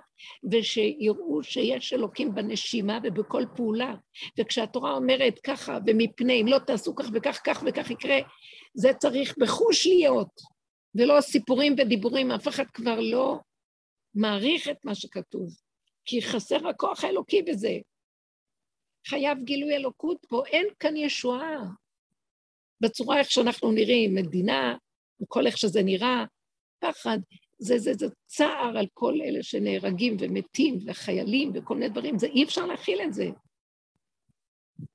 ושיראו 0.53 1.43
שיש 1.43 1.93
אלוקים 1.93 2.35
בנשימה 2.35 2.99
ובכל 3.03 3.45
פעולה. 3.57 3.95
וכשהתורה 4.39 4.93
אומרת 4.93 5.39
ככה 5.39 5.79
ומפני, 5.87 6.43
אם 6.43 6.47
לא 6.47 6.59
תעשו 6.59 6.95
כך 6.95 7.07
וכך, 7.13 7.41
כך 7.45 7.63
וכך 7.67 7.91
יקרה, 7.91 8.19
זה 8.75 8.93
צריך 8.93 9.35
בחוש 9.39 9.87
להיות, 9.87 10.41
ולא 10.95 11.21
סיפורים 11.21 11.75
ודיבורים, 11.79 12.31
אף 12.31 12.49
אחד 12.49 12.67
כבר 12.75 13.01
לא 13.01 13.39
מעריך 14.15 14.69
את 14.69 14.85
מה 14.85 14.95
שכתוב, 14.95 15.57
כי 16.05 16.23
חסר 16.23 16.69
הכוח 16.69 17.05
האלוקי 17.05 17.43
בזה. 17.43 17.79
חייב 19.07 19.39
גילוי 19.45 19.77
אלוקות 19.77 20.27
פה, 20.29 20.43
אין 20.47 20.67
כאן 20.79 20.97
ישועה. 20.97 21.59
בצורה 22.81 23.19
איך 23.19 23.31
שאנחנו 23.31 23.73
נראים, 23.73 24.15
מדינה, 24.15 24.77
וכל 25.23 25.47
איך 25.47 25.59
שזה 25.59 25.83
נראה, 25.83 26.25
פחד, 26.79 27.19
זה, 27.59 27.79
זה, 27.79 27.95
זה 27.95 28.07
צער 28.27 28.79
על 28.79 28.87
כל 28.95 29.15
אלה 29.25 29.43
שנהרגים 29.43 30.17
ומתים, 30.21 30.79
וחיילים 30.87 31.53
וכל 31.55 31.75
מיני 31.75 31.89
דברים, 31.89 32.19
זה 32.19 32.27
אי 32.27 32.45
אפשר 32.45 32.67
להכיל 32.67 33.01
את 33.01 33.15
זה. 33.15 33.27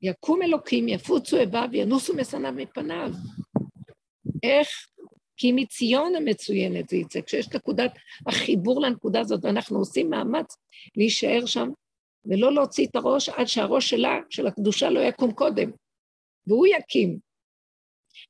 יקום 0.01 0.41
אלוקים, 0.41 0.87
יפוצו 0.87 1.37
איביו, 1.37 1.69
ינוסו 1.73 2.15
משנאיו 2.15 2.53
מפניו. 2.53 3.11
איך? 4.43 4.67
כי 5.37 5.51
מציון 5.51 6.15
המצוינת 6.15 6.89
זה 6.89 6.97
יצא, 6.97 7.21
כשיש 7.21 7.55
נקודת 7.55 7.91
החיבור 8.27 8.81
לנקודה 8.81 9.19
הזאת, 9.19 9.45
ואנחנו 9.45 9.77
עושים 9.77 10.09
מאמץ 10.09 10.57
להישאר 10.95 11.45
שם, 11.45 11.69
ולא 12.25 12.53
להוציא 12.53 12.87
את 12.87 12.95
הראש 12.95 13.29
עד 13.29 13.45
שהראש 13.45 13.89
שלה, 13.89 14.19
של 14.29 14.47
הקדושה, 14.47 14.89
לא 14.89 14.99
יקום 14.99 15.31
קודם. 15.31 15.71
והוא 16.47 16.67
יקים. 16.67 17.30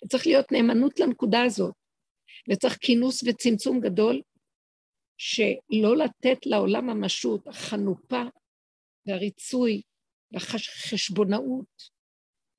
צריך 0.09 0.27
להיות 0.27 0.51
נאמנות 0.51 0.99
לנקודה 0.99 1.43
הזאת, 1.43 1.73
וצריך 2.49 2.77
כינוס 2.82 3.23
וצמצום 3.23 3.79
גדול, 3.79 4.21
שלא 5.17 5.97
לתת 5.97 6.45
לעולם 6.45 6.86
ממשות, 6.86 7.47
החנופה 7.47 8.21
והריצוי 9.05 9.82
והחשבונאות, 10.32 12.01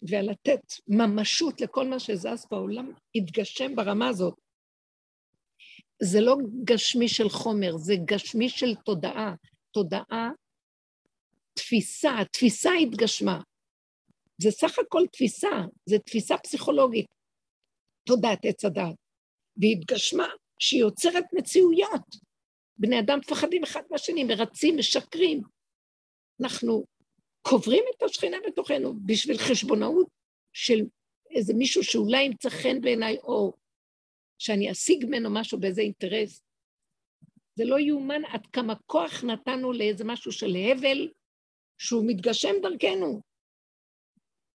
ולתת 0.03 0.63
ממשות 0.89 1.61
לכל 1.61 1.89
מה 1.89 1.99
שזז 2.01 2.47
בעולם, 2.51 2.93
יתגשם 3.15 3.77
ברמה 3.77 4.09
הזאת. 4.09 4.35
זה 6.03 6.21
לא 6.21 6.37
גשמי 6.65 7.09
של 7.09 7.29
חומר, 7.29 7.77
זה 7.77 7.95
גשמי 8.05 8.49
של 8.49 8.75
תודעה. 8.75 9.35
תודעה, 9.73 10.31
תפיסה, 11.55 12.13
תפיסה 12.33 12.71
התגשמה. 12.73 13.41
זה 14.39 14.51
סך 14.51 14.79
הכל 14.79 15.03
תפיסה, 15.13 15.51
זה 15.89 15.99
תפיסה 15.99 16.39
פסיכולוגית. 16.39 17.07
תודעת 18.07 18.45
עץ 18.45 18.65
הדת, 18.65 18.97
והתגשמה 19.57 20.29
שהיא 20.59 20.81
יוצרת 20.81 21.25
מציאויות. 21.33 22.33
בני 22.77 23.01
אדם 23.01 23.19
מפחדים 23.19 23.63
אחד 23.63 23.83
מהשני, 23.91 24.25
מרצים, 24.25 24.77
משקרים. 24.79 25.43
אנחנו 26.43 26.85
קוברים 27.43 27.85
את 27.97 28.03
השכינה 28.03 28.37
בתוכנו 28.47 28.95
בשביל 29.07 29.39
חשבונאות 29.39 30.07
של 30.53 30.81
איזה 31.31 31.55
מישהו 31.55 31.85
שאולי 31.85 32.23
ימצא 32.23 32.49
חן 32.49 32.81
בעיניי, 32.81 33.17
או 33.17 33.53
שאני 34.39 34.71
אשיג 34.71 35.05
ממנו 35.07 35.31
משהו 35.31 35.61
באיזה 35.61 35.81
אינטרס. 35.81 36.43
זה 37.55 37.65
לא 37.65 37.79
יאומן 37.79 38.25
עד 38.25 38.47
כמה 38.47 38.75
כוח 38.87 39.25
נתנו 39.25 39.73
לאיזה 39.73 40.05
משהו 40.05 40.33
של 40.33 40.57
הבל, 40.57 41.09
שהוא 41.79 42.05
מתגשם 42.07 42.55
דרכנו. 42.63 43.32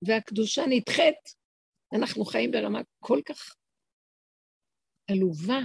והקדושה 0.06 0.64
נדחית. 0.70 1.44
אנחנו 1.94 2.26
חיים 2.26 2.52
ברמה 2.52 2.82
כל 3.00 3.20
כך 3.26 3.56
עלובה. 5.12 5.60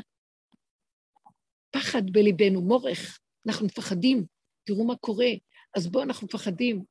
פחד 1.70 2.02
בליבנו, 2.10 2.60
מורך, 2.60 3.18
אנחנו 3.46 3.66
מפחדים, 3.66 4.24
תראו 4.64 4.84
מה 4.84 4.96
קורה, 4.96 5.30
אז 5.76 5.86
בואו 5.86 6.04
אנחנו 6.04 6.26
מפחדים. 6.26 6.84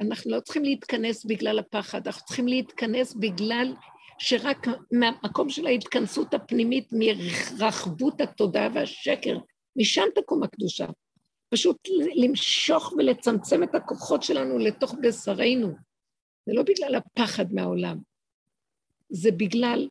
אנחנו 0.00 0.30
לא 0.30 0.40
צריכים 0.40 0.64
להתכנס 0.64 1.24
בגלל 1.24 1.58
הפחד, 1.58 2.06
אנחנו 2.06 2.26
צריכים 2.26 2.48
להתכנס 2.48 3.14
בגלל 3.14 3.74
שרק 4.18 4.66
מהמקום 4.92 5.50
של 5.50 5.66
ההתכנסות 5.66 6.34
הפנימית, 6.34 6.88
מרחבות 6.92 8.20
התודעה 8.20 8.68
והשקר, 8.74 9.38
משם 9.76 10.04
תקום 10.14 10.42
הקדושה. 10.42 10.86
פשוט 11.48 11.88
למשוך 12.14 12.92
ולצמצם 12.98 13.62
את 13.62 13.74
הכוחות 13.74 14.22
שלנו 14.22 14.58
לתוך 14.58 14.94
בשרנו. 15.02 15.74
זה 16.46 16.52
לא 16.54 16.62
בגלל 16.62 16.94
הפחד 16.94 17.52
מהעולם, 17.52 17.98
זה 19.08 19.30
בגלל 19.30 19.88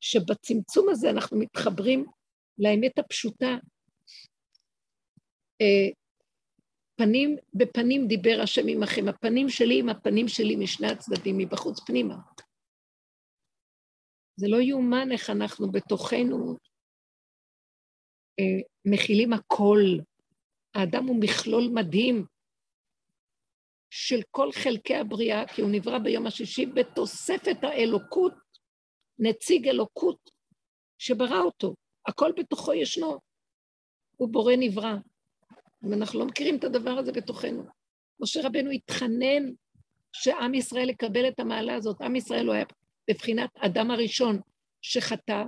שבצמצום 0.00 0.88
הזה 0.90 1.10
אנחנו 1.10 1.38
מתחברים 1.38 2.06
לאמת 2.58 2.98
הפשוטה. 2.98 3.56
אה, 5.60 5.88
פנים 6.96 7.36
בפנים 7.54 8.08
דיבר 8.08 8.40
השם 8.42 8.68
עמכם, 8.68 9.08
הפנים 9.08 9.48
שלי 9.48 9.78
עם 9.78 9.88
הפנים 9.88 10.28
שלי 10.28 10.56
משני 10.56 10.86
הצדדים, 10.86 11.38
מבחוץ 11.38 11.80
פנימה. 11.86 12.16
זה 14.36 14.48
לא 14.48 14.56
יאומן 14.56 15.12
איך 15.12 15.30
אנחנו 15.30 15.72
בתוכנו 15.72 16.56
אה, 18.40 18.60
מכילים 18.84 19.32
הכל. 19.32 19.80
האדם 20.74 21.06
הוא 21.06 21.16
מכלול 21.20 21.70
מדהים 21.74 22.24
של 23.90 24.20
כל 24.30 24.52
חלקי 24.52 24.96
הבריאה, 24.96 25.46
כי 25.46 25.62
הוא 25.62 25.70
נברא 25.70 25.98
ביום 25.98 26.26
השישי 26.26 26.66
בתוספת 26.66 27.56
האלוקות, 27.62 28.32
נציג 29.18 29.68
אלוקות 29.68 30.30
שברא 30.98 31.40
אותו. 31.40 31.74
הכל 32.06 32.32
בתוכו 32.36 32.74
ישנו. 32.74 33.18
הוא 34.16 34.28
בורא 34.28 34.52
נברא. 34.58 34.94
ואנחנו 35.82 36.18
לא 36.18 36.26
מכירים 36.26 36.56
את 36.56 36.64
הדבר 36.64 36.90
הזה 36.90 37.12
בתוכנו. 37.12 37.64
משה 38.20 38.40
רבנו 38.46 38.70
התחנן 38.70 39.52
שעם 40.12 40.54
ישראל 40.54 40.90
יקבל 40.90 41.28
את 41.28 41.40
המעלה 41.40 41.74
הזאת. 41.74 42.00
עם 42.00 42.16
ישראל 42.16 42.46
הוא 42.46 42.54
היה 42.54 42.64
בבחינת 43.10 43.50
אדם 43.56 43.90
הראשון 43.90 44.40
שחטא, 44.80 45.42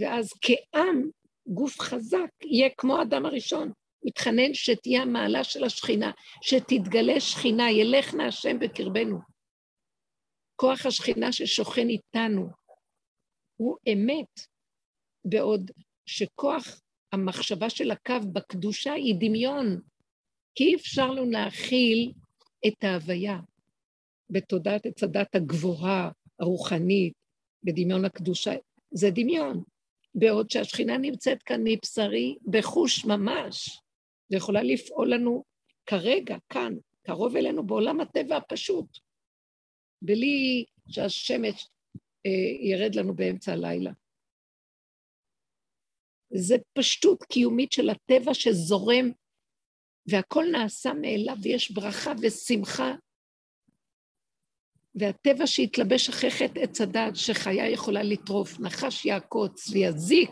ואז 0.00 0.28
כעם, 0.42 1.10
גוף 1.46 1.80
חזק, 1.80 2.30
יהיה 2.42 2.68
כמו 2.76 3.02
אדם 3.02 3.26
הראשון. 3.26 3.72
מתחנן 4.04 4.54
שתהיה 4.54 5.02
המעלה 5.02 5.44
של 5.44 5.64
השכינה, 5.64 6.10
שתתגלה 6.42 7.20
שכינה, 7.20 7.70
ילך 7.70 8.14
נא 8.14 8.22
השם 8.22 8.58
בקרבנו. 8.58 9.18
כוח 10.56 10.86
השכינה 10.86 11.32
ששוכן 11.32 11.88
איתנו 11.88 12.48
הוא 13.56 13.76
אמת, 13.92 14.40
בעוד 15.24 15.70
שכוח 16.06 16.80
המחשבה 17.12 17.70
של 17.70 17.90
הקו 17.90 18.14
בקדושה 18.32 18.92
היא 18.92 19.14
דמיון, 19.18 19.80
כי 20.54 20.64
אי 20.64 20.74
אפשר 20.74 21.10
לנו 21.10 21.30
להכיל 21.30 22.12
את 22.66 22.84
ההוויה 22.84 23.38
בתודעת 24.30 24.86
עץ 24.86 25.02
הדת 25.02 25.34
הגבוהה, 25.34 26.10
הרוחנית, 26.40 27.12
בדמיון 27.64 28.04
הקדושה, 28.04 28.52
זה 28.90 29.10
דמיון. 29.10 29.62
בעוד 30.14 30.50
שהשכינה 30.50 30.98
נמצאת 30.98 31.42
כאן 31.42 31.60
מבשרי 31.64 32.36
בחוש 32.50 33.04
ממש, 33.04 33.80
ויכולה 34.30 34.62
לפעול 34.62 35.14
לנו 35.14 35.44
כרגע, 35.86 36.36
כאן, 36.48 36.74
קרוב 37.02 37.36
אלינו, 37.36 37.66
בעולם 37.66 38.00
הטבע 38.00 38.36
הפשוט, 38.36 38.98
בלי 40.02 40.64
שהשמש 40.88 41.68
אה, 42.26 42.66
ירד 42.70 42.94
לנו 42.94 43.14
באמצע 43.14 43.52
הלילה. 43.52 43.90
זה 46.32 46.56
פשטות 46.78 47.22
קיומית 47.22 47.72
של 47.72 47.90
הטבע 47.90 48.34
שזורם, 48.34 49.10
והכל 50.06 50.44
נעשה 50.52 50.92
מאליו, 50.92 51.36
ויש 51.42 51.70
ברכה 51.70 52.12
ושמחה. 52.22 52.94
והטבע 54.94 55.46
שהתלבש 55.46 56.08
אחרי 56.08 56.30
חטא 56.30 56.60
עץ 56.60 56.80
הדת, 56.80 57.16
שחיה 57.16 57.70
יכולה 57.70 58.02
לטרוף, 58.02 58.60
נחש 58.60 59.06
יעקוץ 59.06 59.68
ויזיק, 59.68 60.30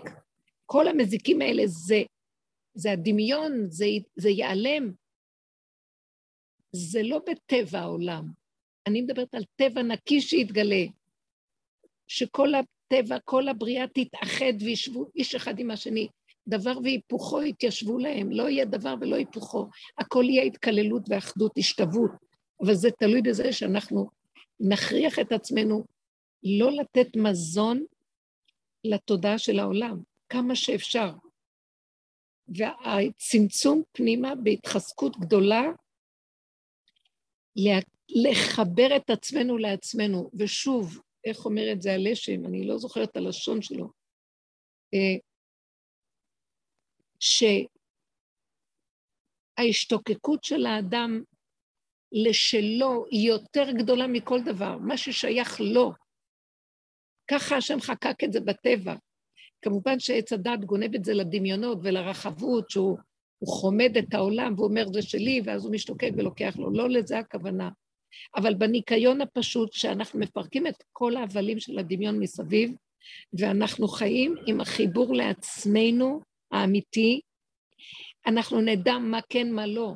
כל 0.67 0.89
המזיקים 0.89 1.41
האלה 1.41 1.63
זה, 1.67 2.03
זה 2.79 2.93
הדמיון, 2.93 3.71
זה, 3.71 3.87
זה 4.17 4.29
ייעלם. 4.29 4.93
זה 6.73 7.03
לא 7.03 7.21
בטבע 7.31 7.79
העולם. 7.79 8.25
אני 8.87 9.03
מדברת 9.03 9.35
על 9.35 9.43
טבע 9.57 9.83
נקי 9.83 10.21
שיתגלה, 10.21 10.85
שכל 12.07 12.49
הטבע, 12.55 13.19
כל 13.25 13.49
הבריאה 13.49 13.85
תתאחד 13.95 14.53
וישבו 14.61 15.07
איש 15.17 15.35
אחד 15.35 15.59
עם 15.59 15.71
השני. 15.71 16.09
דבר 16.49 16.79
והיפוכו 16.83 17.43
יתיישבו 17.43 17.99
להם, 17.99 18.31
לא 18.31 18.49
יהיה 18.49 18.65
דבר 18.65 18.95
ולא 19.01 19.17
היפוכו. 19.17 19.69
הכל 19.99 20.25
יהיה 20.29 20.43
התקללות 20.43 21.03
ואחדות, 21.09 21.53
השתוות. 21.59 22.11
אבל 22.65 22.75
זה 22.75 22.91
תלוי 22.91 23.23
בזה 23.23 23.53
שאנחנו 23.53 24.11
נכריח 24.61 25.19
את 25.19 25.33
עצמנו 25.33 25.85
לא 26.43 26.73
לתת 26.73 27.17
מזון 27.17 27.85
לתודעה 28.85 29.39
של 29.39 29.59
העולם, 29.59 29.99
כמה 30.29 30.57
שאפשר. 30.57 31.13
והצמצום 32.57 33.83
פנימה 33.93 34.35
בהתחזקות 34.35 35.17
גדולה, 35.17 35.63
לחבר 38.09 38.97
את 38.97 39.11
עצמנו 39.11 39.59
לעצמנו. 39.59 40.31
ושוב, 40.39 41.01
איך 41.25 41.45
אומר 41.45 41.73
את 41.73 41.83
זה 41.83 41.93
הלשם, 41.93 42.47
אני 42.47 42.67
לא 42.67 42.79
זוכרת 42.79 43.11
את 43.11 43.17
הלשון 43.17 43.63
שלו, 43.63 43.93
אה, 44.95 45.17
שההשתוקקות 49.59 50.45
של 50.45 50.67
האדם 50.67 51.23
לשלו 52.13 53.07
היא 53.11 53.29
יותר 53.29 53.71
גדולה 53.79 54.07
מכל 54.07 54.39
דבר, 54.45 54.79
מה 54.79 54.97
ששייך 54.97 55.61
לו. 55.61 55.93
ככה 57.31 57.57
השם 57.57 57.81
חקק 57.81 58.25
את 58.25 58.33
זה 58.33 58.41
בטבע. 58.41 58.95
כמובן 59.63 59.99
שעץ 59.99 60.33
הדת 60.33 60.65
גונב 60.65 60.95
את 60.95 61.05
זה 61.05 61.15
לדמיונות 61.15 61.79
ולרחבות, 61.83 62.71
שהוא 62.71 62.99
חומד 63.45 63.97
את 63.99 64.15
העולם 64.15 64.55
ואומר 64.57 64.87
זה 64.93 65.03
שלי, 65.03 65.41
ואז 65.45 65.65
הוא 65.65 65.73
משתוקק 65.73 66.11
ולוקח 66.17 66.57
לו. 66.57 66.71
לא 66.71 66.89
לזה 66.89 67.19
הכוונה. 67.19 67.71
אבל 68.37 68.55
בניקיון 68.55 69.21
הפשוט, 69.21 69.73
שאנחנו 69.73 70.21
מפרקים 70.21 70.67
את 70.67 70.85
כל 70.93 71.17
ההבלים 71.17 71.61
של 71.61 71.79
הדמיון 71.79 72.19
מסביב, 72.19 72.73
ואנחנו 73.33 73.89
חיים 73.89 74.35
עם 74.47 74.61
החיבור 74.61 75.15
לעצמנו 75.15 76.21
האמיתי, 76.53 77.21
אנחנו 78.27 78.61
נדע 78.61 78.99
מה 78.99 79.21
כן, 79.29 79.53
מה 79.53 79.67
לא. 79.67 79.95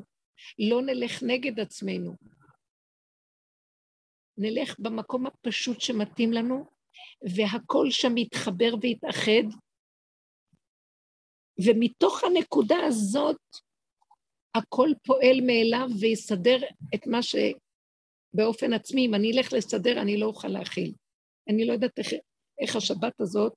לא 0.59 0.83
נלך 0.83 1.23
נגד 1.23 1.61
עצמנו. 1.61 2.17
נלך 4.39 4.75
במקום 4.79 5.27
הפשוט 5.27 5.81
שמתאים 5.81 6.33
לנו, 6.33 6.65
והכל 7.37 7.91
שם 7.91 8.17
יתחבר 8.17 8.75
ויתאחד, 8.81 9.57
ומתוך 11.67 12.25
הנקודה 12.25 12.77
הזאת 12.87 13.41
הכל 14.55 14.89
פועל 15.05 15.41
מאליו 15.47 15.89
ויסדר 16.01 16.59
את 16.95 17.07
מה 17.07 17.19
שבאופן 17.23 18.73
עצמי, 18.73 19.07
אם 19.07 19.15
אני 19.15 19.33
אלך 19.33 19.53
לסדר, 19.53 20.03
אני 20.03 20.17
לא 20.17 20.27
אוכל 20.27 20.49
להכיל. 20.49 20.93
אני 21.49 21.65
לא 21.65 21.73
יודעת 21.73 21.99
איך, 21.99 22.09
איך 22.61 22.77
השבת 22.77 23.21
הזאת, 23.21 23.55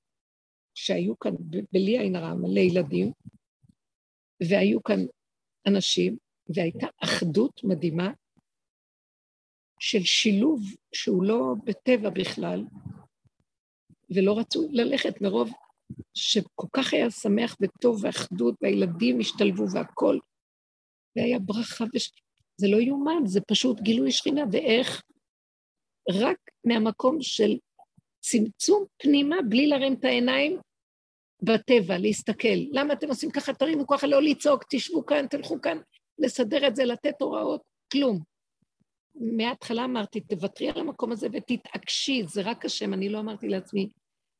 שהיו 0.74 1.20
כאן, 1.20 1.32
בלי 1.72 2.00
עין 2.00 2.16
הרע, 2.16 2.34
מלא 2.34 2.60
ילדים, 2.60 3.12
והיו 4.50 4.84
כאן 4.84 5.00
אנשים, 5.68 6.18
והייתה 6.56 6.88
אחדות 7.04 7.64
מדהימה 7.64 8.12
של 9.80 10.04
שילוב 10.04 10.62
שהוא 10.94 11.24
לא 11.24 11.54
בטבע 11.64 12.10
בכלל, 12.10 12.64
ולא 14.10 14.40
רצו 14.40 14.68
ללכת 14.72 15.22
מרוב 15.22 15.52
שכל 16.14 16.68
כך 16.74 16.94
היה 16.94 17.12
שמח 17.12 17.56
וטוב 17.62 18.04
ואחדות, 18.04 18.56
והילדים 18.62 19.20
השתלבו 19.20 19.64
והכול, 19.72 20.20
והיה 21.16 21.40
ברכה, 21.40 21.86
וש... 21.96 22.12
זה 22.58 22.68
לא 22.68 22.78
יאומן, 22.78 23.26
זה 23.26 23.42
פשוט 23.42 23.80
גילוי 23.80 24.12
שכינה, 24.12 24.42
ואיך 24.52 25.04
רק 26.12 26.38
מהמקום 26.64 27.22
של 27.22 27.58
צמצום 28.20 28.86
פנימה, 28.98 29.36
בלי 29.50 29.68
להרים 29.68 29.94
את 29.94 30.04
העיניים, 30.06 30.60
בטבע, 31.42 31.98
להסתכל. 31.98 32.58
למה 32.72 32.94
אתם 32.94 33.08
עושים 33.08 33.32
ככה? 33.32 33.54
תרימו 33.54 33.88
ככה, 33.88 34.08
לא 34.08 34.22
לצעוק, 34.22 34.64
תשבו 34.70 35.06
כאן, 35.06 35.28
תלכו 35.28 35.62
כאן, 35.62 35.78
לסדר 36.20 36.68
את 36.68 36.76
זה, 36.76 36.86
לתת 36.86 37.22
הוראות, 37.22 37.62
כלום. 37.92 38.35
מההתחלה 39.16 39.86
אמרתי, 39.86 40.22
תוותרי 40.22 40.70
על 40.70 40.80
המקום 40.80 41.12
הזה 41.12 41.28
ותתעקשי, 41.34 42.24
זה 42.28 42.42
רק 42.42 42.66
השם, 42.66 42.94
אני 42.94 43.10
לא 43.10 43.20
אמרתי 43.20 43.48
לעצמי, 43.48 43.90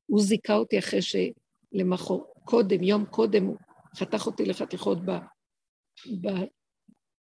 הוא 0.06 0.22
זיכה 0.22 0.56
אותי 0.56 0.80
אחרי 0.80 1.00
שלמחור, 1.02 2.34
קודם, 2.44 2.84
יום 2.84 3.06
קודם, 3.06 3.46
הוא 3.46 3.58
חתך 3.96 4.26
אותי 4.26 4.46
לחתיכות 4.46 4.98
ב, 5.06 5.12
ב, 6.22 6.28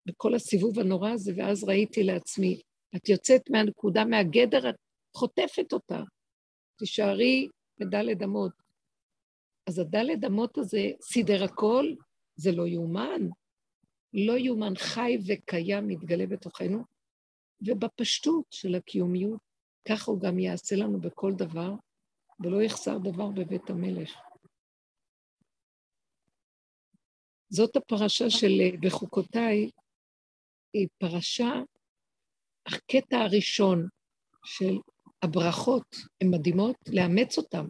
בכל 0.06 0.36
הסיבוב 0.36 0.80
הנורא 0.80 1.10
הזה, 1.10 1.34
ואז 1.38 1.64
ראיתי 1.64 2.04
לעצמי, 2.04 2.62
את 2.96 3.10
יוצאת 3.10 3.50
מהנקודה, 3.50 4.06
מהגדר, 4.06 4.70
את 4.70 4.76
חוטפת 5.16 5.74
אותה. 5.74 6.02
תישארי 6.78 7.48
בדלת 7.80 8.24
אמות. 8.24 8.52
אז 9.68 9.80
הדלת 9.80 10.24
אמות 10.26 10.58
הזה 10.58 10.90
סידר 11.02 11.44
הכל, 11.44 11.94
זה 12.36 12.52
לא 12.52 12.68
יאומן. 12.68 13.28
לא 14.14 14.38
יאומן, 14.38 14.74
חי 14.78 15.18
וקיים, 15.28 15.88
מתגלה 15.88 16.26
בתוכנו, 16.26 16.84
ובפשטות 17.66 18.46
של 18.52 18.76
הקיומיות, 18.76 19.40
ככה 19.88 20.12
הוא 20.12 20.22
גם 20.22 20.40
יעשה 20.40 20.76
לנו 20.76 21.02
בכל 21.02 21.34
דבר, 21.38 21.72
ולא 22.40 22.62
יחסר 22.62 22.98
דבר 22.98 23.28
בבית 23.28 23.70
המלך. 23.70 24.16
זאת 27.50 27.76
הפרשה 27.76 28.30
של 28.30 28.52
בחוקותיי, 28.82 29.70
היא 30.74 30.88
פרשה, 30.98 31.52
הקטע 32.66 33.18
הראשון 33.18 33.88
של 34.46 34.78
הברכות 35.22 35.96
הן 36.22 36.28
מדהימות, 36.32 36.76
לאמץ 36.88 37.38
אותן. 37.38 37.66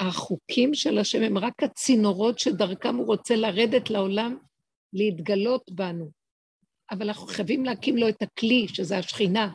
החוקים 0.00 0.74
של 0.74 0.98
השם 0.98 1.22
הם 1.22 1.38
רק 1.38 1.62
הצינורות 1.62 2.38
שדרכם 2.38 2.96
הוא 2.96 3.06
רוצה 3.06 3.36
לרדת 3.36 3.90
לעולם, 3.90 4.38
להתגלות 4.92 5.70
בנו. 5.70 6.19
אבל 6.90 7.08
אנחנו 7.08 7.26
חייבים 7.26 7.64
להקים 7.64 7.96
לו 7.96 8.08
את 8.08 8.22
הכלי, 8.22 8.68
שזה 8.68 8.98
השכינה. 8.98 9.54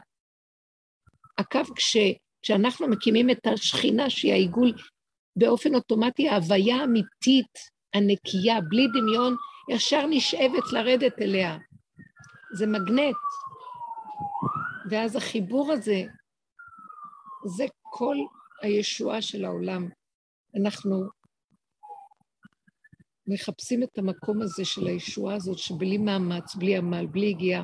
הקו, 1.38 1.76
כש, 1.76 1.98
כשאנחנו 2.42 2.88
מקימים 2.88 3.30
את 3.30 3.48
השכינה, 3.48 4.10
שהיא 4.10 4.32
העיגול 4.32 4.74
באופן 5.36 5.76
אוטומטי, 5.76 6.30
ההוויה 6.30 6.76
האמיתית, 6.76 7.54
הנקייה, 7.94 8.62
בלי 8.62 8.88
דמיון, 8.88 9.36
ישר 9.70 10.06
נשאבת 10.10 10.74
לרדת 10.74 11.22
אליה. 11.22 11.58
זה 12.54 12.68
מגנט. 12.68 13.16
ואז 14.90 15.16
החיבור 15.16 15.72
הזה, 15.72 16.04
זה 17.46 17.66
כל 17.82 18.16
הישועה 18.62 19.22
של 19.22 19.46
העולם. 19.46 19.90
אנחנו 20.62 21.10
מחפשים 23.28 23.84
את 23.84 23.98
המקום 23.98 24.42
הזה 24.42 24.66
של 24.66 24.88
הישועה 24.88 25.36
הזאת, 25.36 25.58
שבלי 25.58 25.98
מאמץ, 25.98 26.56
בלי 26.56 26.78
עמל, 26.78 27.06
בלי 27.06 27.30
הגיעה, 27.30 27.64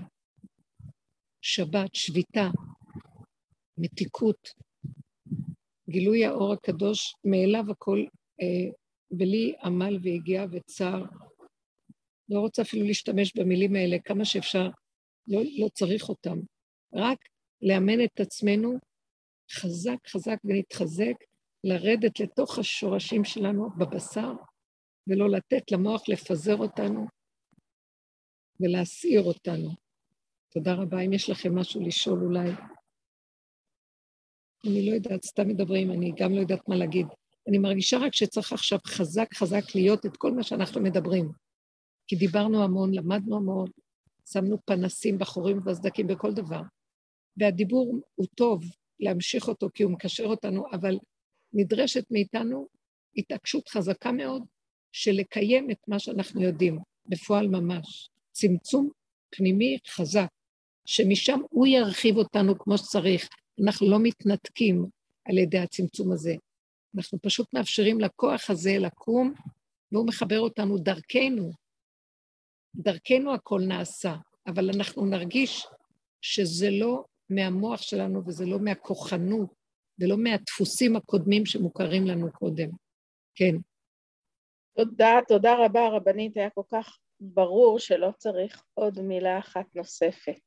שבת, 1.41 1.95
שביתה, 1.95 2.49
מתיקות, 3.77 4.49
גילוי 5.89 6.25
האור 6.25 6.53
הקדוש, 6.53 7.15
מאליו 7.23 7.71
הכל 7.71 8.05
אה, 8.41 8.71
בלי 9.11 9.53
עמל 9.63 9.99
והגיעה 10.03 10.45
וצער. 10.51 11.03
לא 12.29 12.39
רוצה 12.39 12.61
אפילו 12.61 12.85
להשתמש 12.85 13.33
במילים 13.35 13.75
האלה, 13.75 13.97
כמה 14.05 14.25
שאפשר, 14.25 14.69
לא, 15.27 15.41
לא 15.57 15.67
צריך 15.73 16.09
אותם. 16.09 16.39
רק 16.93 17.17
לאמן 17.61 18.03
את 18.03 18.19
עצמנו 18.19 18.77
חזק 19.51 20.07
חזק 20.07 20.37
ונתחזק, 20.43 21.13
לרדת 21.63 22.19
לתוך 22.19 22.59
השורשים 22.59 23.23
שלנו 23.23 23.69
בבשר, 23.77 24.33
ולא 25.07 25.29
לתת 25.29 25.71
למוח 25.71 26.09
לפזר 26.09 26.57
אותנו 26.57 27.07
ולהסעיר 28.59 29.21
אותנו. 29.21 29.69
תודה 30.49 30.73
רבה. 30.73 31.01
אם 31.01 31.13
יש 31.13 31.29
לכם 31.29 31.55
משהו 31.55 31.81
לשאול 31.81 32.23
אולי. 32.23 32.49
אני 34.67 34.89
לא 34.89 34.95
יודעת, 34.95 35.23
סתם 35.23 35.47
מדברים, 35.47 35.91
אני 35.91 36.11
גם 36.19 36.33
לא 36.33 36.39
יודעת 36.39 36.67
מה 36.67 36.75
להגיד. 36.75 37.07
אני 37.47 37.57
מרגישה 37.57 37.97
רק 37.97 38.15
שצריך 38.15 38.53
עכשיו 38.53 38.79
חזק 38.87 39.33
חזק 39.33 39.75
להיות 39.75 40.05
את 40.05 40.17
כל 40.17 40.31
מה 40.31 40.43
שאנחנו 40.43 40.81
מדברים. 40.81 41.31
כי 42.07 42.15
דיברנו 42.15 42.63
המון, 42.63 42.93
למדנו 42.93 43.37
המון, 43.37 43.69
שמנו 44.29 44.57
פנסים 44.65 45.17
בחורים 45.17 45.57
ובסדקים 45.57 46.07
בכל 46.07 46.33
דבר. 46.33 46.61
והדיבור 47.37 47.99
הוא 48.15 48.27
טוב 48.35 48.63
להמשיך 48.99 49.47
אותו 49.47 49.67
כי 49.73 49.83
הוא 49.83 49.91
מקשר 49.91 50.25
אותנו, 50.25 50.65
אבל 50.71 50.97
נדרשת 51.53 52.03
מאיתנו 52.11 52.67
התעקשות 53.17 53.69
חזקה 53.69 54.11
מאוד 54.11 54.43
של 54.91 55.11
לקיים 55.11 55.71
את 55.71 55.77
מה 55.87 55.99
שאנחנו 55.99 56.41
יודעים, 56.41 56.79
בפועל 57.05 57.47
ממש. 57.47 58.09
צמצום 58.31 58.89
פנימי 59.29 59.77
חזק, 59.87 60.27
שמשם 60.85 61.39
הוא 61.49 61.67
ירחיב 61.67 62.17
אותנו 62.17 62.59
כמו 62.59 62.77
שצריך. 62.77 63.29
אנחנו 63.65 63.89
לא 63.89 63.99
מתנתקים 63.99 64.85
על 65.25 65.37
ידי 65.37 65.59
הצמצום 65.59 66.11
הזה. 66.11 66.35
אנחנו 66.95 67.19
פשוט 67.21 67.53
מאפשרים 67.53 67.99
לכוח 67.99 68.49
הזה 68.49 68.77
לקום, 68.79 69.33
והוא 69.91 70.07
מחבר 70.07 70.39
אותנו 70.39 70.77
דרכנו. 70.77 71.51
דרכנו 72.75 73.33
הכל 73.33 73.61
נעשה, 73.67 74.15
אבל 74.47 74.69
אנחנו 74.75 75.05
נרגיש 75.05 75.67
שזה 76.21 76.69
לא 76.71 77.03
מהמוח 77.29 77.81
שלנו 77.81 78.21
וזה 78.27 78.45
לא 78.45 78.59
מהכוחנות 78.59 79.53
ולא 79.99 80.17
מהדפוסים 80.17 80.95
הקודמים 80.95 81.45
שמוכרים 81.45 82.07
לנו 82.07 82.31
קודם. 82.31 82.69
כן. 83.35 83.55
תודה, 84.85 85.19
תודה 85.27 85.65
רבה, 85.65 85.87
רבנית, 85.87 86.37
היה 86.37 86.49
כל 86.49 86.61
כך 86.71 86.97
ברור 87.19 87.79
שלא 87.79 88.09
צריך 88.17 88.63
עוד 88.73 89.01
מילה 89.01 89.39
אחת 89.39 89.65
נוספת. 89.75 90.41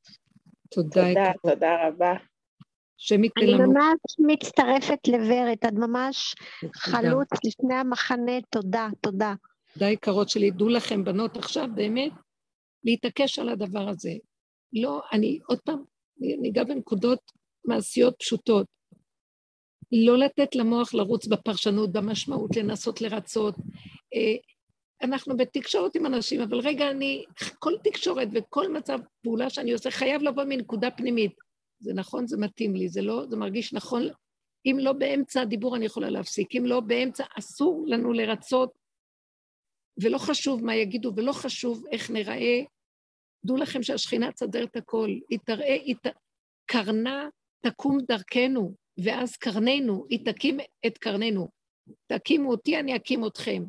תודה, 0.71 1.07
תודה, 1.07 1.31
תודה 1.43 1.87
רבה. 1.87 2.13
אני 3.37 3.47
לנו... 3.47 3.73
ממש 3.73 4.15
מצטרפת 4.19 5.07
לוורד, 5.07 5.57
את 5.65 5.73
ממש 5.73 6.35
חלוץ 6.75 7.27
לפני 7.45 7.75
המחנה, 7.75 8.41
תודה, 8.49 8.87
תודה. 9.01 9.33
תודה 9.73 9.89
יקרות 9.89 10.29
שלי, 10.29 10.51
דעו 10.51 10.69
לכם, 10.69 11.03
בנות, 11.03 11.37
עכשיו 11.37 11.67
באמת 11.75 12.11
להתעקש 12.83 13.39
על 13.39 13.49
הדבר 13.49 13.89
הזה. 13.89 14.11
לא, 14.73 15.01
אני 15.13 15.39
עוד 15.47 15.59
פעם, 15.59 15.83
אני 16.39 16.49
אגע 16.49 16.63
בנקודות 16.63 17.19
מעשיות 17.65 18.15
פשוטות. 18.19 18.67
לא 20.03 20.17
לתת 20.17 20.55
למוח 20.55 20.93
לרוץ 20.93 21.27
בפרשנות, 21.27 21.91
במשמעות, 21.91 22.55
לנסות 22.55 23.01
לרצות. 23.01 23.55
אה, 24.13 24.35
אנחנו 25.01 25.37
בתקשורת 25.37 25.95
עם 25.95 26.05
אנשים, 26.05 26.41
אבל 26.41 26.59
רגע, 26.59 26.91
אני, 26.91 27.23
כל 27.59 27.73
תקשורת 27.83 28.27
וכל 28.33 28.73
מצב 28.73 28.99
פעולה 29.23 29.49
שאני 29.49 29.73
עושה 29.73 29.91
חייב 29.91 30.21
לבוא 30.21 30.43
מנקודה 30.43 30.91
פנימית. 30.91 31.31
זה 31.79 31.93
נכון, 31.93 32.27
זה 32.27 32.37
מתאים 32.37 32.75
לי, 32.75 32.89
זה 32.89 33.01
לא, 33.01 33.25
זה 33.29 33.37
מרגיש 33.37 33.73
נכון. 33.73 34.03
אם 34.65 34.77
לא 34.79 34.93
באמצע 34.93 35.41
הדיבור 35.41 35.75
אני 35.75 35.85
יכולה 35.85 36.09
להפסיק, 36.09 36.55
אם 36.55 36.65
לא 36.65 36.79
באמצע, 36.79 37.23
אסור 37.39 37.83
לנו 37.87 38.13
לרצות, 38.13 38.71
ולא 40.01 40.17
חשוב 40.17 40.63
מה 40.63 40.75
יגידו, 40.75 41.13
ולא 41.15 41.31
חשוב 41.31 41.83
איך 41.91 42.11
נראה. 42.11 42.61
דעו 43.45 43.57
לכם 43.57 43.83
שהשכינה 43.83 44.31
תסדר 44.31 44.63
את 44.63 44.75
הכל, 44.75 45.09
היא 45.29 45.39
תראה, 45.45 45.73
היא 45.73 45.95
ת... 45.95 46.07
קרנה 46.65 47.29
תקום 47.61 47.97
דרכנו, 48.07 48.73
ואז 48.97 49.35
קרננו, 49.37 50.05
היא 50.09 50.25
תקים 50.25 50.57
את 50.87 50.97
קרננו. 50.97 51.47
תקימו 52.07 52.51
אותי, 52.51 52.79
אני 52.79 52.95
אקים 52.95 53.27
אתכם. 53.27 53.63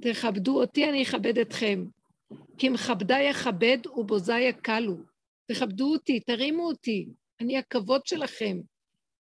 תכבדו 0.00 0.60
אותי, 0.60 0.88
אני 0.88 1.02
אכבד 1.02 1.38
אתכם. 1.38 1.84
כי 2.58 2.68
מכבדי 2.68 3.30
אכבד 3.30 3.78
ובוזי 3.96 4.40
יקלו. 4.40 4.96
תכבדו 5.46 5.92
אותי, 5.92 6.20
תרימו 6.20 6.66
אותי, 6.66 7.08
אני 7.40 7.58
הכבוד 7.58 8.06
שלכם. 8.06 8.60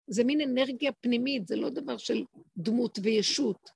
זה 0.07 0.23
מין 0.23 0.41
אנרגיה 0.41 0.91
פנימית, 0.91 1.47
זה 1.47 1.55
לא 1.55 1.69
דבר 1.69 1.97
של 1.97 2.23
דמות 2.57 2.99
וישות. 3.03 3.69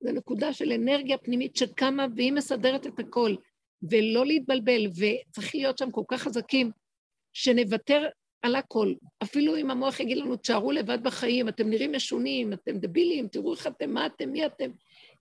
זה 0.00 0.12
נקודה 0.12 0.52
של 0.52 0.72
אנרגיה 0.72 1.18
פנימית 1.18 1.56
שקמה 1.56 2.06
והיא 2.16 2.32
מסדרת 2.32 2.86
את 2.86 2.98
הכל. 2.98 3.34
ולא 3.82 4.26
להתבלבל, 4.26 4.86
וצריך 4.86 5.54
להיות 5.54 5.78
שם 5.78 5.90
כל 5.90 6.02
כך 6.08 6.22
חזקים, 6.22 6.70
שנוותר 7.32 8.08
על 8.42 8.56
הכל. 8.56 8.94
אפילו 9.22 9.56
אם 9.56 9.70
המוח 9.70 10.00
יגיד 10.00 10.18
לנו, 10.18 10.36
תשארו 10.36 10.72
לבד 10.72 11.02
בחיים, 11.02 11.48
אתם 11.48 11.70
נראים 11.70 11.92
משונים, 11.92 12.52
אתם 12.52 12.78
דבילים, 12.78 13.28
תראו 13.28 13.54
איך 13.54 13.66
אתם, 13.66 13.90
מה 13.90 14.06
אתם, 14.06 14.30
מי 14.30 14.46
אתם. 14.46 14.70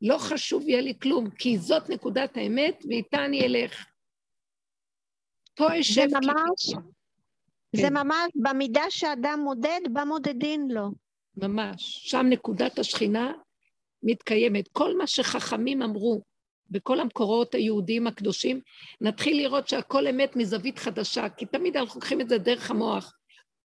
לא 0.01 0.17
חשוב 0.17 0.70
יהיה 0.70 0.82
לי 0.82 0.93
כלום, 1.01 1.30
כי 1.30 1.57
זאת 1.57 1.89
נקודת 1.89 2.38
האמת, 2.38 2.84
ואיתה 2.89 3.26
אני 3.26 3.45
אלך. 3.45 3.86
פה 5.55 5.80
אשב... 5.80 5.93
זה 6.09 6.17
ממש, 6.17 6.65
כי... 6.65 6.74
זה 7.76 7.88
כן. 7.88 7.93
ממש 7.93 8.32
במידה 8.36 8.84
שאדם 8.89 9.39
מודד, 9.43 9.80
בה 9.93 10.05
מודדים 10.05 10.70
לו. 10.72 10.89
ממש. 11.38 12.09
שם 12.09 12.26
נקודת 12.30 12.80
השכינה 12.80 13.32
מתקיימת. 14.03 14.67
כל 14.67 14.97
מה 14.97 15.07
שחכמים 15.07 15.82
אמרו 15.82 16.22
בכל 16.72 16.99
המקורות 16.99 17.55
היהודיים 17.55 18.07
הקדושים, 18.07 18.61
נתחיל 19.01 19.38
לראות 19.38 19.67
שהכל 19.67 20.07
אמת 20.07 20.36
מזווית 20.36 20.80
חדשה, 20.80 21.30
כי 21.30 21.45
תמיד 21.45 21.78
אנחנו 21.78 21.99
לוקחים 21.99 22.22
את 22.22 22.30
זה 22.30 22.38
דרך 22.38 22.72
המוח. 22.72 23.13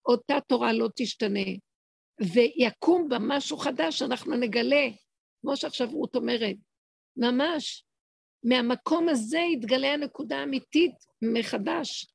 אותה 0.06 0.38
תורה 0.46 0.72
לא 0.72 0.88
תשתנה, 0.96 1.50
ויקום 2.20 3.08
בה 3.08 3.16
משהו 3.20 3.56
חדש, 3.56 4.02
אנחנו 4.02 4.36
נגלה, 4.36 4.88
כמו 5.40 5.56
שעכשיו 5.56 5.90
רות 5.90 6.16
אומרת, 6.16 6.56
ממש, 7.16 7.84
מהמקום 8.44 9.08
הזה 9.08 9.38
יתגלה 9.38 9.92
הנקודה 9.92 10.38
האמיתית 10.38 10.94
מחדש. 11.22 12.06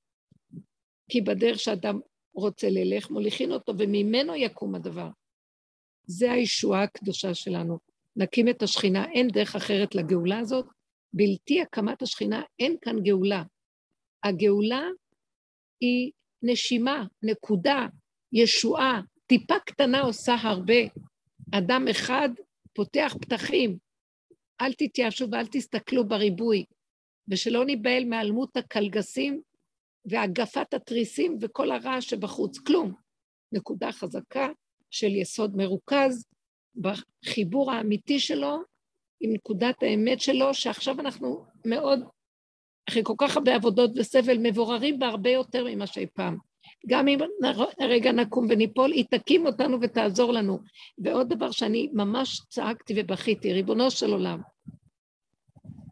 כי 1.11 1.21
בדרך 1.21 1.59
שאדם 1.59 1.99
רוצה 2.35 2.67
ללך, 2.69 3.09
מוליכין 3.09 3.51
אותו, 3.51 3.73
וממנו 3.77 4.35
יקום 4.35 4.75
הדבר. 4.75 5.09
זה 6.03 6.31
הישועה 6.31 6.83
הקדושה 6.83 7.33
שלנו. 7.33 7.79
נקים 8.17 8.49
את 8.49 8.63
השכינה, 8.63 9.05
אין 9.11 9.27
דרך 9.27 9.55
אחרת 9.55 9.95
לגאולה 9.95 10.39
הזאת. 10.39 10.65
בלתי 11.13 11.61
הקמת 11.61 12.01
השכינה, 12.01 12.41
אין 12.59 12.75
כאן 12.81 13.03
גאולה. 13.03 13.43
הגאולה 14.23 14.83
היא 15.81 16.11
נשימה, 16.43 17.03
נקודה, 17.23 17.87
ישועה, 18.33 19.01
טיפה 19.27 19.59
קטנה 19.59 20.01
עושה 20.01 20.35
הרבה. 20.41 20.81
אדם 21.51 21.87
אחד 21.91 22.29
פותח 22.73 23.15
פתחים. 23.21 23.77
אל 24.61 24.73
תתייאשו 24.73 25.27
ואל 25.31 25.47
תסתכלו 25.51 26.07
בריבוי, 26.07 26.65
ושלא 27.27 27.65
ניבהל 27.65 28.05
מהיעלמות 28.05 28.57
הקלגסים 28.57 29.41
והגפת 30.05 30.73
התריסים 30.73 31.37
וכל 31.41 31.71
הרעש 31.71 32.09
שבחוץ, 32.09 32.59
כלום. 32.59 32.93
נקודה 33.51 33.91
חזקה 33.91 34.47
של 34.91 35.15
יסוד 35.15 35.55
מרוכז 35.55 36.25
בחיבור 36.77 37.71
האמיתי 37.71 38.19
שלו 38.19 38.57
עם 39.19 39.33
נקודת 39.33 39.83
האמת 39.83 40.21
שלו, 40.21 40.53
שעכשיו 40.53 40.99
אנחנו 40.99 41.45
מאוד, 41.65 41.99
אחרי 42.89 43.01
כל 43.05 43.13
כך 43.17 43.37
הרבה 43.37 43.55
עבודות 43.55 43.91
וסבל, 43.95 44.37
מבוררים 44.41 44.99
בהרבה 44.99 45.29
יותר 45.29 45.65
ממה 45.65 45.87
שאי 45.87 46.05
פעם. 46.13 46.37
גם 46.87 47.07
אם 47.07 47.19
רגע 47.79 48.11
נקום 48.11 48.47
וניפול, 48.49 48.91
היא 48.91 49.05
תקים 49.09 49.45
אותנו 49.45 49.77
ותעזור 49.81 50.33
לנו. 50.33 50.59
ועוד 50.97 51.29
דבר 51.29 51.51
שאני 51.51 51.89
ממש 51.93 52.41
צעקתי 52.49 52.93
ובכיתי, 52.97 53.53
ריבונו 53.53 53.91
של 53.91 54.11
עולם, 54.11 54.41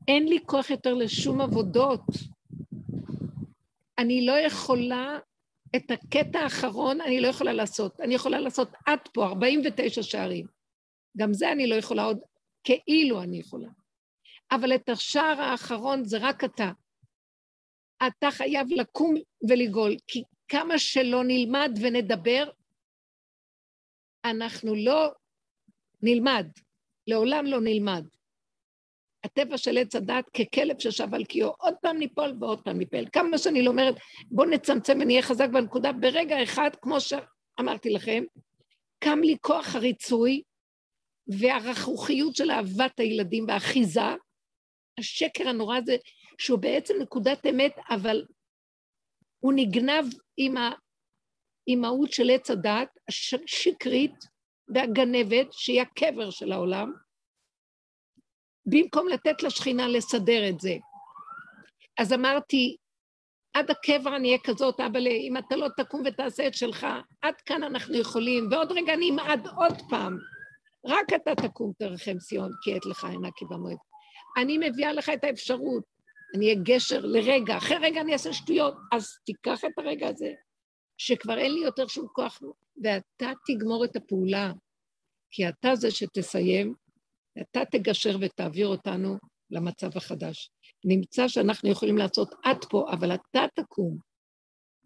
אין 0.07 0.27
לי 0.27 0.39
כוח 0.45 0.69
יותר 0.69 0.93
לשום 0.93 1.41
עבודות. 1.41 2.01
אני 3.97 4.25
לא 4.25 4.31
יכולה, 4.31 5.19
את 5.75 5.91
הקטע 5.91 6.39
האחרון 6.39 7.01
אני 7.01 7.21
לא 7.21 7.27
יכולה 7.27 7.53
לעשות. 7.53 8.01
אני 8.01 8.15
יכולה 8.15 8.39
לעשות 8.39 8.67
עד 8.85 8.99
פה, 9.13 9.25
49 9.25 10.03
שערים. 10.03 10.54
גם 11.17 11.33
זה 11.33 11.51
אני 11.51 11.67
לא 11.67 11.75
יכולה 11.75 12.03
עוד, 12.03 12.19
כאילו 12.63 13.21
אני 13.21 13.39
יכולה. 13.39 13.69
אבל 14.51 14.75
את 14.75 14.89
השער 14.89 15.41
האחרון 15.41 16.05
זה 16.05 16.17
רק 16.21 16.43
אתה. 16.43 16.71
אתה 18.07 18.31
חייב 18.31 18.67
לקום 18.71 19.15
ולגאול, 19.49 19.95
כי 20.07 20.23
כמה 20.47 20.79
שלא 20.79 21.23
נלמד 21.23 21.71
ונדבר, 21.81 22.49
אנחנו 24.25 24.75
לא 24.75 25.11
נלמד, 26.01 26.47
לעולם 27.07 27.45
לא 27.45 27.61
נלמד. 27.61 28.05
הטבע 29.23 29.57
של 29.57 29.77
עץ 29.77 29.95
הדת 29.95 30.25
ככלב 30.29 30.79
ששב 30.79 31.13
על 31.13 31.23
קיאו, 31.23 31.53
עוד 31.57 31.73
פעם 31.81 31.97
ניפול 31.97 32.37
ועוד 32.39 32.61
פעם 32.63 32.77
ניפל. 32.77 33.05
כמה 33.13 33.37
שאני 33.37 33.61
לא 33.61 33.69
אומרת, 33.69 33.95
בואו 34.31 34.49
נצמצם 34.49 34.97
ונהיה 35.01 35.21
חזק 35.21 35.49
בנקודה, 35.49 35.91
ברגע 35.91 36.43
אחד, 36.43 36.69
כמו 36.81 36.97
שאמרתי 37.01 37.89
לכם, 37.89 38.23
קם 38.99 39.19
לי 39.19 39.37
כוח 39.41 39.75
הריצוי 39.75 40.41
והרכרוכיות 41.27 42.35
של 42.35 42.51
אהבת 42.51 42.99
הילדים 42.99 43.45
והאחיזה, 43.47 44.15
השקר 44.99 45.49
הנורא 45.49 45.77
הזה, 45.77 45.95
שהוא 46.37 46.59
בעצם 46.59 46.93
נקודת 47.01 47.45
אמת, 47.45 47.75
אבל 47.89 48.25
הוא 49.39 49.53
נגנב 49.55 50.05
עם 50.37 50.55
האימהות 50.57 52.13
של 52.13 52.29
עץ 52.29 52.51
הדת, 52.51 52.89
השקרית 53.09 54.15
והגנבת, 54.67 55.47
שהיא 55.51 55.81
הקבר 55.81 56.29
של 56.29 56.51
העולם, 56.51 56.93
במקום 58.65 59.07
לתת 59.07 59.43
לשכינה 59.43 59.87
לסדר 59.87 60.49
את 60.49 60.59
זה. 60.59 60.73
אז 61.97 62.13
אמרתי, 62.13 62.77
עד 63.53 63.71
הקבר 63.71 64.15
אני 64.15 64.27
אהיה 64.27 64.39
כזאת, 64.43 64.79
אבל 64.79 65.07
אם 65.07 65.37
אתה 65.37 65.55
לא 65.55 65.67
תקום 65.77 66.01
ותעשה 66.05 66.47
את 66.47 66.53
שלך, 66.53 66.87
עד 67.21 67.35
כאן 67.45 67.63
אנחנו 67.63 67.95
יכולים, 67.95 68.47
ועוד 68.51 68.71
רגע 68.71 68.93
אני 68.93 69.09
אמעד 69.09 69.47
עוד 69.47 69.73
פעם. 69.89 70.17
רק 70.85 71.13
אתה 71.15 71.35
תקום 71.35 71.71
תרחם 71.77 72.17
ציון, 72.17 72.51
כי 72.63 72.75
עת 72.75 72.85
לך 72.85 73.03
עינה 73.03 73.29
כי 73.35 73.45
במועד. 73.45 73.77
אני 74.37 74.57
מביאה 74.57 74.93
לך 74.93 75.09
את 75.09 75.23
האפשרות, 75.23 75.83
אני 76.35 76.45
אהיה 76.45 76.59
גשר 76.63 76.99
לרגע, 77.05 77.57
אחרי 77.57 77.77
רגע 77.77 78.01
אני 78.01 78.13
אעשה 78.13 78.33
שטויות, 78.33 78.75
אז 78.91 79.07
תיקח 79.25 79.65
את 79.65 79.71
הרגע 79.77 80.07
הזה, 80.07 80.33
שכבר 80.97 81.37
אין 81.37 81.53
לי 81.53 81.59
יותר 81.59 81.87
שום 81.87 82.07
כוח, 82.13 82.41
ואתה 82.83 83.31
תגמור 83.47 83.85
את 83.85 83.95
הפעולה, 83.95 84.51
כי 85.31 85.49
אתה 85.49 85.75
זה 85.75 85.91
שתסיים, 85.91 86.73
אתה 87.41 87.65
תגשר 87.71 88.17
ותעביר 88.21 88.67
אותנו 88.67 89.17
למצב 89.51 89.97
החדש. 89.97 90.51
נמצא 90.85 91.27
שאנחנו 91.27 91.69
יכולים 91.69 91.97
לעשות 91.97 92.35
עד 92.43 92.65
פה, 92.69 92.85
אבל 92.91 93.15
אתה 93.15 93.45
תקום, 93.55 93.97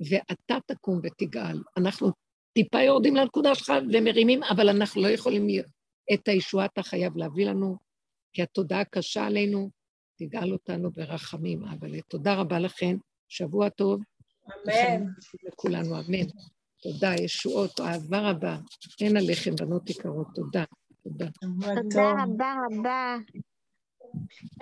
ואתה 0.09 0.57
תקום 0.67 0.99
ותגאל. 1.03 1.57
אנחנו 1.77 2.11
טיפה 2.53 2.81
יורדים 2.81 3.15
לנקודה 3.15 3.55
שלך 3.55 3.73
ומרימים, 3.93 4.43
אבל 4.43 4.69
אנחנו 4.69 5.01
לא 5.01 5.07
יכולים 5.07 5.45
את 6.13 6.27
הישועה 6.27 6.65
אתה 6.65 6.83
חייב 6.83 7.17
להביא 7.17 7.45
לנו, 7.45 7.77
כי 8.33 8.41
התודעה 8.41 8.85
קשה 8.85 9.25
עלינו, 9.25 9.69
תגאל 10.15 10.53
אותנו 10.53 10.91
ברחמים. 10.91 11.63
אבל 11.63 12.01
תודה 12.01 12.33
רבה 12.35 12.59
לכם, 12.59 12.97
שבוע 13.27 13.69
טוב. 13.69 14.01
אמן. 14.47 15.05
לכולנו, 15.43 15.99
אמן. 15.99 16.27
תודה, 16.81 17.13
ישועות, 17.13 17.79
אהבה 17.79 18.29
רבה. 18.29 18.57
אין 19.01 19.17
עליכם, 19.17 19.55
בנות 19.55 19.89
יקרות, 19.89 20.27
תודה. 20.35 20.63
תודה. 21.03 21.25
תודה 21.81 22.11
רבה 22.23 22.53
רבה. 22.65 23.17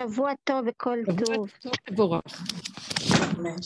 שבוע 0.02 0.32
טוב 0.44 0.66
וכל 0.68 0.98
טוב. 1.06 1.48
שבוע 1.48 1.48
טוב 1.62 1.72
מבורך. 1.90 2.42
אמן. 3.38 3.56